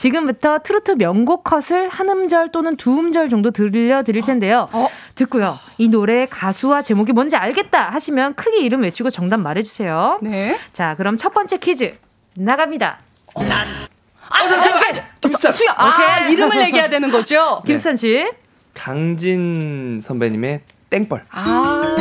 지금부터 0.00 0.60
트로트 0.60 0.92
명곡 0.92 1.44
컷을 1.44 1.90
한 1.90 2.08
음절 2.08 2.52
또는 2.52 2.74
두 2.76 2.98
음절 2.98 3.28
정도 3.28 3.50
들려드릴 3.50 4.22
텐데요. 4.22 4.66
듣고요. 5.14 5.58
이 5.76 5.88
노래 5.88 6.24
가수와 6.24 6.80
제목이 6.80 7.12
뭔지 7.12 7.36
알겠다 7.36 7.90
하시면 7.90 8.34
크게 8.34 8.60
이름 8.62 8.80
외치고 8.80 9.10
정답 9.10 9.40
말해주세요. 9.40 10.20
네. 10.22 10.58
자, 10.72 10.94
그럼 10.96 11.18
첫 11.18 11.34
번째 11.34 11.58
퀴즈 11.58 11.94
나갑니다. 12.34 12.98
아, 13.34 14.48
잠깐만. 14.48 15.04
김수찬. 15.20 15.52
수영. 15.52 15.74
아, 15.76 16.20
이름을 16.28 16.58
얘기해야 16.62 16.88
되는 16.88 17.10
거죠? 17.10 17.60
김수찬 17.66 17.98
씨. 17.98 18.26
강진 18.72 20.00
선배님의 20.02 20.60
땡벌. 20.88 21.24
아. 21.30 21.96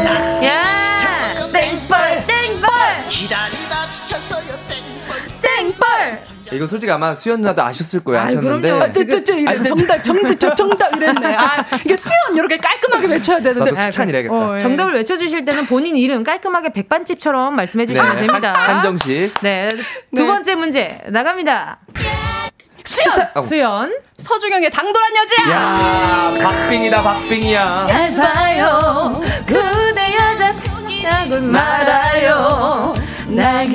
야! 0.45 0.79
땡벌! 1.51 2.25
땡벌! 2.27 2.69
기다리다 3.09 3.89
지쳤어요 3.91 4.55
땡벌! 4.69 4.88
이거 6.51 6.65
솔직히 6.65 6.91
아마 6.91 7.13
수연 7.13 7.41
누나도 7.41 7.61
아셨을 7.61 8.03
거예요. 8.03 8.21
아이, 8.21 8.27
아셨는데. 8.29 8.71
아, 8.71 8.91
저, 8.91 9.05
저, 9.07 9.23
저, 9.23 9.35
이래. 9.35 9.51
아니, 9.51 9.63
정답, 9.63 10.01
정답, 10.03 10.39
저, 10.39 10.55
정답 10.55 10.95
이랬네. 10.95 11.35
아, 11.35 11.63
이게 11.85 11.95
수연 11.95 12.35
이렇게 12.35 12.57
깔끔하게 12.57 13.07
외쳐야 13.07 13.37
되는데. 13.39 13.71
나도 13.71 13.75
수찬 13.75 14.09
이래야겠다. 14.09 14.33
어, 14.33 14.55
예. 14.55 14.59
정답을 14.59 14.93
외쳐주실 14.95 15.45
때는 15.45 15.67
본인 15.67 15.95
이름 15.95 16.23
깔끔하게 16.23 16.73
백반집처럼 16.73 17.55
말씀해 17.55 17.85
주시면 17.85 18.15
네, 18.15 18.21
됩니다. 18.27 18.53
한- 18.53 18.75
한정식. 18.81 19.33
네. 19.41 19.69
두 20.15 20.21
네. 20.23 20.27
번째 20.27 20.55
문제 20.55 20.99
나갑니다. 21.09 21.79
수연! 22.85 23.13
어. 23.35 23.41
수연. 23.43 23.93
서주경의 24.17 24.71
당돌한 24.71 25.11
여자! 25.15 25.51
야, 25.51 26.33
박빙이다, 26.41 27.03
박빙이야. 27.03 27.87
얇아요. 27.89 29.21
그대 29.45 30.15
여자 30.15 30.51
생각은 30.51 31.51
말아요. 31.51 32.93
날 33.27 33.67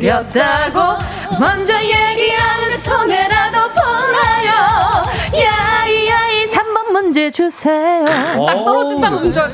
기다렸다고 0.00 0.99
먼저 1.40 1.72
얘기하는 1.82 2.76
손에라도 2.76 3.68
보나요. 3.70 5.06
야이야이 5.32 6.44
3번 6.44 6.92
문제 6.92 7.30
주세요. 7.30 8.04
딱 8.04 8.62
떨어진다는 8.62 9.22
음절. 9.22 9.50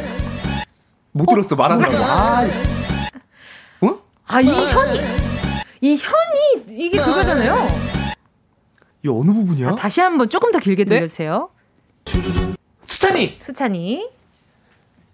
못 1.13 1.27
들었어, 1.27 1.55
말하는 1.55 1.89
거. 1.89 1.97
아, 1.99 2.45
어? 3.83 3.99
아, 4.27 4.41
이 4.41 4.49
현이. 4.49 5.01
이 5.81 5.97
현이 5.97 6.65
이게 6.77 6.99
그거잖아요. 6.99 7.69
이 9.05 9.09
어느 9.09 9.31
부분이야? 9.33 9.77
다시 9.77 10.01
한번 10.01 10.29
조금 10.29 10.51
더 10.51 10.59
길게 10.59 10.85
들려주세요. 10.87 11.51
수찬이! 12.85 13.37
수찬이. 13.41 14.09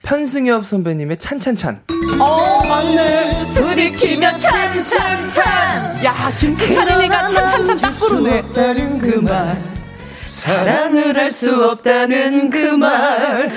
편승엽 0.03 0.64
선배님의 0.66 1.16
찬찬찬. 1.18 1.82
어, 2.18 2.64
맞네. 2.66 3.50
부딪히며 3.55 4.32
찬찬찬. 4.38 6.05
야, 6.05 6.32
김수찬이니까 6.38 7.26
찬찬찬 7.26 7.76
딱 7.76 7.90
부르네. 7.92 8.42
사랑을 10.26 11.16
할 11.16 11.30
수 11.30 11.68
없다는 11.70 12.48
그 12.50 12.76
말 12.78 13.50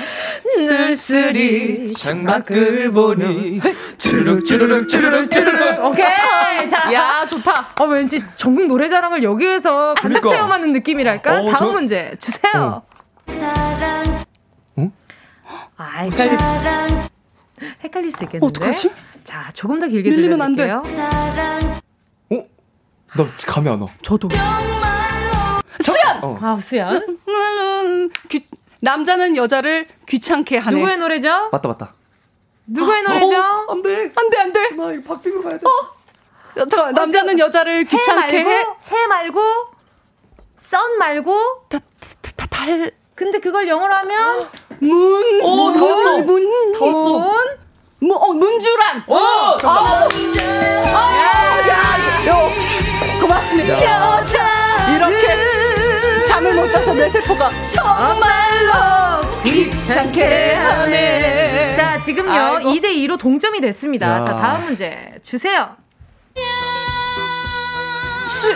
쓸쓸히 0.66 1.90
창밖을 1.92 2.92
보니 2.92 3.60
주르륵 3.98 4.44
주르륵 4.44 4.88
주르륵 4.88 5.30
주르륵 5.30 5.84
오케이 5.84 6.68
자 6.68 6.92
야, 6.92 7.24
좋다. 7.26 7.68
어, 7.80 7.84
왠지 7.84 8.22
전국 8.36 8.66
노래자랑을 8.66 9.22
여기에서 9.22 9.94
가득 9.94 10.08
그러니까. 10.08 10.28
체험하는 10.28 10.72
느낌이랄까 10.72 11.32
어, 11.40 11.50
다음 11.50 11.56
저- 11.58 11.72
문제 11.72 12.12
주세요 12.20 12.82
응? 13.30 14.24
아 15.78 15.98
헷갈릴, 16.04 16.38
헷갈릴 17.84 18.12
수 18.12 18.24
있겠는데 18.24 18.46
어떡하지? 18.46 18.90
자 19.24 19.50
조금 19.52 19.78
더 19.78 19.86
길게 19.86 20.10
밀리면 20.10 20.40
안 20.40 20.54
돼. 20.54 20.64
들려드릴게요 20.64 21.80
어? 22.30 22.46
나 23.16 23.26
감이 23.46 23.68
안 23.68 23.80
와. 23.80 23.88
저도. 24.02 24.28
수연! 25.82 26.24
어. 26.24 26.38
아 26.40 26.58
수연 26.60 27.16
음, 27.28 28.08
귀, 28.28 28.46
남자는 28.80 29.36
여자를 29.36 29.86
귀찮게 30.06 30.58
하네. 30.58 30.76
누구의 30.78 30.98
노래죠? 30.98 31.50
맞다, 31.52 31.68
맞다. 31.68 31.94
누구의 32.66 33.02
노래죠? 33.02 33.36
어, 33.38 33.66
안 33.72 33.82
돼. 33.82 34.12
안 34.16 34.30
돼, 34.30 34.38
안 34.38 34.52
돼. 34.52 34.70
나 34.74 34.92
이거 34.92 35.14
박빙으로 35.14 35.42
가야 35.42 35.58
돼. 35.58 35.64
잠깐 36.70 36.94
남자는 36.94 37.38
여자를 37.38 37.80
해 37.80 37.84
귀찮게 37.84 38.42
말고 38.44 38.50
해. 38.50 38.64
해 39.00 39.06
말고 39.08 39.40
썬 40.56 40.96
말고 40.98 41.66
다, 41.68 41.78
다, 41.78 42.30
다, 42.36 42.46
달, 42.48 42.90
근데 43.16 43.38
그걸 43.40 43.66
영어로 43.66 43.92
하면 43.94 44.46
문. 44.80 45.40
오, 45.42 45.72
다 45.72 45.84
왔어. 45.84 46.18
문. 46.18 46.72
다 46.78 46.84
왔어. 46.84 47.18
문 47.18 47.36
문, 47.98 48.12
어, 48.16 48.28
문주란. 48.34 49.04
오! 49.06 49.16
아, 49.16 50.06
야, 51.66 52.28
야, 52.28 53.18
고맙습니다. 53.18 53.74
여자. 53.74 54.94
이렇게 54.94 56.22
잠을 56.28 56.52
못 56.54 56.70
자서 56.70 56.92
내 56.92 57.08
세포가 57.08 57.50
정말로 57.72 59.26
귀찮게 59.42 60.54
하네. 60.54 61.74
자, 61.74 62.00
지금요. 62.02 62.30
아이고. 62.30 62.70
2대 62.70 62.84
2로 63.08 63.18
동점이 63.18 63.62
됐습니다. 63.62 64.18
야. 64.18 64.22
자, 64.22 64.36
다음 64.36 64.64
문제 64.66 65.14
주세요. 65.22 65.74
수, 68.26 68.52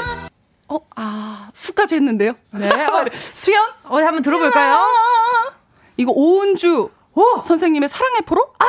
어, 0.70 0.78
아, 0.94 1.50
수까지 1.52 1.96
했는데요. 1.96 2.32
네. 2.52 2.68
어, 2.86 3.04
수연? 3.32 3.68
어, 3.84 3.96
한번 3.98 4.22
들어볼까요? 4.22 4.74
아, 4.76 5.52
이거 5.96 6.12
오은주 6.14 6.90
선생님의 7.44 7.88
사랑의 7.88 8.22
포로? 8.22 8.54
아, 8.58 8.64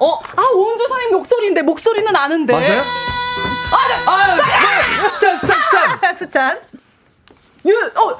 어, 0.00 0.18
아, 0.36 0.42
오은주 0.54 0.86
선생님 0.88 1.16
목소리인데 1.16 1.62
목소리는 1.62 2.14
아는데. 2.14 2.52
맞아요? 2.52 2.82
아, 2.82 3.88
네. 3.88 3.94
아, 4.06 4.36
네. 4.36 5.08
수찬, 5.08 5.36
수찬, 5.36 5.58
수찬. 5.58 6.16
수찬. 6.18 6.60
유, 7.66 7.90
어, 7.96 8.18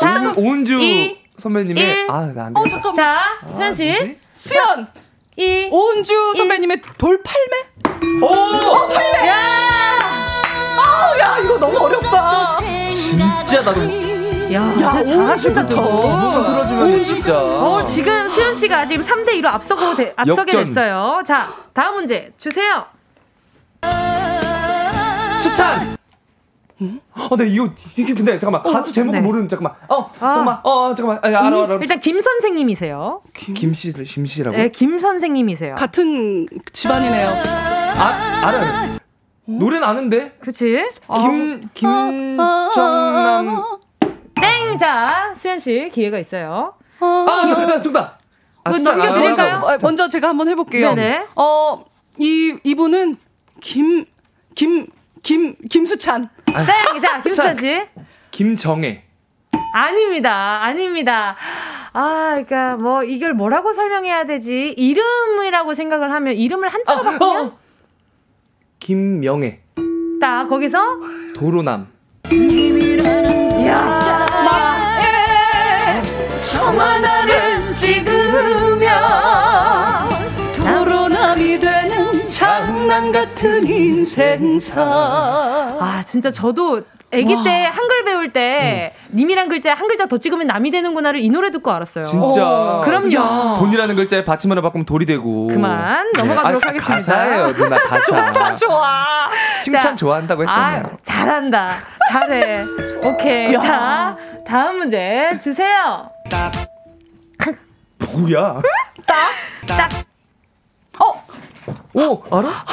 다음. 0.00 0.36
오- 0.36 0.40
오은주 0.42 0.80
이, 0.80 1.18
선배님의 1.36 1.82
일. 1.84 2.06
아, 2.10 2.26
나안 2.34 2.56
어, 2.56 2.62
돼. 2.64 2.70
잠깐만. 2.70 2.94
자, 2.96 3.22
수현 3.48 3.74
씨. 3.74 3.86
뭐지? 3.86 4.18
수연. 4.34 4.92
이. 5.36 5.68
오은주 5.70 6.34
선배님의 6.36 6.82
돌팔매? 6.98 8.22
오! 8.22 8.26
어, 8.26 8.86
팔매. 8.88 9.26
야! 9.28 10.23
아, 11.14 11.18
야, 11.18 11.38
이거 11.38 11.58
너무 11.58 11.78
어렵다. 11.78 12.58
진짜 12.86 13.62
나도 13.62 13.82
야, 14.52 14.60
야, 14.80 15.02
진짜 15.02 15.04
잘하신다. 15.04 15.66
번만 15.66 16.44
들어주면 16.44 17.00
진짜. 17.02 17.38
어, 17.40 17.84
지금 17.86 18.28
수현 18.28 18.54
씨가 18.54 18.86
지금 18.86 19.02
3대 19.04 19.28
2로 19.40 19.46
앞서고 19.46 19.94
되- 19.96 20.12
앞서게 20.16 20.40
역전. 20.40 20.64
됐어요. 20.66 21.22
자, 21.26 21.48
다음 21.72 21.94
문제 21.96 22.32
주세요. 22.38 22.84
수찬. 25.42 25.96
어, 27.14 27.36
네 27.36 27.46
이거 27.46 27.68
이게 27.96 28.12
근데 28.14 28.38
잠깐만 28.38 28.62
가수 28.70 28.92
제목을 28.92 29.20
네. 29.20 29.26
모르는 29.26 29.48
잠깐만. 29.48 29.72
어, 29.88 30.02
아. 30.02 30.10
잠깐만. 30.20 30.58
어, 30.64 30.70
어, 30.70 30.94
잠깐만. 30.94 31.18
아, 31.22 31.28
알아, 31.28 31.46
알아. 31.46 31.64
알아. 31.64 31.78
일단 31.80 32.00
김 32.00 32.20
선생님이세요. 32.20 33.22
김씨를 33.32 34.04
김씨라고? 34.04 34.56
네, 34.56 34.68
김 34.70 34.98
선생님이세요. 34.98 35.76
같은 35.76 36.46
집안이네요. 36.72 37.28
아, 37.96 38.40
알아요. 38.42 38.93
노래는 39.46 39.86
아는데. 39.86 40.36
그치? 40.40 40.84
김 41.14 41.60
김정남. 41.74 43.64
땡! 44.34 44.78
자, 44.78 45.32
수현 45.36 45.58
씨 45.58 45.90
기회가 45.92 46.18
있어요. 46.18 46.74
아, 47.00 47.46
정답, 47.48 47.82
정답. 47.82 48.18
아, 48.64 48.70
뭐 48.70 48.78
수찬, 48.78 49.00
아, 49.00 49.06
넘겨드릴까요? 49.06 49.56
어, 49.58 49.76
먼저 49.82 50.08
제가 50.08 50.28
한번 50.28 50.48
해볼게요. 50.48 50.94
네네. 50.94 51.26
어, 51.36 51.84
이, 52.18 52.56
이분은 52.64 53.16
김, 53.60 54.06
김, 54.54 54.86
김, 55.22 55.56
김수찬. 55.68 56.30
땡! 56.46 57.00
자, 57.00 57.20
김수찬 57.22 57.54
씨. 57.56 57.82
김정혜. 58.30 59.04
아닙니다. 59.74 60.62
아닙니다. 60.62 61.36
아, 61.92 62.30
그러니까 62.30 62.76
뭐 62.76 63.02
이걸 63.04 63.34
뭐라고 63.34 63.72
설명해야 63.72 64.24
되지? 64.24 64.74
이름이라고 64.76 65.74
생각을 65.74 66.10
하면 66.12 66.34
이름을 66.34 66.68
한자로 66.68 67.00
아, 67.00 67.02
바꾸면 67.02 67.46
어. 67.46 67.58
김명혜. 68.84 69.62
딱 70.20 70.46
거기서? 70.46 70.78
도로남. 71.34 71.86
야, 73.66 73.98
청 76.38 76.78
하나를 76.78 77.72
찍으 77.72 78.10
장난감 83.04 83.12
같은 83.12 83.66
인생사. 83.66 84.80
아, 84.82 86.02
진짜 86.06 86.30
저도 86.30 86.82
아기 87.12 87.36
때 87.44 87.64
한글 87.66 88.04
배울 88.04 88.32
때 88.32 88.94
님이란 89.12 89.48
글자에 89.48 89.72
한 89.72 89.86
글자 89.88 90.06
더 90.06 90.18
찍으면 90.18 90.46
남이 90.46 90.70
되는구나를 90.70 91.20
이 91.20 91.28
노래 91.28 91.50
듣고 91.50 91.70
알았어요. 91.70 92.04
진짜. 92.04 92.46
어, 92.46 92.80
그럼요. 92.82 93.58
돈이라는 93.58 93.94
글자에 93.94 94.24
받침 94.24 94.50
하나 94.50 94.60
바꾸면 94.62 94.86
돌이 94.86 95.06
되고. 95.06 95.48
그만 95.48 96.10
넘어가도록 96.16 96.64
아, 96.64 96.68
하겠습니다. 96.68 96.94
가사예요, 96.94 97.52
누나 97.54 97.78
가사. 97.78 98.26
좋다, 98.26 98.54
좋아. 98.54 99.04
칭찬 99.62 99.80
자, 99.80 99.96
좋아한다고 99.96 100.42
했잖아요. 100.42 100.82
아, 100.84 100.96
잘한다. 101.02 101.72
잘해. 102.10 102.64
오케이. 103.04 103.54
야. 103.54 103.60
자, 103.60 104.16
다음 104.46 104.78
문제 104.78 105.38
주세요. 105.40 106.10
뭐야? 108.16 108.60
딱, 109.06 109.30
딱. 109.66 109.90
어? 111.00 111.23
오, 111.94 112.22
알아? 112.30 112.64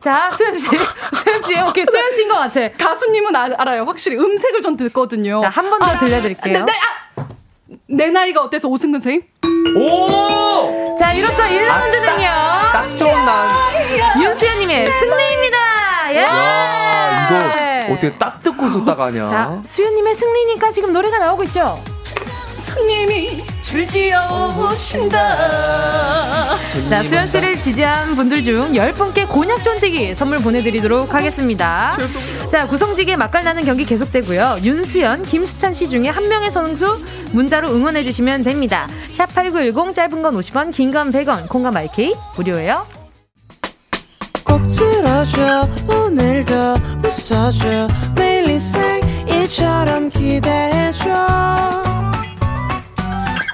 자, 0.00 0.30
수현 0.30 0.54
씨. 0.54 0.66
수현 0.68 1.42
씨, 1.42 1.60
오케이. 1.60 1.84
수현 1.84 2.12
씨인 2.12 2.28
것 2.28 2.36
같아. 2.36 2.68
가수님은 2.78 3.34
아, 3.34 3.48
알아요. 3.58 3.84
확실히 3.84 4.16
음색을 4.16 4.62
전 4.62 4.76
듣거든요. 4.76 5.40
자, 5.40 5.48
한 5.48 5.68
번더 5.68 5.98
들려드릴게요. 5.98 6.64
네, 6.64 6.72
네, 6.72 6.72
아! 7.16 7.26
내 7.86 8.10
나이가 8.10 8.42
어때서 8.42 8.68
오승근 8.68 9.00
선생님? 9.00 9.26
오! 9.76 10.94
자, 10.96 11.12
이로써 11.12 11.42
1라운드는요. 11.42 12.22
딱 12.72 12.84
좋은 12.98 13.12
난. 13.24 13.48
윤수연님의 14.22 14.86
승리입니다. 14.86 16.14
예! 16.14 16.22
야, 16.22 17.80
이거 17.82 17.92
어떻게 17.92 18.16
딱 18.16 18.42
듣고서 18.42 18.84
딱 18.84 18.98
하냐? 19.00 19.28
자, 19.28 19.62
수연님의 19.66 20.14
승리니까 20.14 20.70
지금 20.70 20.92
노래가 20.92 21.18
나오고 21.18 21.44
있죠? 21.44 21.78
손님이 22.78 23.42
줄지어 23.60 24.54
오신다. 24.70 25.18
자, 26.88 27.02
수연 27.02 27.26
씨를 27.26 27.58
지지한 27.58 28.14
분들 28.14 28.44
중 28.44 28.72
10분께 28.72 29.28
곤약 29.28 29.64
쫀디기 29.64 30.14
선물 30.14 30.38
보내드리도록 30.38 31.12
하겠습니다. 31.12 31.96
자, 32.50 32.68
구성지게 32.68 33.16
맛깔나는 33.16 33.64
경기 33.64 33.84
계속되고요. 33.84 34.58
윤수연, 34.62 35.24
김수찬 35.26 35.74
씨 35.74 35.88
중에 35.88 36.08
한 36.08 36.28
명의 36.28 36.52
선수 36.52 37.04
문자로 37.32 37.68
응원해주시면 37.74 38.44
됩니다. 38.44 38.86
샵8910 39.16 39.94
짧은 39.94 40.22
건 40.22 40.36
50원, 40.40 40.72
긴 40.72 40.92
건 40.92 41.10
100원, 41.10 41.48
콩과 41.48 41.72
마이케이 41.72 42.14
무료예요. 42.36 42.86
꼭 44.44 44.60
들어줘 44.68 45.68
오늘도 45.88 46.54
웃어줘 47.04 47.88
매일 48.14 48.48
일상일처럼 48.48 50.08
기대해줘 50.10 51.08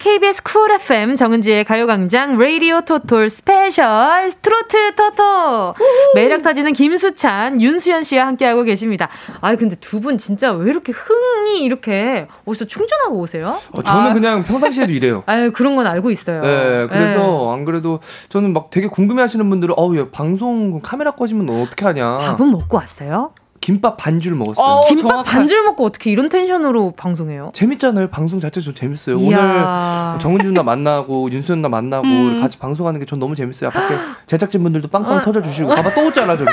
KBS 0.00 0.42
쿨 0.42 0.70
FM 0.72 1.14
정은지의 1.14 1.64
가요광장 1.64 2.38
라디오 2.38 2.80
토토 2.80 3.28
스페셜 3.28 4.32
트로트 4.40 4.94
토토 4.96 5.74
매력 6.14 6.40
터지는 6.40 6.72
김수찬 6.72 7.60
윤수연 7.60 8.02
씨와 8.04 8.26
함께하고 8.26 8.62
계십니다. 8.62 9.10
아 9.42 9.54
근데 9.56 9.76
두 9.76 10.00
분 10.00 10.16
진짜 10.16 10.52
왜 10.52 10.70
이렇게 10.70 10.92
흥이 10.92 11.62
이렇게 11.62 12.26
어디서 12.46 12.64
충전하고 12.64 13.18
오세요? 13.18 13.48
어, 13.72 13.82
저는 13.82 14.10
아, 14.10 14.14
그냥 14.14 14.42
평상시에도 14.42 14.90
이래요. 14.90 15.22
아유 15.28 15.52
그런 15.52 15.76
건 15.76 15.86
알고 15.86 16.10
있어요. 16.10 16.40
네, 16.40 16.86
그래서 16.88 17.52
안 17.52 17.66
그래도 17.66 18.00
저는 18.30 18.54
막 18.54 18.70
되게 18.70 18.86
궁금해하시는 18.86 19.50
분들은 19.50 19.74
어우 19.76 19.98
야, 19.98 20.06
방송 20.10 20.80
카메라 20.80 21.10
꺼지면 21.10 21.44
너 21.44 21.60
어떻게 21.60 21.84
하냐? 21.84 22.16
밥은 22.16 22.50
먹고 22.50 22.78
왔어요? 22.78 23.32
김밥 23.60 23.96
반 23.98 24.20
줄 24.20 24.34
먹었어요. 24.34 24.64
어, 24.66 24.84
김밥 24.88 25.10
정확한- 25.10 25.24
반줄 25.24 25.62
먹고 25.64 25.84
어떻게 25.84 26.10
이런 26.10 26.28
텐션으로 26.28 26.92
방송해요? 26.96 27.50
재밌잖아요. 27.54 28.08
방송 28.08 28.40
자체 28.40 28.60
좀 28.60 28.74
재밌어요. 28.74 29.18
이야. 29.18 30.10
오늘 30.12 30.18
정은지 30.20 30.46
누나 30.46 30.62
만나고 30.62 31.30
윤수연 31.30 31.58
누나 31.58 31.68
만나고 31.68 32.06
음. 32.06 32.38
같이 32.40 32.58
방송하는 32.58 32.98
게 33.00 33.06
전 33.06 33.18
너무 33.18 33.34
재밌어요. 33.34 33.70
밖에 33.70 33.94
제작진 34.26 34.62
분들도 34.62 34.88
빵빵 34.88 35.18
어. 35.18 35.22
터져 35.22 35.42
주시고 35.42 35.68
봐봐 35.74 35.94
또 35.94 36.00
웃잖아 36.06 36.36
저기. 36.36 36.48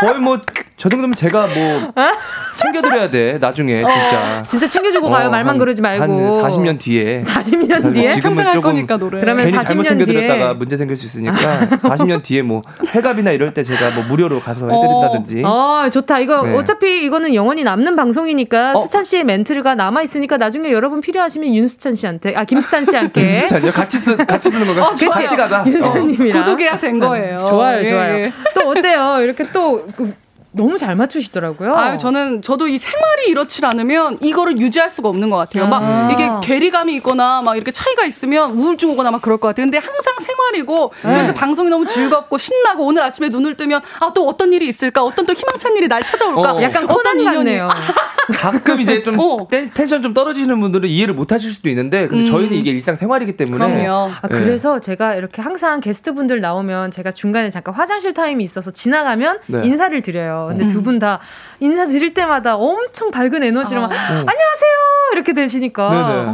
거의 0.00 0.18
뭐 0.20 0.38
저 0.80 0.88
정도면 0.88 1.12
제가 1.14 1.46
뭐 1.48 1.92
챙겨드려야 2.56 3.10
돼 3.10 3.36
나중에 3.38 3.80
진짜. 3.86 4.42
진짜 4.48 4.66
챙겨주고 4.66 5.10
가요. 5.10 5.26
어, 5.28 5.30
말만 5.30 5.50
한- 5.50 5.58
그러지 5.58 5.82
말고. 5.82 6.02
한 6.02 6.10
40년 6.30 6.78
뒤에. 6.78 7.20
40년 7.22 7.92
뒤에? 7.92 8.06
지금은 8.06 8.36
평생 8.36 8.46
할 8.46 8.52
조금 8.54 8.70
거니까 8.72 8.96
노래. 8.96 9.20
그러면 9.20 9.44
괜히 9.44 9.58
40년 9.58 9.62
잘못 9.66 9.86
챙겨드렸다가 9.86 10.44
뒤에. 10.46 10.52
문제 10.54 10.76
생길 10.78 10.96
수 10.96 11.04
있으니까 11.04 11.34
40년 11.76 12.22
뒤에 12.22 12.40
뭐 12.40 12.62
회갑이나 12.94 13.30
이럴 13.32 13.52
때 13.52 13.62
제가 13.62 13.90
뭐 13.90 14.04
무료로 14.04 14.40
가서 14.40 14.70
해드린다든지. 14.70 15.42
어, 15.44 15.90
좋다. 15.92 16.18
이거 16.20 16.42
네. 16.44 16.56
어차피 16.56 17.04
이거는 17.04 17.34
영원히 17.34 17.62
남는 17.62 17.94
방송이니까 17.96 18.72
어? 18.72 18.76
수찬 18.82 19.04
씨의 19.04 19.24
멘트가 19.24 19.74
남아 19.74 20.00
있으니까 20.00 20.38
나중에 20.38 20.72
여러분 20.72 21.02
필요하시면 21.02 21.54
윤수찬 21.54 21.94
씨한테 21.94 22.34
아 22.34 22.44
김수찬 22.44 22.86
씨한테 22.86 23.20
윤수찬이요? 23.36 23.72
같이 23.72 23.98
쓰 23.98 24.16
같이 24.16 24.48
쓰는 24.48 24.66
건가요? 24.66 24.86
어, 24.86 24.90
그치? 24.92 25.06
같이 25.08 25.36
가자. 25.36 25.60
어. 25.60 25.66
윤수찬님이랑 25.66 26.42
구독 26.42 26.56
계약 26.56 26.80
된 26.80 26.98
거예요. 26.98 27.46
좋아요, 27.50 27.80
예, 27.80 27.84
좋아요. 27.84 28.14
예. 28.14 28.32
또 28.54 28.70
어때요? 28.70 29.18
이렇게 29.20 29.44
또 29.52 29.86
그, 29.94 30.14
너무 30.52 30.78
잘 30.78 30.96
맞추시더라고요. 30.96 31.74
아유, 31.76 31.96
저는, 31.98 32.42
저도 32.42 32.66
이 32.66 32.78
생활이 32.78 33.28
이렇지 33.28 33.64
않으면 33.64 34.18
이거를 34.20 34.58
유지할 34.58 34.90
수가 34.90 35.08
없는 35.08 35.30
것 35.30 35.36
같아요. 35.36 35.64
아. 35.64 35.68
막 35.68 36.10
이게 36.12 36.28
괴리감이 36.42 36.94
있거나 36.96 37.40
막 37.42 37.54
이렇게 37.56 37.70
차이가 37.70 38.04
있으면 38.04 38.52
우울증 38.52 38.90
오거나 38.90 39.10
막 39.12 39.22
그럴 39.22 39.38
것 39.38 39.48
같아요. 39.48 39.66
근데 39.66 39.78
항상 39.78 40.14
생활이고 40.20 40.92
그래서 41.02 41.28
네. 41.28 41.34
방송이 41.34 41.70
너무 41.70 41.86
즐겁고 41.86 42.36
신나고 42.36 42.84
오늘 42.84 43.02
아침에 43.02 43.28
눈을 43.28 43.56
뜨면 43.56 43.80
아, 44.00 44.12
또 44.12 44.26
어떤 44.26 44.52
일이 44.52 44.66
있을까? 44.68 45.04
어떤 45.04 45.24
또 45.24 45.32
희망찬 45.32 45.76
일이 45.76 45.86
날 45.86 46.02
찾아올까? 46.02 46.52
어. 46.54 46.62
약간 46.62 46.86
코난 46.86 47.18
인연이. 47.20 47.36
같네요. 47.36 47.68
가끔 48.34 48.80
이제 48.80 49.02
좀 49.02 49.18
어. 49.18 49.46
텐- 49.50 49.72
텐션 49.74 50.02
좀 50.02 50.14
떨어지시는 50.14 50.58
분들은 50.60 50.88
이해를 50.88 51.14
못 51.14 51.32
하실 51.32 51.52
수도 51.52 51.68
있는데 51.68 52.06
근데 52.08 52.24
저희는 52.24 52.52
이게 52.56 52.70
일상 52.70 52.94
생활이기 52.96 53.36
때문에 53.36 53.64
음. 53.64 53.74
그럼요. 53.82 54.10
아, 54.22 54.28
네. 54.28 54.40
그래서 54.40 54.80
제가 54.80 55.14
이렇게 55.14 55.42
항상 55.42 55.80
게스트분들 55.80 56.40
나오면 56.40 56.90
제가 56.92 57.10
중간에 57.12 57.50
잠깐 57.50 57.74
화장실 57.74 58.14
타임이 58.14 58.42
있어서 58.44 58.70
지나가면 58.70 59.38
네. 59.46 59.62
인사를 59.64 60.00
드려요. 60.02 60.39
근데 60.48 60.66
두분 60.68 60.98
다 60.98 61.18
인사 61.60 61.86
드릴 61.86 62.14
때마다 62.14 62.56
엄청 62.56 63.10
밝은 63.10 63.42
에너지로 63.42 63.82
막 63.82 63.90
어. 63.90 63.94
안녕하세요 63.94 64.80
이렇게 65.12 65.32
되시니까 65.32 65.88
네네. 65.88 66.02
어. 66.28 66.32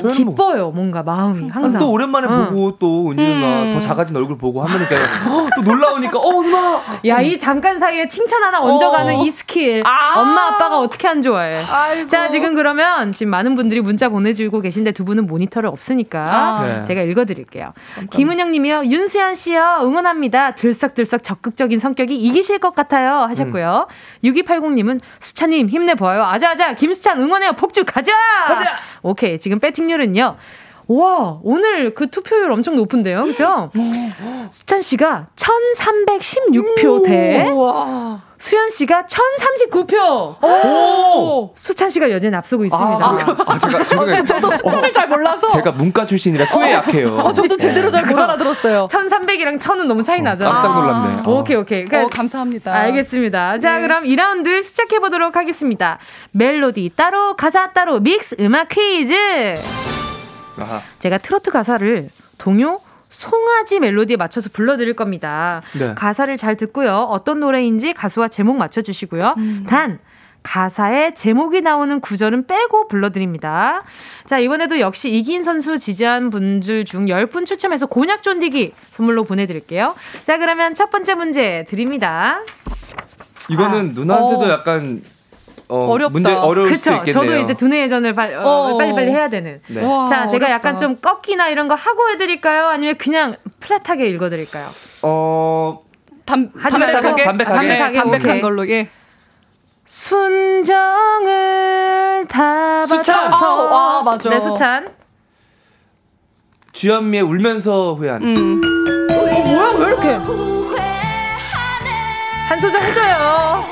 뭐- 0.00 0.08
기뻐요. 0.12 0.70
뭔가 0.70 1.02
마음이 1.02 1.46
아, 1.46 1.48
항상. 1.52 1.78
또 1.80 1.90
오랜만에 1.90 2.26
응. 2.28 2.46
보고 2.46 2.76
또 2.78 3.10
은지 3.10 3.22
누나 3.24 3.62
음. 3.62 3.72
더 3.74 3.80
작아진 3.80 4.16
얼굴 4.16 4.36
보고 4.38 4.62
하면 4.62 4.84
이제 4.84 4.94
어, 4.96 5.48
또 5.56 5.62
놀라우니까 5.62 6.18
어 6.18 6.42
누나 6.42 6.80
야, 7.06 7.20
이 7.20 7.38
잠깐 7.38 7.78
사이에 7.78 8.06
칭찬 8.06 8.42
하나 8.42 8.60
얹어가는 8.60 9.14
어. 9.14 9.22
이 9.24 9.30
스킬. 9.30 9.82
아. 9.86 10.20
엄마, 10.20 10.48
아빠가 10.48 10.78
어떻게 10.78 11.06
안 11.08 11.22
좋아해. 11.22 11.62
아이고. 11.64 12.08
자, 12.08 12.28
지금 12.28 12.54
그러면 12.54 13.12
지금 13.12 13.30
많은 13.30 13.54
분들이 13.56 13.80
문자 13.80 14.08
보내주고 14.08 14.60
계신데 14.60 14.92
두 14.92 15.04
분은 15.04 15.26
모니터를 15.26 15.68
없으니까 15.68 16.24
아. 16.28 16.64
네. 16.66 16.84
제가 16.84 17.02
읽어드릴게요. 17.02 17.72
김은영 18.10 18.50
님이요. 18.50 18.84
윤수연 18.86 19.34
씨요. 19.36 19.78
응원합니다. 19.82 20.54
들썩들썩 20.54 21.22
적극적인 21.22 21.78
성격이 21.78 22.14
이기실 22.16 22.58
것 22.58 22.74
같아요. 22.74 23.20
하셨 23.28 23.47
고요. 23.50 23.86
6280님은 24.24 25.00
수찬님 25.20 25.68
힘내봐요. 25.68 26.24
아자아자. 26.24 26.74
김수찬 26.74 27.18
응원해요. 27.20 27.52
폭주 27.52 27.84
가자! 27.84 28.12
가자! 28.46 28.64
오케이. 29.02 29.38
지금 29.38 29.58
배팅률은요. 29.58 30.36
와, 30.90 31.38
오늘 31.42 31.92
그 31.94 32.06
투표율 32.08 32.50
엄청 32.50 32.74
높은데요. 32.76 33.24
그죠? 33.24 33.70
수찬 34.50 34.80
씨가 34.80 35.26
1316표 35.36 37.04
대 37.04 37.50
우와. 37.50 38.27
수현 38.38 38.70
씨가 38.70 39.04
1039표. 39.06 40.42
오! 40.44 41.50
수찬 41.54 41.90
씨가 41.90 42.10
여전히 42.10 42.36
앞서고 42.36 42.64
있습니다. 42.64 43.04
아, 43.04 43.18
아, 43.46 43.58
제가 43.58 43.84
죄송해요. 43.86 44.24
저도 44.24 44.50
숫자를 44.56 44.92
잘 44.92 45.08
몰라서. 45.08 45.48
제가 45.48 45.72
문과 45.72 46.06
출신이라 46.06 46.46
수에 46.46 46.72
약해요. 46.72 47.16
어, 47.16 47.32
저도 47.32 47.56
제대로 47.56 47.90
잘 47.90 48.06
못 48.06 48.16
알아들었어요. 48.18 48.86
1300이랑 48.90 49.58
1000은 49.58 49.84
너무 49.86 50.02
차이 50.02 50.22
나잖아. 50.22 50.52
깜짝 50.52 50.74
놀랐네. 50.74 51.22
어. 51.26 51.38
오케이, 51.40 51.56
오케이. 51.56 51.84
그러니까 51.84 52.04
어, 52.06 52.08
감사합니다. 52.16 52.72
알겠습니다. 52.72 53.58
자, 53.58 53.76
네. 53.78 53.82
그럼 53.82 54.04
2라운드 54.04 54.62
시작해 54.62 54.98
보도록 55.00 55.36
하겠습니다. 55.36 55.98
멜로디 56.30 56.92
따로, 56.96 57.34
가사 57.36 57.72
따로, 57.72 57.98
믹스 58.00 58.36
음악 58.40 58.68
퀴즈. 58.68 59.14
아하. 60.58 60.80
제가 61.00 61.18
트로트 61.18 61.50
가사를 61.50 62.08
동요 62.38 62.78
송아지 63.10 63.80
멜로디에 63.80 64.16
맞춰서 64.16 64.50
불러드릴 64.52 64.94
겁니다. 64.94 65.60
네. 65.78 65.94
가사를 65.94 66.36
잘 66.36 66.56
듣고요. 66.56 67.08
어떤 67.10 67.40
노래인지 67.40 67.94
가수와 67.94 68.28
제목 68.28 68.56
맞춰주시고요. 68.56 69.34
음. 69.38 69.66
단 69.68 69.98
가사에 70.42 71.14
제목이 71.14 71.60
나오는 71.60 72.00
구절은 72.00 72.46
빼고 72.46 72.88
불러드립니다. 72.88 73.82
자, 74.24 74.38
이번에도 74.38 74.80
역시 74.80 75.10
이긴 75.10 75.42
선수 75.42 75.78
지지한 75.78 76.30
분들 76.30 76.84
중 76.84 77.06
10분 77.06 77.44
추첨해서 77.44 77.86
곤약 77.86 78.22
쫀디기 78.22 78.72
선물로 78.92 79.24
보내드릴게요. 79.24 79.94
자, 80.24 80.38
그러면 80.38 80.74
첫 80.74 80.90
번째 80.90 81.14
문제 81.14 81.66
드립니다. 81.68 82.40
이거는 83.50 83.92
누나한테도 83.92 84.44
어. 84.44 84.48
약간 84.50 85.02
어, 85.68 85.84
어렵다. 85.90 86.12
문제 86.12 86.32
어려울 86.32 86.74
수도 86.76 86.98
그쵸. 86.98 87.10
있겠네요. 87.10 87.32
저도 87.36 87.42
이제 87.44 87.54
두뇌 87.54 87.82
회전을 87.82 88.14
발- 88.14 88.34
어, 88.34 88.42
어. 88.72 88.78
빨리 88.78 88.94
빨리 88.94 89.10
해야 89.10 89.28
되는. 89.28 89.60
네. 89.68 89.84
와, 89.84 90.06
자, 90.06 90.26
제가 90.26 90.46
어렵다. 90.46 90.50
약간 90.68 90.78
좀 90.78 90.96
꺾기나 91.00 91.48
이런 91.48 91.68
거 91.68 91.74
하고 91.74 92.08
해드릴까요? 92.10 92.68
아니면 92.68 92.96
그냥 92.96 93.36
플랫하게 93.60 94.06
읽어드릴까요? 94.08 94.64
어 95.02 95.82
담, 96.24 96.50
담백하게, 96.52 97.24
담백하게. 97.24 97.68
네, 97.68 97.78
담백하게, 97.78 97.96
담백한 97.98 98.28
오케이. 98.30 98.40
걸로 98.40 98.68
예. 98.68 98.88
순정을 100.88 102.26
다 102.28 102.82
수찬! 102.82 103.30
바쳐서 103.30 103.68
아, 103.68 103.98
아, 103.98 104.02
맞아. 104.02 104.30
네, 104.30 104.40
수찬. 104.40 104.88
주현미의 106.72 107.22
울면서 107.24 107.94
후회하는. 107.94 108.36
음. 108.36 108.60
어, 109.10 109.14
뭐야, 109.14 109.72
왜 109.78 109.86
이렇게? 109.88 110.08
한 112.48 112.58
소절 112.60 112.80
해줘요. 112.80 113.64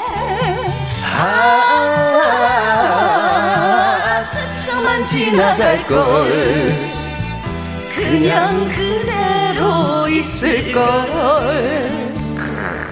스쳐만 4.24 5.04
지나갈 5.04 5.86
걸 5.86 6.68
그냥 7.94 8.68
그대로 8.68 10.08
있을 10.08 10.72
걸 10.72 11.95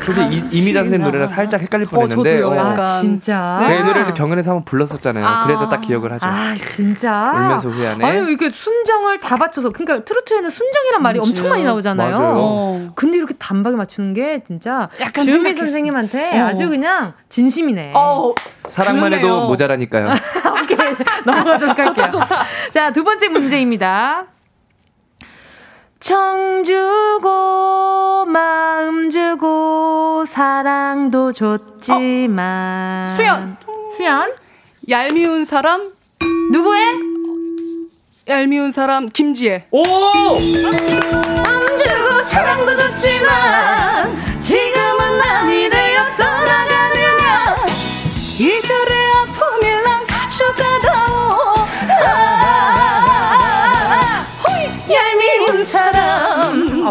솔직히 0.05 0.57
이- 0.57 0.59
이미자 0.59 0.83
선생님 0.83 1.07
노래랑 1.07 1.27
살짝 1.27 1.61
헷갈릴 1.61 1.87
어, 1.87 1.91
뻔했는데. 1.91 2.39
저도요. 2.41 2.61
아, 2.61 2.71
약간. 2.73 3.01
진짜. 3.01 3.63
제 3.67 3.79
노래를 3.81 4.05
또 4.07 4.15
경연에서 4.15 4.51
한번 4.51 4.65
불렀었잖아요. 4.65 5.27
아. 5.27 5.47
그래서 5.47 5.69
딱 5.69 5.81
기억을 5.81 6.13
하죠. 6.13 6.27
아, 6.27 6.55
진짜. 6.67 7.33
울면서 7.35 7.71
후회하네. 7.71 8.05
아유, 8.05 8.29
이게 8.31 8.51
순정을 8.51 9.21
다 9.21 9.37
받쳐서. 9.37 9.71
그러니까 9.71 10.05
트로트에는 10.05 10.51
순정이란 10.51 11.03
말이 11.03 11.19
엄청 11.19 11.49
많이 11.49 11.65
나오잖아요. 11.65 12.17
맞아요. 12.17 12.35
어. 12.37 12.93
근데 12.95 13.17
이렇게 13.19 13.35
단박에 13.39 13.77
맞추는 13.77 14.15
게 14.15 14.43
진짜 14.47 14.89
약간 15.01 15.25
생각했어. 15.25 15.61
선생님한테 15.61 16.41
어. 16.41 16.47
아주 16.47 16.69
그냥 16.69 17.15
진심이네. 17.29 17.93
어, 17.97 18.35
사랑만 18.67 19.13
해도 19.15 19.27
그러네요. 19.29 19.47
모자라니까요. 19.49 20.11
오케이. 20.63 20.79
넘어가도록 21.25 21.69
할게요. 21.79 21.85
좋다, 21.95 22.09
좋다. 22.11 22.45
자, 22.73 22.93
두 22.93 23.03
번째 23.05 23.29
문제입니다. 23.29 24.27
정 26.05 26.63
주고 26.63 28.27
마음 28.27 29.09
주고 29.09 30.27
사랑도 30.29 31.33
줬지만 31.33 33.07
수연. 33.07 33.57
수연 33.97 34.35
얄미운 34.91 35.47
사람, 35.47 35.95
누구의 36.53 36.83
얄미운 38.29 38.71
사람, 38.71 39.09
김지혜. 39.09 39.69
오! 39.71 39.83
마음 39.83 41.79
주고 41.79 42.23
사랑도 42.25 42.77
줬지만 42.77 44.39
지금 44.39 44.84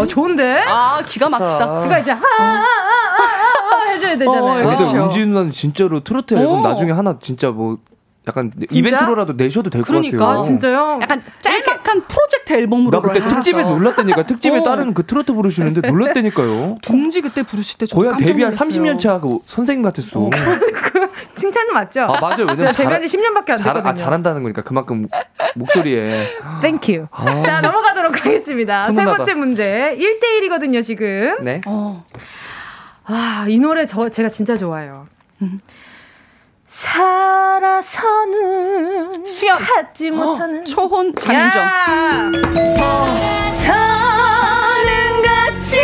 아 0.03 0.07
좋은데 0.07 0.63
아, 0.67 1.01
기가 1.07 1.29
막히다. 1.29 1.81
그거 1.81 1.99
이제 1.99 2.11
하하하하 2.11 3.89
해줘야 3.91 4.17
되잖아요 4.17 4.43
어, 4.43 4.53
근데 4.67 4.75
그렇죠. 4.75 5.03
은지 5.05 5.25
누나는 5.25 5.51
진짜로 5.51 5.99
트로트 6.03 6.33
앨범 6.35 6.59
오. 6.59 6.61
나중에 6.61 6.91
하나 6.91 7.17
진짜 7.19 7.51
뭐 7.51 7.77
약간 8.27 8.51
이벤트로라도 8.71 9.33
내셔도 9.33 9.69
될것 9.69 9.87
그러니까. 9.87 10.17
같아요. 10.17 10.39
아 10.39 10.41
진짜요? 10.41 10.99
약간 11.01 11.21
짤막한 11.41 12.03
프로젝트 12.07 12.53
앨범으로. 12.53 12.91
나 12.91 13.01
그때 13.01 13.21
특집에 13.27 13.63
놀랐다니까. 13.63 14.25
특집에 14.25 14.59
어. 14.59 14.63
다른 14.63 14.93
그 14.93 15.05
트로트 15.05 15.33
부르시는데 15.33 15.87
놀랐다니까요. 15.87 16.77
둥지 16.81 17.21
그때 17.21 17.43
부르실 17.43 17.79
때 17.79 17.85
거의 17.93 18.09
한 18.09 18.17
데뷔 18.17 18.43
한 18.43 18.51
놀랐어요. 18.51 18.69
30년 18.69 18.99
차 18.99 19.19
그 19.19 19.39
선생님 19.45 19.83
같았어. 19.83 20.29
칭찬은 21.35 21.73
맞죠? 21.73 22.01
아 22.03 22.19
맞아요. 22.21 22.45
왜냐면 22.47 22.71
데뷔한 22.73 23.05
지 23.05 23.17
10년밖에 23.17 23.49
안 23.51 23.55
잘, 23.57 23.73
됐거든요. 23.73 23.89
아, 23.89 23.93
잘한다는 23.93 24.43
거니까 24.43 24.61
그만큼 24.61 25.07
목소리에 25.55 26.29
Thank 26.61 26.87
you. 26.87 27.07
아. 27.11 27.43
자, 27.43 27.61
넘어가도록 27.61 28.25
하겠습니다. 28.25 28.91
세. 28.91 29.03
번째 29.05 29.33
문제. 29.33 29.97
1대1이거든요, 29.97 30.83
지금. 30.83 31.35
네. 31.41 31.61
어. 31.67 32.05
아, 33.05 33.45
이 33.49 33.59
노래 33.59 33.85
저, 33.85 34.09
제가 34.09 34.29
진짜 34.29 34.55
좋아해요. 34.55 35.07
살아서는 37.83 39.23
수연. 39.25 39.59
갖지 39.59 40.09
못하는 40.09 40.61
어, 40.61 40.63
초혼 40.63 41.13
장윤정. 41.13 41.61
야! 41.61 42.31
살아서는 43.51 45.21
갖지 45.21 45.77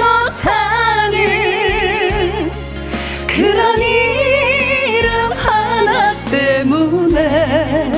못하는 0.00 1.12
그런 3.26 3.82
이름 3.82 5.32
하나 5.32 6.14
때문에 6.24 7.92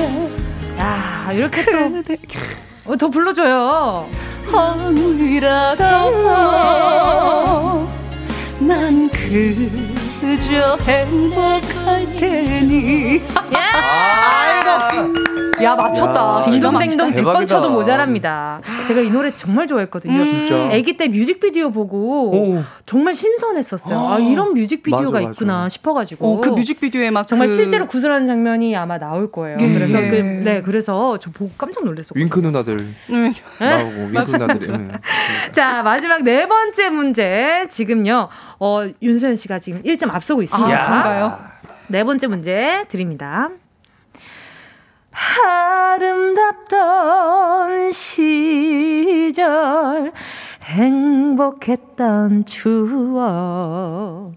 야 0.79 1.29
이렇게 1.31 1.63
또 1.63 2.91
어, 2.91 2.97
더 2.97 3.07
불러줘요 3.09 4.09
어느라도 4.51 5.85
난그 8.59 10.06
저 10.39 10.77
행복할 10.83 12.05
테니. 12.17 13.21
아이고. 13.53 15.13
야, 15.63 15.75
맞췄다. 15.75 16.41
딩동댕동 16.41 17.09
100번 17.11 17.15
대박이다. 17.15 17.45
쳐도 17.45 17.69
모자랍니다. 17.71 18.59
제가 18.87 19.01
이 19.01 19.09
노래 19.09 19.33
정말 19.33 19.65
좋아했거든요. 19.65 20.23
진짜. 20.23 20.69
아기 20.71 20.95
때 20.97 21.07
뮤직비디오 21.07 21.71
보고 21.71 22.31
오. 22.31 22.63
정말 22.85 23.15
신선했었어요. 23.15 23.97
아, 23.99 24.19
이런 24.19 24.53
뮤직비디오가 24.53 25.03
맞아, 25.03 25.19
맞아. 25.19 25.29
있구나 25.31 25.69
싶어가지고. 25.69 26.27
어, 26.37 26.41
그 26.41 26.49
뮤직비디오에 26.49 27.09
막 27.09 27.25
정말 27.25 27.47
그 27.47 27.55
실제로 27.55 27.87
구슬하는 27.87 28.27
장면이 28.27 28.75
아마 28.75 28.99
나올 28.99 29.31
거예요. 29.31 29.57
예. 29.59 29.73
그래서 29.73 29.99
예. 30.01 30.09
그, 30.09 30.15
네, 30.15 30.61
그래서 30.61 31.17
저 31.17 31.31
보고 31.31 31.51
깜짝 31.57 31.85
놀랐었거든요. 31.85 32.23
윙크 32.23 32.39
누나들 32.39 32.77
음, 33.09 33.33
나오고 33.59 34.01
윙크 34.11 34.31
누나들이. 34.31 34.67
네. 34.71 34.87
자, 35.53 35.81
마지막 35.81 36.21
네 36.23 36.47
번째 36.47 36.89
문제. 36.89 37.65
지금요, 37.69 38.29
어, 38.59 38.81
윤소연 39.01 39.35
씨가 39.35 39.59
지금 39.59 39.81
1점 39.83 40.09
앞서고 40.11 40.41
있습니다. 40.41 40.83
아, 40.83 40.87
그런가요? 40.87 41.37
네 41.87 42.03
번째 42.03 42.27
문제 42.27 42.85
드립니다. 42.89 43.49
아름답던 45.95 47.91
시절 47.91 49.41
행복했던 50.63 52.45
추억 52.45 54.33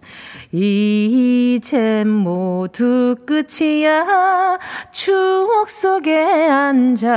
이제 0.52 2.04
모두 2.04 3.16
끝이야 3.26 4.58
추억 4.92 5.68
속에 5.68 6.16
앉아 6.48 7.10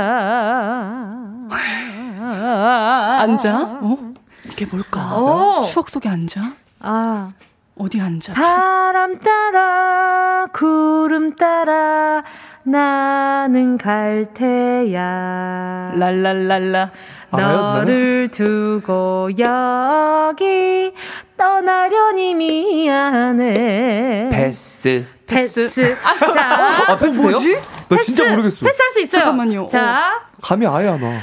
앉아? 3.20 3.78
어? 3.82 3.98
이게 4.46 4.66
뭘까? 4.66 5.16
어. 5.16 5.62
추억 5.62 5.88
속에 5.88 6.08
앉아? 6.08 6.54
아 6.86 7.32
어디 7.78 7.98
앉아? 8.00 8.34
바람 8.34 9.18
따라 9.18 10.46
구름 10.52 11.34
따라 11.34 12.22
나는 12.62 13.78
갈 13.78 14.26
테야 14.34 15.92
랄랄랄라. 15.96 16.90
너를 17.32 18.28
두고 18.30 19.30
여기 19.38 20.92
떠나려니 21.36 22.34
미안해 22.34 24.28
패스. 24.30 25.04
패스 25.26 25.96
아, 26.04 26.14
자 26.16 26.92
아 26.92 26.96
패스? 26.98 27.20
뭐지? 27.22 27.58
나 27.88 27.96
진짜 27.98 28.28
모르겠어. 28.30 28.64
패스할 28.66 28.90
수 28.92 29.00
있어요 29.00 29.22
잠깐만요. 29.24 29.66
자 29.68 30.20
감이 30.42 30.66
아예 30.66 30.88
안 30.88 31.02
와. 31.02 31.18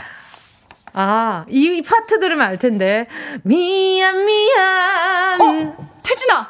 아, 0.94 1.46
이 1.50 1.82
파트 1.82 2.20
들으면 2.20 2.46
알 2.46 2.58
텐데. 2.58 3.08
미안, 3.44 4.26
미안. 4.26 5.42
어, 5.42 5.76
태진아. 6.04 6.50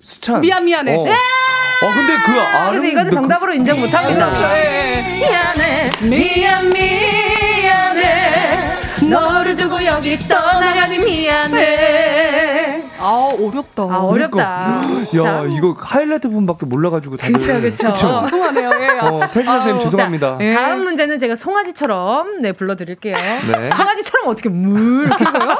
수찬. 0.00 0.40
미안, 0.40 0.64
미안해. 0.64 0.94
어, 0.96 1.00
어 1.02 1.92
근데 1.92 2.14
그 2.24 2.40
아름. 2.40 2.74
근데 2.74 2.88
이거는 2.90 3.10
그- 3.10 3.14
정답으로 3.14 3.52
인정 3.54 3.80
못 3.80 3.92
합니다. 3.92 4.30
미안해, 4.30 5.90
미안, 6.02 6.70
미안해. 6.70 8.74
너를 9.10 9.56
두고 9.56 9.84
여기 9.84 10.16
떠나가니 10.18 10.98
미안해. 10.98 12.63
아, 13.04 13.30
어렵다. 13.38 13.82
아, 13.82 13.98
어렵다. 13.98 14.80
그러니까. 14.86 15.18
야 15.18 15.22
자. 15.22 15.48
이거 15.52 15.74
하이라이트 15.78 16.28
부분밖에 16.28 16.66
몰라가지고 16.66 17.16
다들. 17.18 17.34
그쵸. 17.60 17.88
그쵸? 17.92 18.16
죄송하네요. 18.16 18.70
예. 18.80 18.88
어 19.00 19.20
태진아 19.30 19.56
선생님 19.56 19.74
아유, 19.74 19.80
죄송합니다. 19.80 20.38
예. 20.40 20.54
다음 20.54 20.84
문제는 20.84 21.18
제가 21.18 21.34
송아지처럼 21.34 22.40
네 22.42 22.52
불러드릴게요. 22.52 23.14
네. 23.14 23.68
송아지처럼 23.68 24.28
어떻게 24.28 24.48
물 24.48 25.06
이렇게 25.06 25.24
해서요? 25.24 25.56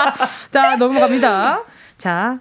자 0.50 0.76
넘어갑니다. 0.76 1.60
자. 1.98 2.38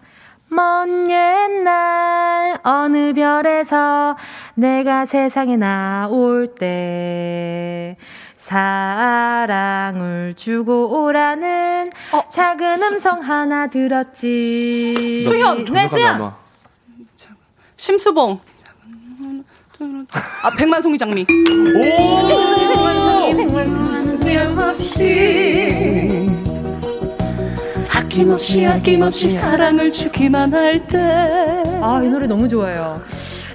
먼 0.50 1.10
옛날 1.10 2.60
어느 2.64 3.12
별에서 3.14 4.16
내가 4.54 5.08
세상에 5.08 5.58
나올 5.58 6.46
때 6.54 7.98
사랑을 8.44 10.34
주고 10.36 11.02
오라는 11.02 11.90
어, 12.12 12.22
작은 12.30 12.84
음성 12.84 13.22
하나 13.22 13.68
들었지. 13.68 15.24
수현! 15.24 15.64
네, 15.72 15.88
수현. 15.88 16.34
심수봉. 17.78 18.42
아 20.44 20.50
백만송이 20.58 20.98
장미. 20.98 21.26
백만송이 21.26 23.34
백만송이 23.34 24.38
없이 24.60 26.30
아낌없이 27.96 28.68
아낌없이 28.68 29.30
사랑을 29.30 29.90
주기만 29.90 30.54
할 30.54 30.86
때. 30.86 31.00
아, 31.82 32.02
이 32.04 32.10
노래 32.10 32.28
너무 32.28 32.50
좋아요. 32.50 33.00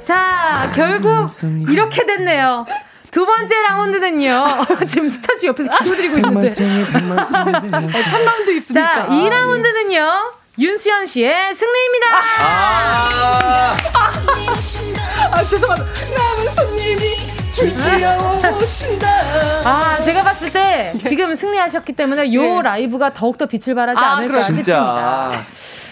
자, 0.03 0.73
결국 0.75 1.27
이렇게 1.69 2.07
됐네요. 2.07 2.65
두 3.11 3.27
번째 3.27 3.63
라운드는요. 3.63 4.45
지금 4.87 5.09
씨 5.09 5.47
옆에서 5.47 5.71
기도드리고 5.79 6.17
있는데. 6.17 6.49
3라운드 6.49 8.49
있으니까. 8.57 8.95
자, 8.95 9.07
2라운드는요. 9.09 10.33
윤수연 10.59 11.07
씨의 11.07 11.55
승리입니다. 11.55 12.07
아, 12.41 13.77
아 15.31 15.45
죄송합니다. 15.45 15.93
남은 16.17 16.49
손님이 16.51 17.17
오신다. 18.61 19.09
아, 19.65 20.01
제가 20.03 20.23
봤을 20.23 20.53
때 20.53 20.93
지금 21.07 21.35
승리하셨기 21.35 21.93
때문에 21.93 22.33
요 22.35 22.43
네. 22.43 22.63
라이브가 22.63 23.13
더욱더 23.13 23.47
빛을 23.47 23.75
발하지 23.75 23.99
아, 23.99 24.17
않을까 24.17 24.33
그렇죠. 24.33 24.53
싶습니다. 24.55 25.31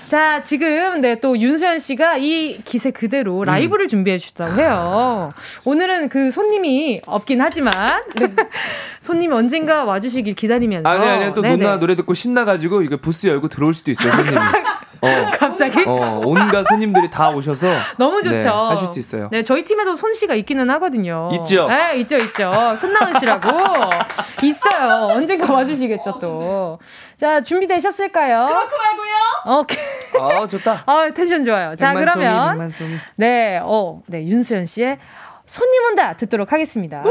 자, 0.06 0.40
지금, 0.40 1.00
네, 1.00 1.18
또 1.18 1.36
윤수연 1.38 1.80
씨가 1.80 2.18
이 2.18 2.58
기세 2.64 2.90
그대로 2.92 3.42
라이브를 3.44 3.88
준비해 3.88 4.18
주셨다고 4.18 4.60
해요. 4.60 5.30
오늘은 5.64 6.08
그 6.08 6.30
손님이 6.30 7.00
없긴 7.06 7.40
하지만, 7.40 8.02
손님이 9.00 9.34
언젠가 9.34 9.84
와 9.84 9.98
주시길 9.98 10.34
기다리면서. 10.34 10.88
아니 10.88 11.04
아니 11.04 11.34
또 11.34 11.42
네네. 11.42 11.56
누나 11.56 11.78
노래 11.78 11.96
듣고 11.96 12.14
신나 12.14 12.44
가지고 12.44 12.82
이거 12.82 12.96
부스 12.96 13.26
열고 13.26 13.48
들어올 13.48 13.74
수도 13.74 13.90
있어요 13.90 14.12
손님. 14.12 14.34
어. 15.06 15.30
갑자기? 15.38 15.84
어, 15.86 16.20
온갖 16.24 16.64
손님들이 16.64 17.10
다 17.10 17.30
오셔서 17.30 17.68
너무 17.96 18.22
좋죠. 18.22 18.38
네, 18.38 18.48
하실 18.48 18.86
수 18.86 18.98
있어요. 18.98 19.28
네, 19.30 19.42
저희 19.42 19.64
팀에도 19.64 19.94
손 19.94 20.14
씨가 20.14 20.34
있기는 20.34 20.68
하거든요. 20.70 21.30
있죠? 21.34 21.68
네, 21.68 21.96
있죠, 21.98 22.16
있죠. 22.16 22.50
손나은 22.76 23.12
씨라고. 23.18 23.48
있어요. 24.42 25.06
언젠가 25.10 25.52
와주시겠죠, 25.52 26.18
또. 26.18 26.78
자, 27.16 27.40
준비되셨을까요? 27.40 28.46
그렇고 28.46 28.76
말고요. 28.76 29.60
오케이. 29.60 29.78
아 30.20 30.46
좋다. 30.46 30.82
아, 30.86 31.10
텐션 31.14 31.44
좋아요. 31.44 31.74
자, 31.76 31.94
그러면. 31.94 32.50
백만송이. 32.50 32.96
네, 33.16 33.60
어, 33.62 34.00
네, 34.06 34.24
윤수연 34.24 34.66
씨의 34.66 34.98
손님 35.46 35.82
온다 35.84 36.14
듣도록 36.16 36.52
하겠습니다. 36.52 37.02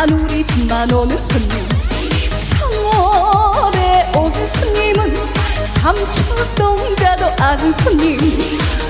이산 0.00 0.08
우리 0.18 0.42
집만 0.46 0.90
오는 0.92 1.14
손님. 1.20 1.50
3월에 2.48 4.16
오는 4.16 4.48
손님은 4.48 5.14
삼천동자도 5.74 7.26
아는 7.38 7.70
손님. 7.74 8.18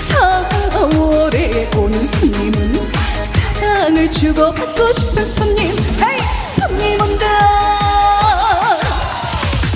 4월에 0.08 1.76
오는 1.76 2.06
손님은 2.06 2.90
사랑을 3.32 4.08
주고 4.08 4.52
받고 4.52 4.92
싶은 4.92 5.24
손님. 5.24 5.66
에이 5.66 6.20
손님 6.56 7.00
온다. 7.00 7.26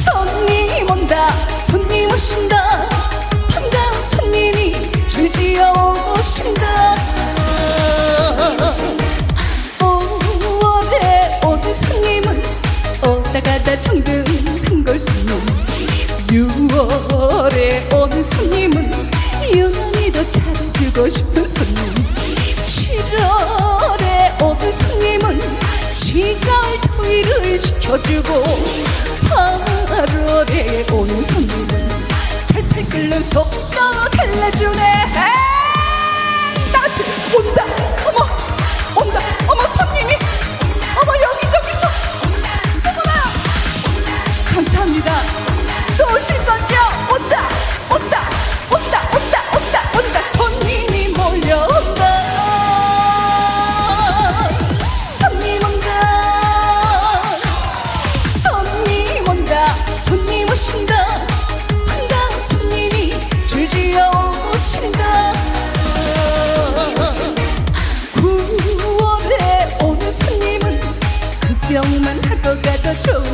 손님 0.05 0.89
온다. 0.89 1.35
손님 1.67 2.13
오신다. 2.13 2.89
반가운 3.49 4.05
손님이 4.05 5.09
줄지어 5.09 5.73
오신다 6.17 6.95
오다 13.35 13.41
가다 13.41 13.81
정든 13.81 14.23
걸 14.85 15.01
손님 15.01 15.45
6월에 16.29 17.93
오는 17.93 18.23
손님은 18.23 18.93
유난히도 19.53 20.29
잘해주고 20.29 21.09
싶은 21.09 21.49
손님. 21.49 21.75
7월에 22.65 24.41
오는 24.41 24.73
손님은 24.73 25.41
지갈 25.93 26.81
토의를 26.97 27.59
시켜주고 27.59 28.33
8월에 29.25 30.93
오는 30.93 31.25
손님은 31.25 31.69
팔팔 32.53 32.85
끓는 32.89 33.21
속도 33.21 33.81
달래주네. 34.13 35.09
따지 36.73 37.03
온다. 37.37 37.65
어머 38.07 38.29
온다. 38.95 39.21
어머 39.49 39.67
손님이 39.67 40.24
합니다. 44.85 45.17
또 45.97 46.05
오실 46.15 46.37
거죠 46.45 46.75
온다 47.11 47.49
온다 47.91 48.29
온다 48.71 49.09
온다 49.15 49.43
온다 49.57 49.91
온다. 49.97 50.23
손님이 50.23 51.09
몰려온다. 51.09 52.05
손님 55.19 55.65
온다. 55.65 57.23
손님 58.43 59.27
온다. 59.27 59.75
손님 60.05 60.51
오신다. 60.51 60.95
반가운 61.89 62.45
손님이 62.51 63.15
줄지어 63.47 64.11
오신다. 64.53 65.33
9월에 68.17 69.83
오는 69.83 70.13
손님은 70.13 70.79
그 71.41 71.55
병만 71.69 72.23
하고 72.25 72.61
가도 72.61 72.99
좋은 72.99 73.25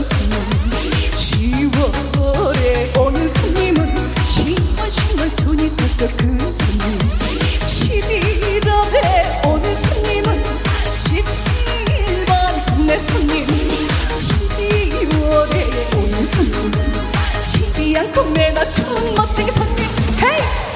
10월에 2.70 2.96
오는 2.98 3.28
손님은 3.28 3.94
시원시원 4.28 5.28
손이 5.30 5.76
타서 5.76 6.06
그 6.16 6.26
손님. 6.52 6.98
11월에 7.66 9.46
오는 9.46 9.76
손님은 9.76 10.44
십실반 10.92 12.86
내 12.86 12.98
손님. 12.98 13.44
12월에 14.16 15.96
오는 15.96 16.26
손님은 16.26 16.72
쉬지 17.42 17.98
않고 17.98 18.22
내놓쳐 18.30 18.84
멋지게 19.16 19.50
손님. 19.50 19.84
헤이 20.22 20.69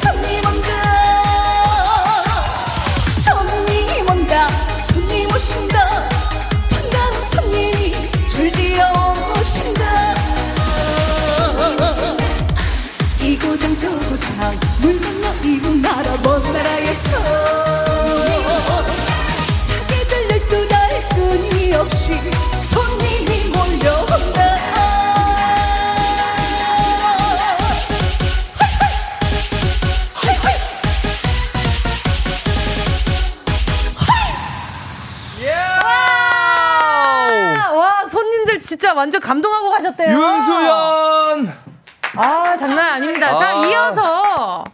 완전 39.05 39.21
감동하고 39.21 39.69
가셨대요. 39.71 40.19
윤수연. 40.19 41.53
아, 42.17 42.57
장난 42.57 42.95
아닙니다. 42.95 43.37
자, 43.37 43.61
아. 43.61 43.67
이어서. 43.67 44.65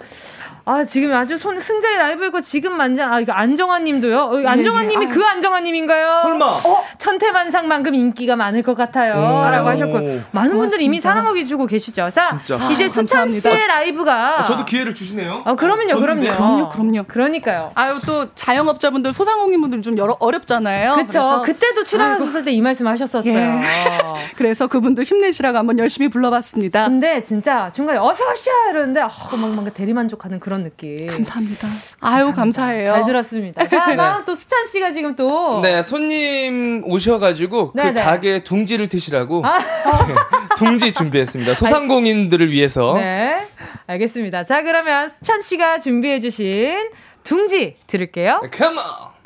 아, 0.81 0.85
지금 0.85 1.13
아주 1.15 1.37
손, 1.39 1.59
승자의 1.59 1.99
라이브이고 1.99 2.41
지금 2.43 2.77
만장, 2.77 3.13
아, 3.13 3.21
이거 3.21 3.33
안정환 3.33 3.85
님도요. 3.85 4.19
어, 4.19 4.47
안정환 4.47 4.89
님이 4.89 5.07
아. 5.07 5.09
그 5.11 5.25
안정환 5.25 5.63
님인가요? 5.65 6.21
설마. 6.23 6.45
어, 6.47 6.85
천태만상만큼 6.99 7.95
인기가 7.95 8.37
많을 8.37 8.63
것 8.63 8.75
같아요. 8.77 9.15
오. 9.15 9.51
라고 9.51 9.69
하셨고 9.69 10.21
많은 10.33 10.57
분들이 10.57 10.85
이미. 10.85 11.01
사랑하게 11.01 11.45
주고 11.45 11.67
계시죠. 11.67 12.11
자, 12.11 12.41
진짜. 12.47 12.71
이제 12.71 12.85
아, 12.85 12.89
수찬 12.89 13.29
씨의. 13.29 13.67
라이브가 13.67 14.41
아, 14.41 14.45
저도 14.45 14.65
기회를 14.65 14.95
주시네요. 14.95 15.43
어, 15.47 15.57
그러면요, 15.57 15.99
그럼요. 15.99 16.31
그럼요, 16.31 16.69
그럼요. 16.69 17.03
그러니까요. 17.09 17.71
아유 17.75 17.95
또 18.07 18.33
자영업자분들 18.35 19.13
소상공인분들 19.13 19.83
좀 19.83 19.97
여러, 19.99 20.17
어렵잖아요. 20.21 20.95
그쵸. 20.97 21.07
그래서 21.21 21.43
그때도 21.43 21.85
출연하셨을 21.85 22.45
때 22.45 22.51
이 22.51 22.61
말씀 22.61 22.87
하셨었어요. 22.87 23.33
예. 23.33 23.61
그래서 24.37 24.67
그분들 24.67 25.05
힘내시라고 25.05 25.57
한번 25.57 25.79
열심히 25.79 26.09
불러봤습니다. 26.09 26.87
근데 26.89 27.23
진짜 27.23 27.71
중간에 27.73 27.99
어서오쇼 27.99 28.51
이러는데 28.71 29.01
어, 29.03 29.11
막, 29.41 29.55
막 29.55 29.73
대리만족하는 29.75 30.41
그런 30.41 30.65
느낌. 30.65 30.70
감사합니다. 31.09 31.69
아유 32.01 32.33
감사해요. 32.33 32.93
잘 32.93 33.05
들었습니다. 33.07 33.67
자, 33.69 33.95
다음 33.95 34.25
또 34.25 34.35
수찬 34.35 34.67
씨가 34.67 34.91
지금 34.91 35.17
또 35.17 35.61
네, 35.61 35.83
손님 35.83 36.83
오셔가지고 36.87 37.73
네, 37.75 37.83
그 37.83 37.89
네. 37.89 38.03
가게 38.03 38.43
둥지를 38.43 38.89
트시라고 38.89 39.45
아. 39.45 39.59
네, 40.07 40.15
둥지 40.57 40.93
준비했습니다. 40.93 41.55
소상공인들을 41.55 42.51
위해서. 42.51 42.95
네. 42.95 43.47
알겠습니다. 43.87 44.45
자, 44.45 44.63
그러면 44.63 45.09
수찬 45.09 45.41
씨가 45.41 45.79
준비해 45.79 46.21
주신 46.21 46.91
둥지 47.25 47.77
들을게요. 47.87 48.43
Come 48.53 48.79
on. 48.79 49.20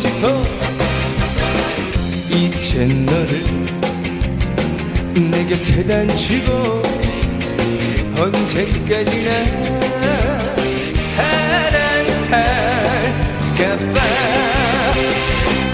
싶어. 0.00 0.42
이제 2.30 2.86
너를 2.86 3.28
내 5.30 5.44
곁에 5.44 5.84
단치고 5.84 6.82
언제까지나 8.16 9.30
사랑할까봐. 10.90 12.40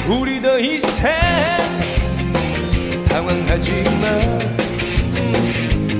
우리 0.08 0.42
더 0.42 0.58
이상 0.58 1.12
당황하지 3.08 3.84
마. 4.00 4.08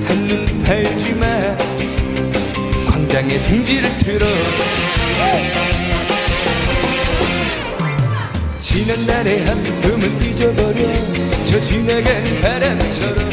한눈 0.05 0.63
팔지 0.65 1.13
마. 1.13 1.25
광장에 2.91 3.41
둥지를 3.43 3.89
틀어 3.99 4.27
지난 8.87 9.05
날의 9.05 9.45
한픔을 9.45 10.23
잊어버려 10.23 11.19
스쳐 11.19 11.59
지나가는 11.59 12.39
바람처럼. 12.39 13.29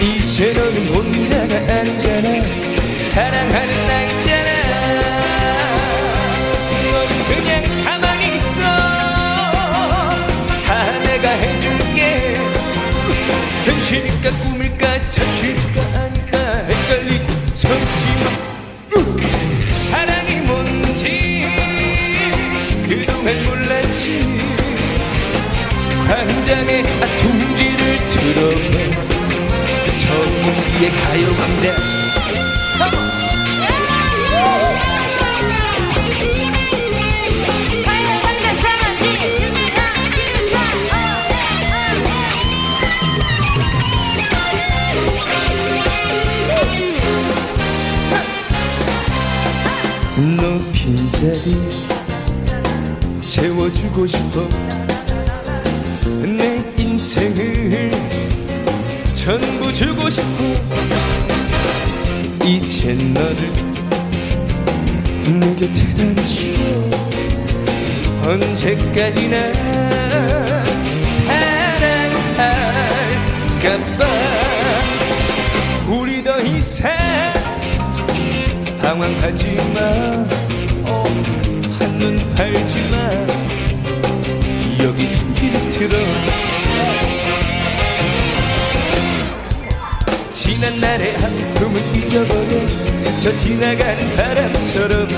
이제 0.00 0.54
너는 0.54 0.86
혼자가 0.94 1.56
아니잖아. 1.74 2.40
사랑하는 2.96 3.86
나있잖아. 3.86 4.50
너는 6.90 7.12
그냥 7.28 7.84
가만히 7.84 8.36
있어. 8.36 8.62
다 10.64 10.98
내가 11.00 11.28
해줄게. 11.28 12.38
현실일까 13.66 14.30
꿈일까 14.38 14.98
아닐까 15.00 15.69
둥지를 27.18 28.08
틀어봐. 28.08 29.10
정은지의 30.00 30.90
가요광장 30.90 31.76
너 50.36 50.42
빈자리 50.72 51.56
채워주고 53.22 54.06
싶어. 54.06 54.46
내 54.86 54.89
인생을 57.20 57.90
전부 59.12 59.70
주고 59.70 60.08
싶어 60.08 60.24
이제 62.42 62.94
너를 62.94 63.36
내 65.38 65.54
곁에 65.56 65.84
다니시고 65.94 66.90
언제까지나 68.24 69.36
사랑할까봐. 73.58 74.06
우리 75.88 76.24
더 76.24 76.40
이상 76.40 76.90
당황하지 78.80 79.56
마. 79.74 79.80
어, 80.90 81.04
한눈 81.78 82.16
팔지 82.34 82.90
마. 82.90 82.96
여기 84.84 85.29
지난 90.60 90.78
날의 90.78 91.16
한픔을 91.16 91.96
잊어버려 91.96 92.68
스쳐 92.98 93.32
지나가는 93.32 94.14
바람처럼. 94.14 95.08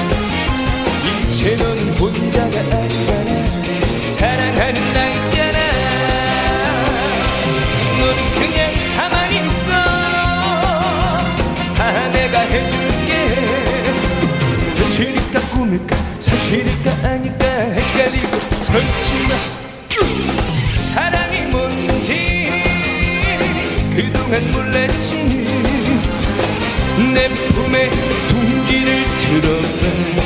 이제 1.33 1.57
넌 1.57 1.79
혼자가 1.99 2.61
아니잖아. 2.61 3.31
사랑하는 3.99 4.93
나 4.95 5.09
있잖아. 5.09 5.59
너는 7.99 8.21
그냥 8.35 8.73
가만히 8.97 9.35
있어. 9.49 9.73
다 11.75 12.09
내가 12.13 12.39
해줄게. 12.39 13.13
현실일까 14.77 15.41
꿈일까? 15.51 15.97
사실일까 16.21 16.93
아닐까? 17.03 17.45
헷갈리고 17.49 18.39
설지마 18.63 19.62
몰랐지 24.41 25.15
내 27.13 27.29
품에 27.29 27.91
둥지를 28.29 29.05
들어봐 29.19 30.23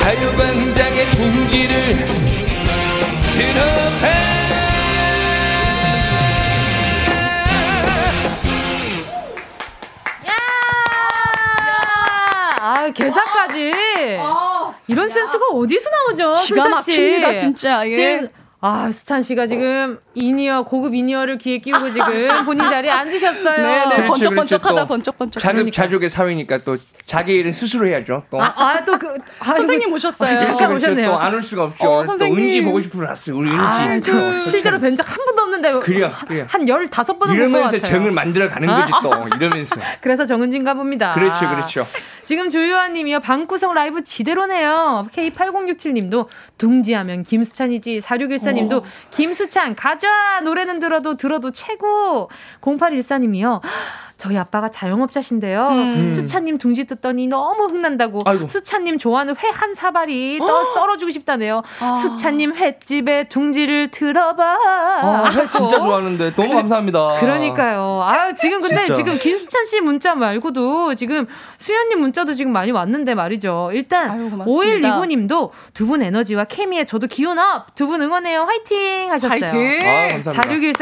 가요광장의 0.00 1.10
둥지를 1.10 1.96
들어봐 3.32 4.28
아, 12.60 12.90
개사까지. 12.90 13.72
이런 14.88 15.08
센스가 15.08 15.46
어디서 15.52 15.90
나오죠? 15.90 16.34
기가. 16.44 16.68
막힙니다, 16.68 17.34
진짜. 17.34 17.86
예. 17.88 17.92
지금 18.18 18.28
아, 18.60 18.90
수찬 18.90 19.22
씨가 19.22 19.46
지금 19.46 20.00
in-ear 20.14 20.64
고급 20.64 20.92
in-ear를 20.92 21.38
귀에 21.38 21.58
끼우고 21.58 21.90
지금 21.90 22.06
본인 22.44 22.68
자리에 22.68 22.90
앉으셨어요. 22.90 23.56
네, 23.64 23.78
네. 23.86 23.96
그렇죠, 23.98 24.06
번쩍번쩍하다, 24.08 24.74
그렇죠, 24.74 24.80
또 24.82 24.86
번쩍번쩍. 24.88 25.40
자급 25.40 25.54
그러니까. 25.58 25.74
자족의 25.82 26.08
사회니까 26.08 26.58
또 26.64 26.76
자기 27.06 27.34
일은 27.34 27.52
스스로 27.52 27.86
해야죠. 27.86 28.24
또. 28.30 28.42
아, 28.42 28.52
아, 28.56 28.82
또 28.84 28.98
그, 28.98 29.14
아, 29.38 29.54
선생님 29.54 29.92
오셨어요. 29.92 30.34
아, 30.34 30.38
잠깐 30.38 30.72
오셨네요. 30.72 31.06
또 31.06 31.14
안 31.20 31.34
올 31.34 31.40
수가 31.40 31.64
없죠. 31.64 31.88
어, 31.88 32.00
또 32.00 32.06
선생님. 32.06 32.38
은지 32.44 32.62
보고 32.64 32.80
싶어 32.80 32.98
왔어요. 33.04 33.36
우리 33.36 33.48
은지. 33.48 33.60
아, 33.62 34.00
저 34.00 34.18
어, 34.18 34.44
실제로 34.46 34.78
뵌 34.80 34.96
적 34.96 35.06
한 35.08 35.16
번도 35.24 35.42
없는데 35.42 35.72
그래요, 35.78 36.10
그래요. 36.26 36.46
한 36.48 36.64
15번은 36.64 37.06
본것 37.20 37.34
이러면서 37.36 37.76
같아요. 37.76 37.82
정을 37.92 38.10
만들어 38.10 38.48
가는 38.48 38.66
거지 38.66 38.92
또 39.04 39.28
이러면서. 39.36 39.80
그래서 40.02 40.24
정은진가 40.24 40.74
봅니다. 40.74 41.14
그렇죠, 41.14 41.48
그렇죠. 41.48 41.86
지금 42.28 42.50
조요한 42.50 42.92
님이요. 42.92 43.20
방구석 43.20 43.72
라이브 43.72 44.04
지대로네요. 44.04 45.06
K8067 45.14 45.92
님도 45.92 46.28
둥지하면 46.58 47.22
김수찬이지. 47.22 48.02
4614 48.02 48.52
님도 48.52 48.84
김수찬 49.10 49.74
가자. 49.74 50.42
노래는 50.44 50.78
들어도 50.78 51.16
들어도 51.16 51.52
최고. 51.52 52.28
0814 52.60 53.20
님이요. 53.20 53.62
저희 54.18 54.36
아빠가 54.36 54.68
자영업자신데요. 54.68 55.68
음. 55.70 56.10
수차님 56.12 56.58
둥지 56.58 56.84
뜯더니 56.86 57.28
너무 57.28 57.66
흥난다고. 57.66 58.20
아이고. 58.24 58.48
수차님 58.48 58.98
좋아하는 58.98 59.34
회 59.36 59.48
한 59.58 59.74
사발이 59.74 60.38
떠 60.38 60.62
썰어주고 60.64 61.10
싶다네요. 61.10 61.62
수차님 62.02 62.54
횟집에 62.54 63.24
둥지를 63.28 63.90
들어봐. 63.90 64.42
아, 65.02 65.30
회 65.34 65.48
진짜 65.48 65.80
좋아하는데 65.80 66.32
너무 66.34 66.54
감사합니다. 66.54 67.16
그러니까요. 67.20 68.02
아 68.04 68.32
지금 68.34 68.60
근데 68.60 68.84
진짜. 68.84 68.94
지금 68.94 69.18
김수찬 69.18 69.64
씨 69.64 69.80
문자 69.80 70.14
말고도 70.14 70.94
지금 70.96 71.26
수현님 71.58 72.00
문자도 72.00 72.34
지금 72.34 72.52
많이 72.52 72.70
왔는데 72.70 73.14
말이죠. 73.14 73.70
일단 73.72 74.30
고맙습니다. 74.30 75.00
5129님도 75.00 75.50
두 75.74 75.86
분 75.88 76.02
에너지와 76.02 76.44
케미에 76.44 76.84
저도 76.84 77.06
기운 77.06 77.38
up. 77.38 77.74
두 77.74 77.86
분 77.88 78.02
응원해요. 78.02 78.42
화이팅 78.42 79.10
하셨어요. 79.10 79.40
화이팅! 79.46 79.88
아, 79.88 80.08
감사합니다. 80.08 80.32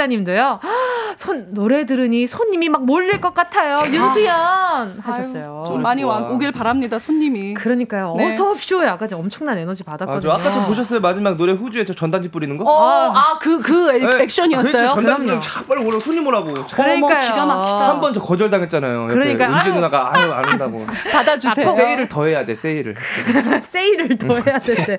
4614님도요. 0.07 0.59
손 1.17 1.55
노래 1.55 1.87
들으니 1.87 2.27
손님이 2.27 2.69
막 2.69 2.85
몰릴 2.85 3.21
것 3.21 3.26
같아요. 3.35 3.79
윤수연 3.87 5.01
하셨어요. 5.03 5.65
좀 5.67 5.83
많이 5.83 6.05
와, 6.05 6.19
오길 6.19 6.53
바랍니다, 6.53 6.99
손님이. 6.99 7.55
그러니까요. 7.55 8.15
네. 8.17 8.33
어서 8.33 8.51
오십시오. 8.53 8.81
아까 8.83 9.07
좀 9.07 9.21
엄청난 9.21 9.57
에너지 9.59 9.83
아, 9.87 9.91
받았거든요. 9.93 10.21
저 10.21 10.31
아까 10.31 10.53
저 10.53 10.65
보셨어요? 10.67 11.01
마지막 11.01 11.37
노래 11.37 11.53
후주에 11.53 11.85
저 11.85 11.93
전단지 11.95 12.31
뿌리는 12.31 12.57
거? 12.57 12.65
어, 12.65 13.13
아, 13.15 13.39
그, 13.41 13.61
그 13.61 13.95
액- 13.95 14.09
네. 14.09 14.23
액션이었어요? 14.25 14.73
그래서 14.73 14.95
전단지 14.95 15.41
자, 15.49 15.65
빨리 15.65 15.83
오라 15.85 15.99
손님 15.99 16.27
오라고. 16.27 16.55
그러니까요. 16.55 17.19
기가 17.21 17.47
막히다. 17.47 17.89
한 17.91 18.01
번 18.01 18.13
저 18.13 18.21
거절 18.21 18.51
당했잖아요. 18.51 19.05
옆에 19.05 19.15
그러니까, 19.15 19.49
은지. 19.57 19.71
누나가 19.71 20.15
아유 20.15 20.33
안 20.33 20.45
한다고. 20.45 20.87
받아주세요. 21.13 21.69
세일을 21.69 22.09
더 22.09 22.25
해야 22.25 22.45
돼 22.45 22.55
세일을. 22.55 22.95
세일을 23.63 24.17
더 24.19 24.35
해야 24.35 24.59
되는데. 24.59 24.99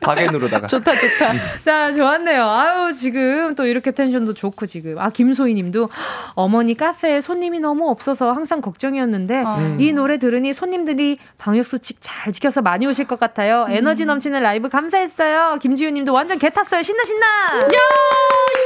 박앤으로다가. 0.00 0.66
좋다, 0.66 0.92
좋다. 0.98 1.32
자, 1.64 1.92
좋았네요. 1.94 2.44
아유, 2.44 2.94
지금 2.94 3.54
또 3.54 3.66
이렇게 3.66 3.90
텐션도 3.90 4.34
좋고 4.34 4.66
지금. 4.66 4.98
아, 4.98 5.10
김소희 5.10 5.54
님도 5.54 5.88
어머니 6.34 6.76
카페에 6.76 7.20
손님이 7.24 7.58
너무 7.60 7.88
없어서 7.88 8.32
항상 8.32 8.60
걱정이었는데 8.60 9.42
음. 9.42 9.76
이 9.80 9.92
노래 9.92 10.18
들으니 10.18 10.52
손님들이 10.52 11.18
방역 11.38 11.64
수칙 11.64 11.96
잘 12.00 12.32
지켜서 12.32 12.60
많이 12.60 12.86
오실 12.86 13.06
것 13.06 13.18
같아요. 13.18 13.66
에너지 13.70 14.04
넘치는 14.04 14.42
라이브 14.42 14.68
감사했어요. 14.68 15.58
김지우 15.60 15.90
님도 15.90 16.12
완전 16.14 16.38
개 16.38 16.50
탔어요. 16.50 16.82
신나, 16.82 17.02
신나! 17.04 17.26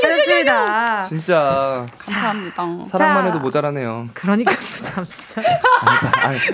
잘했습니다. 0.02 1.04
진짜 1.04 1.86
감사합니다. 1.98 2.64
사랑만 2.84 3.22
자. 3.24 3.28
해도 3.28 3.38
모자라네요. 3.40 4.08
그러니까, 4.14 4.52
참, 4.82 5.04
진짜. 5.08 5.42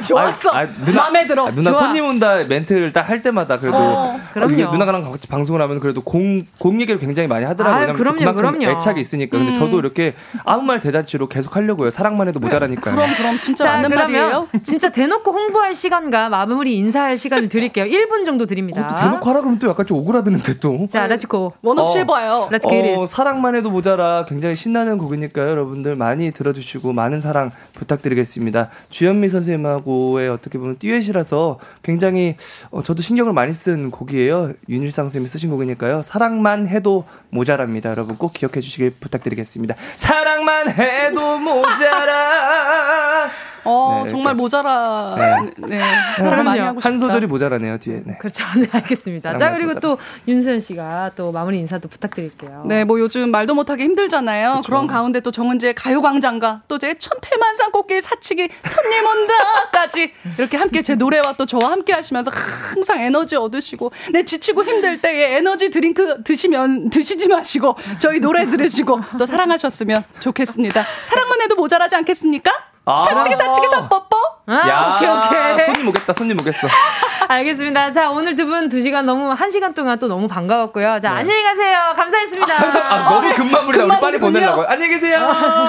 좋았어. 0.02 0.50
마음에 0.94 1.26
들어. 1.26 1.50
누나 1.50 1.70
좋아. 1.72 1.80
손님 1.84 2.04
온다 2.06 2.36
멘트를 2.48 2.92
딱 2.92 3.04
할 3.04 3.22
때마다 3.22 3.58
그래도 3.58 3.76
어, 3.76 4.18
그럼요. 4.32 4.54
이게 4.54 4.64
누나랑 4.64 5.10
같이 5.12 5.28
방송을 5.28 5.60
하면 5.60 5.78
그래도 5.78 6.00
공, 6.00 6.42
공 6.58 6.80
얘기를 6.80 6.98
굉장히 6.98 7.28
많이 7.28 7.44
하더라고요. 7.44 7.92
그럼요, 7.92 8.18
그만큼 8.18 8.58
그럼요. 8.58 8.66
애착이 8.76 8.98
있으니까. 8.98 9.36
근데 9.36 9.52
저도 9.52 9.78
이렇게 9.78 10.14
아무 10.44 10.62
말 10.62 10.80
대잔치로 10.80 11.28
계속 11.28 11.54
하려고요. 11.54 11.90
사랑만 11.94 12.26
해도 12.26 12.40
모자라니까요. 12.40 12.96
그럼, 12.96 13.14
그럼, 13.16 13.38
진짜 13.38 13.62
자, 13.64 13.72
맞는 13.74 13.90
말이에요. 13.94 14.48
진짜 14.64 14.90
대놓고 14.90 15.30
홍보할 15.30 15.76
시간과 15.76 16.28
마무리 16.28 16.76
인사할 16.76 17.16
시간을 17.16 17.48
드릴게요. 17.48 17.84
1분 17.84 18.26
정도 18.26 18.46
드립니다. 18.46 18.84
어, 18.84 18.88
또 18.88 18.96
대놓고 18.96 19.30
하라 19.30 19.40
그러면 19.40 19.60
또 19.60 19.68
약간 19.68 19.86
좀 19.86 19.98
오그라드는데 19.98 20.58
또. 20.58 20.88
자, 20.90 21.06
Let's 21.06 21.35
go. 21.35 21.52
원없이 21.62 21.98
어. 21.98 22.00
해봐요. 22.00 22.48
Let's 22.50 22.68
get 22.68 22.88
it. 22.88 22.98
어, 22.98 23.06
사랑만 23.06 23.54
해도 23.54 23.70
모자라 23.70 24.24
굉장히 24.26 24.56
신나는 24.56 24.98
곡이니까요. 24.98 25.48
여러분들 25.48 25.94
많이 25.94 26.32
들어주시고 26.32 26.92
많은 26.92 27.20
사랑 27.20 27.52
부탁드리겠습니다. 27.74 28.70
주현미 28.90 29.28
선생님하고의 29.28 30.30
어떻게 30.30 30.58
보면 30.58 30.78
듀엣이라서 30.80 31.60
굉장히 31.84 32.34
어, 32.72 32.82
저도 32.82 33.02
신경을 33.02 33.32
많이 33.32 33.52
쓴 33.52 33.92
곡이에요. 33.92 34.52
윤일상 34.68 35.04
선생님이 35.04 35.28
쓰신 35.28 35.48
곡이니까요. 35.50 36.02
사랑만 36.02 36.66
해도 36.66 37.04
모자랍니다. 37.30 37.90
여러분 37.90 38.16
꼭 38.16 38.32
기억해 38.32 38.60
주시길 38.60 38.94
부탁드리겠습니다. 38.98 39.76
사랑만 39.94 40.70
해도 40.70 41.38
모자라. 41.38 41.83
da 41.84 42.06
da. 42.06 43.53
어, 43.64 44.02
네, 44.04 44.10
정말. 44.10 44.34
모자라. 44.34 45.14
네. 45.56 45.78
사랑 46.16 46.30
그럼요. 46.30 46.42
많이 46.44 46.60
하고 46.60 46.80
싶다. 46.80 46.88
한 46.88 46.98
소절이 46.98 47.26
모자라네요 47.26 47.78
뒤에. 47.78 48.02
네. 48.04 48.16
그렇죠. 48.18 48.44
네, 48.58 48.66
알겠습니다. 48.70 49.36
자, 49.36 49.50
그리고 49.50 49.68
모자라. 49.68 49.80
또 49.80 49.98
윤수연 50.28 50.60
씨가 50.60 51.12
또 51.16 51.32
마무리 51.32 51.58
인사도 51.58 51.88
부탁드릴게요. 51.88 52.64
네, 52.66 52.84
뭐 52.84 52.98
요즘 53.00 53.30
말도 53.30 53.54
못하기 53.54 53.82
힘들잖아요. 53.82 54.62
그런 54.66 54.86
가운데 54.86 55.20
또 55.20 55.30
정은지의 55.30 55.74
가요광장과 55.74 56.62
또 56.68 56.78
제 56.78 56.94
천태만상 56.94 57.70
꽃길 57.70 58.02
사치기 58.02 58.48
손님 58.62 59.06
온다까지 59.06 60.12
이렇게 60.38 60.56
함께 60.58 60.82
제 60.82 60.94
노래와 60.96 61.34
또 61.38 61.46
저와 61.46 61.70
함께 61.72 61.92
하시면서 61.94 62.30
항상 62.30 63.00
에너지 63.00 63.36
얻으시고 63.36 63.90
네 64.12 64.24
지치고 64.24 64.64
힘들 64.64 65.00
때에 65.00 65.36
에너지 65.38 65.70
드링크 65.70 66.22
드시면 66.24 66.90
드시지 66.90 67.28
마시고 67.28 67.76
저희 67.98 68.20
노래 68.20 68.44
들으시고 68.44 69.00
또 69.18 69.24
사랑하셨으면 69.24 70.04
좋겠습니다. 70.20 70.84
사랑만 71.04 71.40
해도 71.42 71.54
모자라지 71.54 71.96
않겠습니까? 71.96 72.50
아. 72.86 73.04
사치기 73.04 73.36
사치기 73.36 73.68
사뽀뽀. 73.68 74.16
아, 74.46 74.68
야, 74.68 74.96
오케이, 74.96 75.08
오케이. 75.08 75.64
손님 75.64 75.88
오겠다. 75.88 76.12
손님 76.12 76.38
오겠어. 76.38 76.68
알겠습니다. 77.28 77.90
자, 77.92 78.10
오늘 78.10 78.34
두 78.34 78.44
분 78.46 78.68
두 78.68 78.82
시간 78.82 79.06
너무, 79.06 79.30
한 79.30 79.50
시간 79.50 79.72
동안 79.72 79.98
또 79.98 80.06
너무 80.08 80.28
반가웠고요. 80.28 81.00
자, 81.00 81.12
안녕히 81.12 81.42
가세요. 81.42 81.94
감사했습니다. 81.96 82.54
항상 82.54 82.82
아, 82.86 83.10
너무 83.10 83.32
금마무리다. 83.34 83.84
우리 83.84 84.00
빨리. 84.00 84.18
보내려고요. 84.18 84.66
안녕히 84.68 84.92
계세요. 84.92 85.18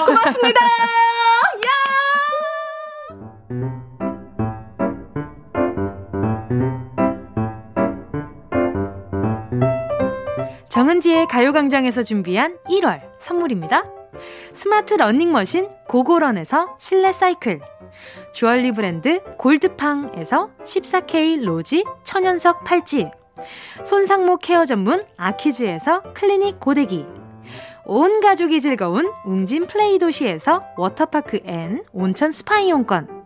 고맙습니다. 0.05 0.59
정은지의 10.69 11.27
가요광장에서 11.27 12.03
준비한 12.03 12.57
1월 12.67 13.01
선물입니다. 13.19 13.83
스마트 14.53 14.93
러닝머신 14.93 15.69
고고런에서 15.87 16.77
실내 16.79 17.11
사이클. 17.11 17.61
주얼리 18.33 18.71
브랜드 18.71 19.21
골드팡에서 19.37 20.49
14K 20.63 21.43
rosy 21.43 21.83
천연석 22.03 22.63
팔찌. 22.63 23.09
손상모 23.83 24.37
care 24.37 24.65
전문 24.65 25.05
아키즈에서 25.17 26.13
클리닉 26.13 26.59
고데기. 26.59 27.05
온 27.85 28.19
가족이 28.19 28.61
즐거운 28.61 29.11
웅진 29.25 29.67
플레이 29.67 29.99
도시에서 29.99 30.63
워터파크 30.77 31.41
and 31.45 31.83
온천 31.93 32.31
스파 32.31 32.59
이용권. 32.59 33.25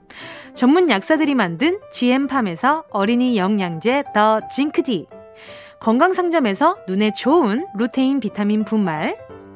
전문 0.53 0.89
약사들이 0.89 1.35
만든 1.35 1.79
GM팜에서 1.91 2.83
어린이 2.89 3.37
영양제 3.37 4.03
더 4.13 4.41
징크디. 4.49 5.07
건강상점에서 5.79 6.77
눈에 6.87 7.11
좋은 7.13 7.65
루테인 7.77 8.19
비타민 8.19 8.65
분말 8.65 9.17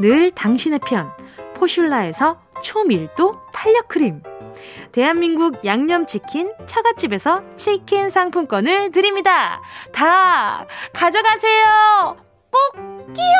늘 0.00 0.30
당신의 0.30 0.80
편. 0.86 1.10
포슐라에서 1.54 2.40
초밀도 2.62 3.34
탄력 3.52 3.88
크림. 3.88 4.22
대한민국 4.92 5.64
양념치킨 5.64 6.52
처갓집에서 6.66 7.42
치킨 7.56 8.10
상품권을 8.10 8.90
드립니다. 8.92 9.60
다 9.92 10.66
가져가세요. 10.92 12.16
꼬끼오. 12.50 13.36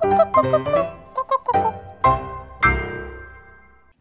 꾹꾹꾹꾹꾹. 0.00 1.04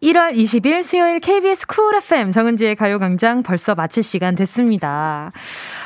1월 0.03 0.35
20일 0.35 0.83
수요일 0.83 1.19
KBS 1.21 1.65
쿨 1.65 1.95
FM 1.95 2.31
정은지의 2.31 2.75
가요광장 2.75 3.41
벌써 3.41 3.73
마칠 3.73 4.03
시간 4.03 4.35
됐습니다. 4.35 5.31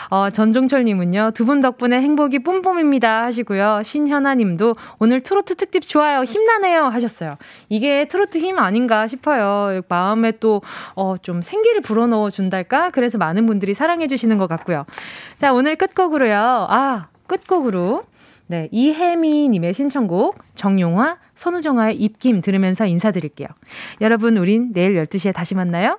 어, 0.09 0.29
전종철님은요, 0.29 1.31
두 1.33 1.47
분 1.47 1.61
덕분에 1.61 2.01
행복이 2.01 2.39
뿜뿜입니다 2.39 3.23
하시고요. 3.23 3.81
신현아님도 3.83 4.75
오늘 4.99 5.21
트로트 5.21 5.55
특집 5.55 5.81
좋아요. 5.81 6.23
힘나네요 6.23 6.83
하셨어요. 6.85 7.37
이게 7.69 8.05
트로트 8.05 8.37
힘 8.37 8.59
아닌가 8.59 9.07
싶어요. 9.07 9.81
마음에 9.87 10.31
또, 10.39 10.61
어, 10.95 11.15
좀 11.17 11.41
생기를 11.41 11.81
불어넣어 11.81 12.29
준달까? 12.29 12.89
그래서 12.91 13.17
많은 13.17 13.45
분들이 13.45 13.73
사랑해주시는 13.73 14.37
것 14.37 14.47
같고요. 14.47 14.85
자, 15.37 15.53
오늘 15.53 15.75
끝곡으로요. 15.75 16.67
아, 16.69 17.07
끝곡으로. 17.27 18.03
네, 18.49 18.69
이혜미님의 18.71 19.73
신청곡, 19.73 20.37
정용화, 20.55 21.17
선우정아의 21.35 21.97
입김 21.97 22.41
들으면서 22.41 22.85
인사드릴게요. 22.85 23.47
여러분, 23.99 24.37
우린 24.37 24.71
내일 24.73 24.93
12시에 24.95 25.33
다시 25.33 25.53
만나요. 25.53 25.97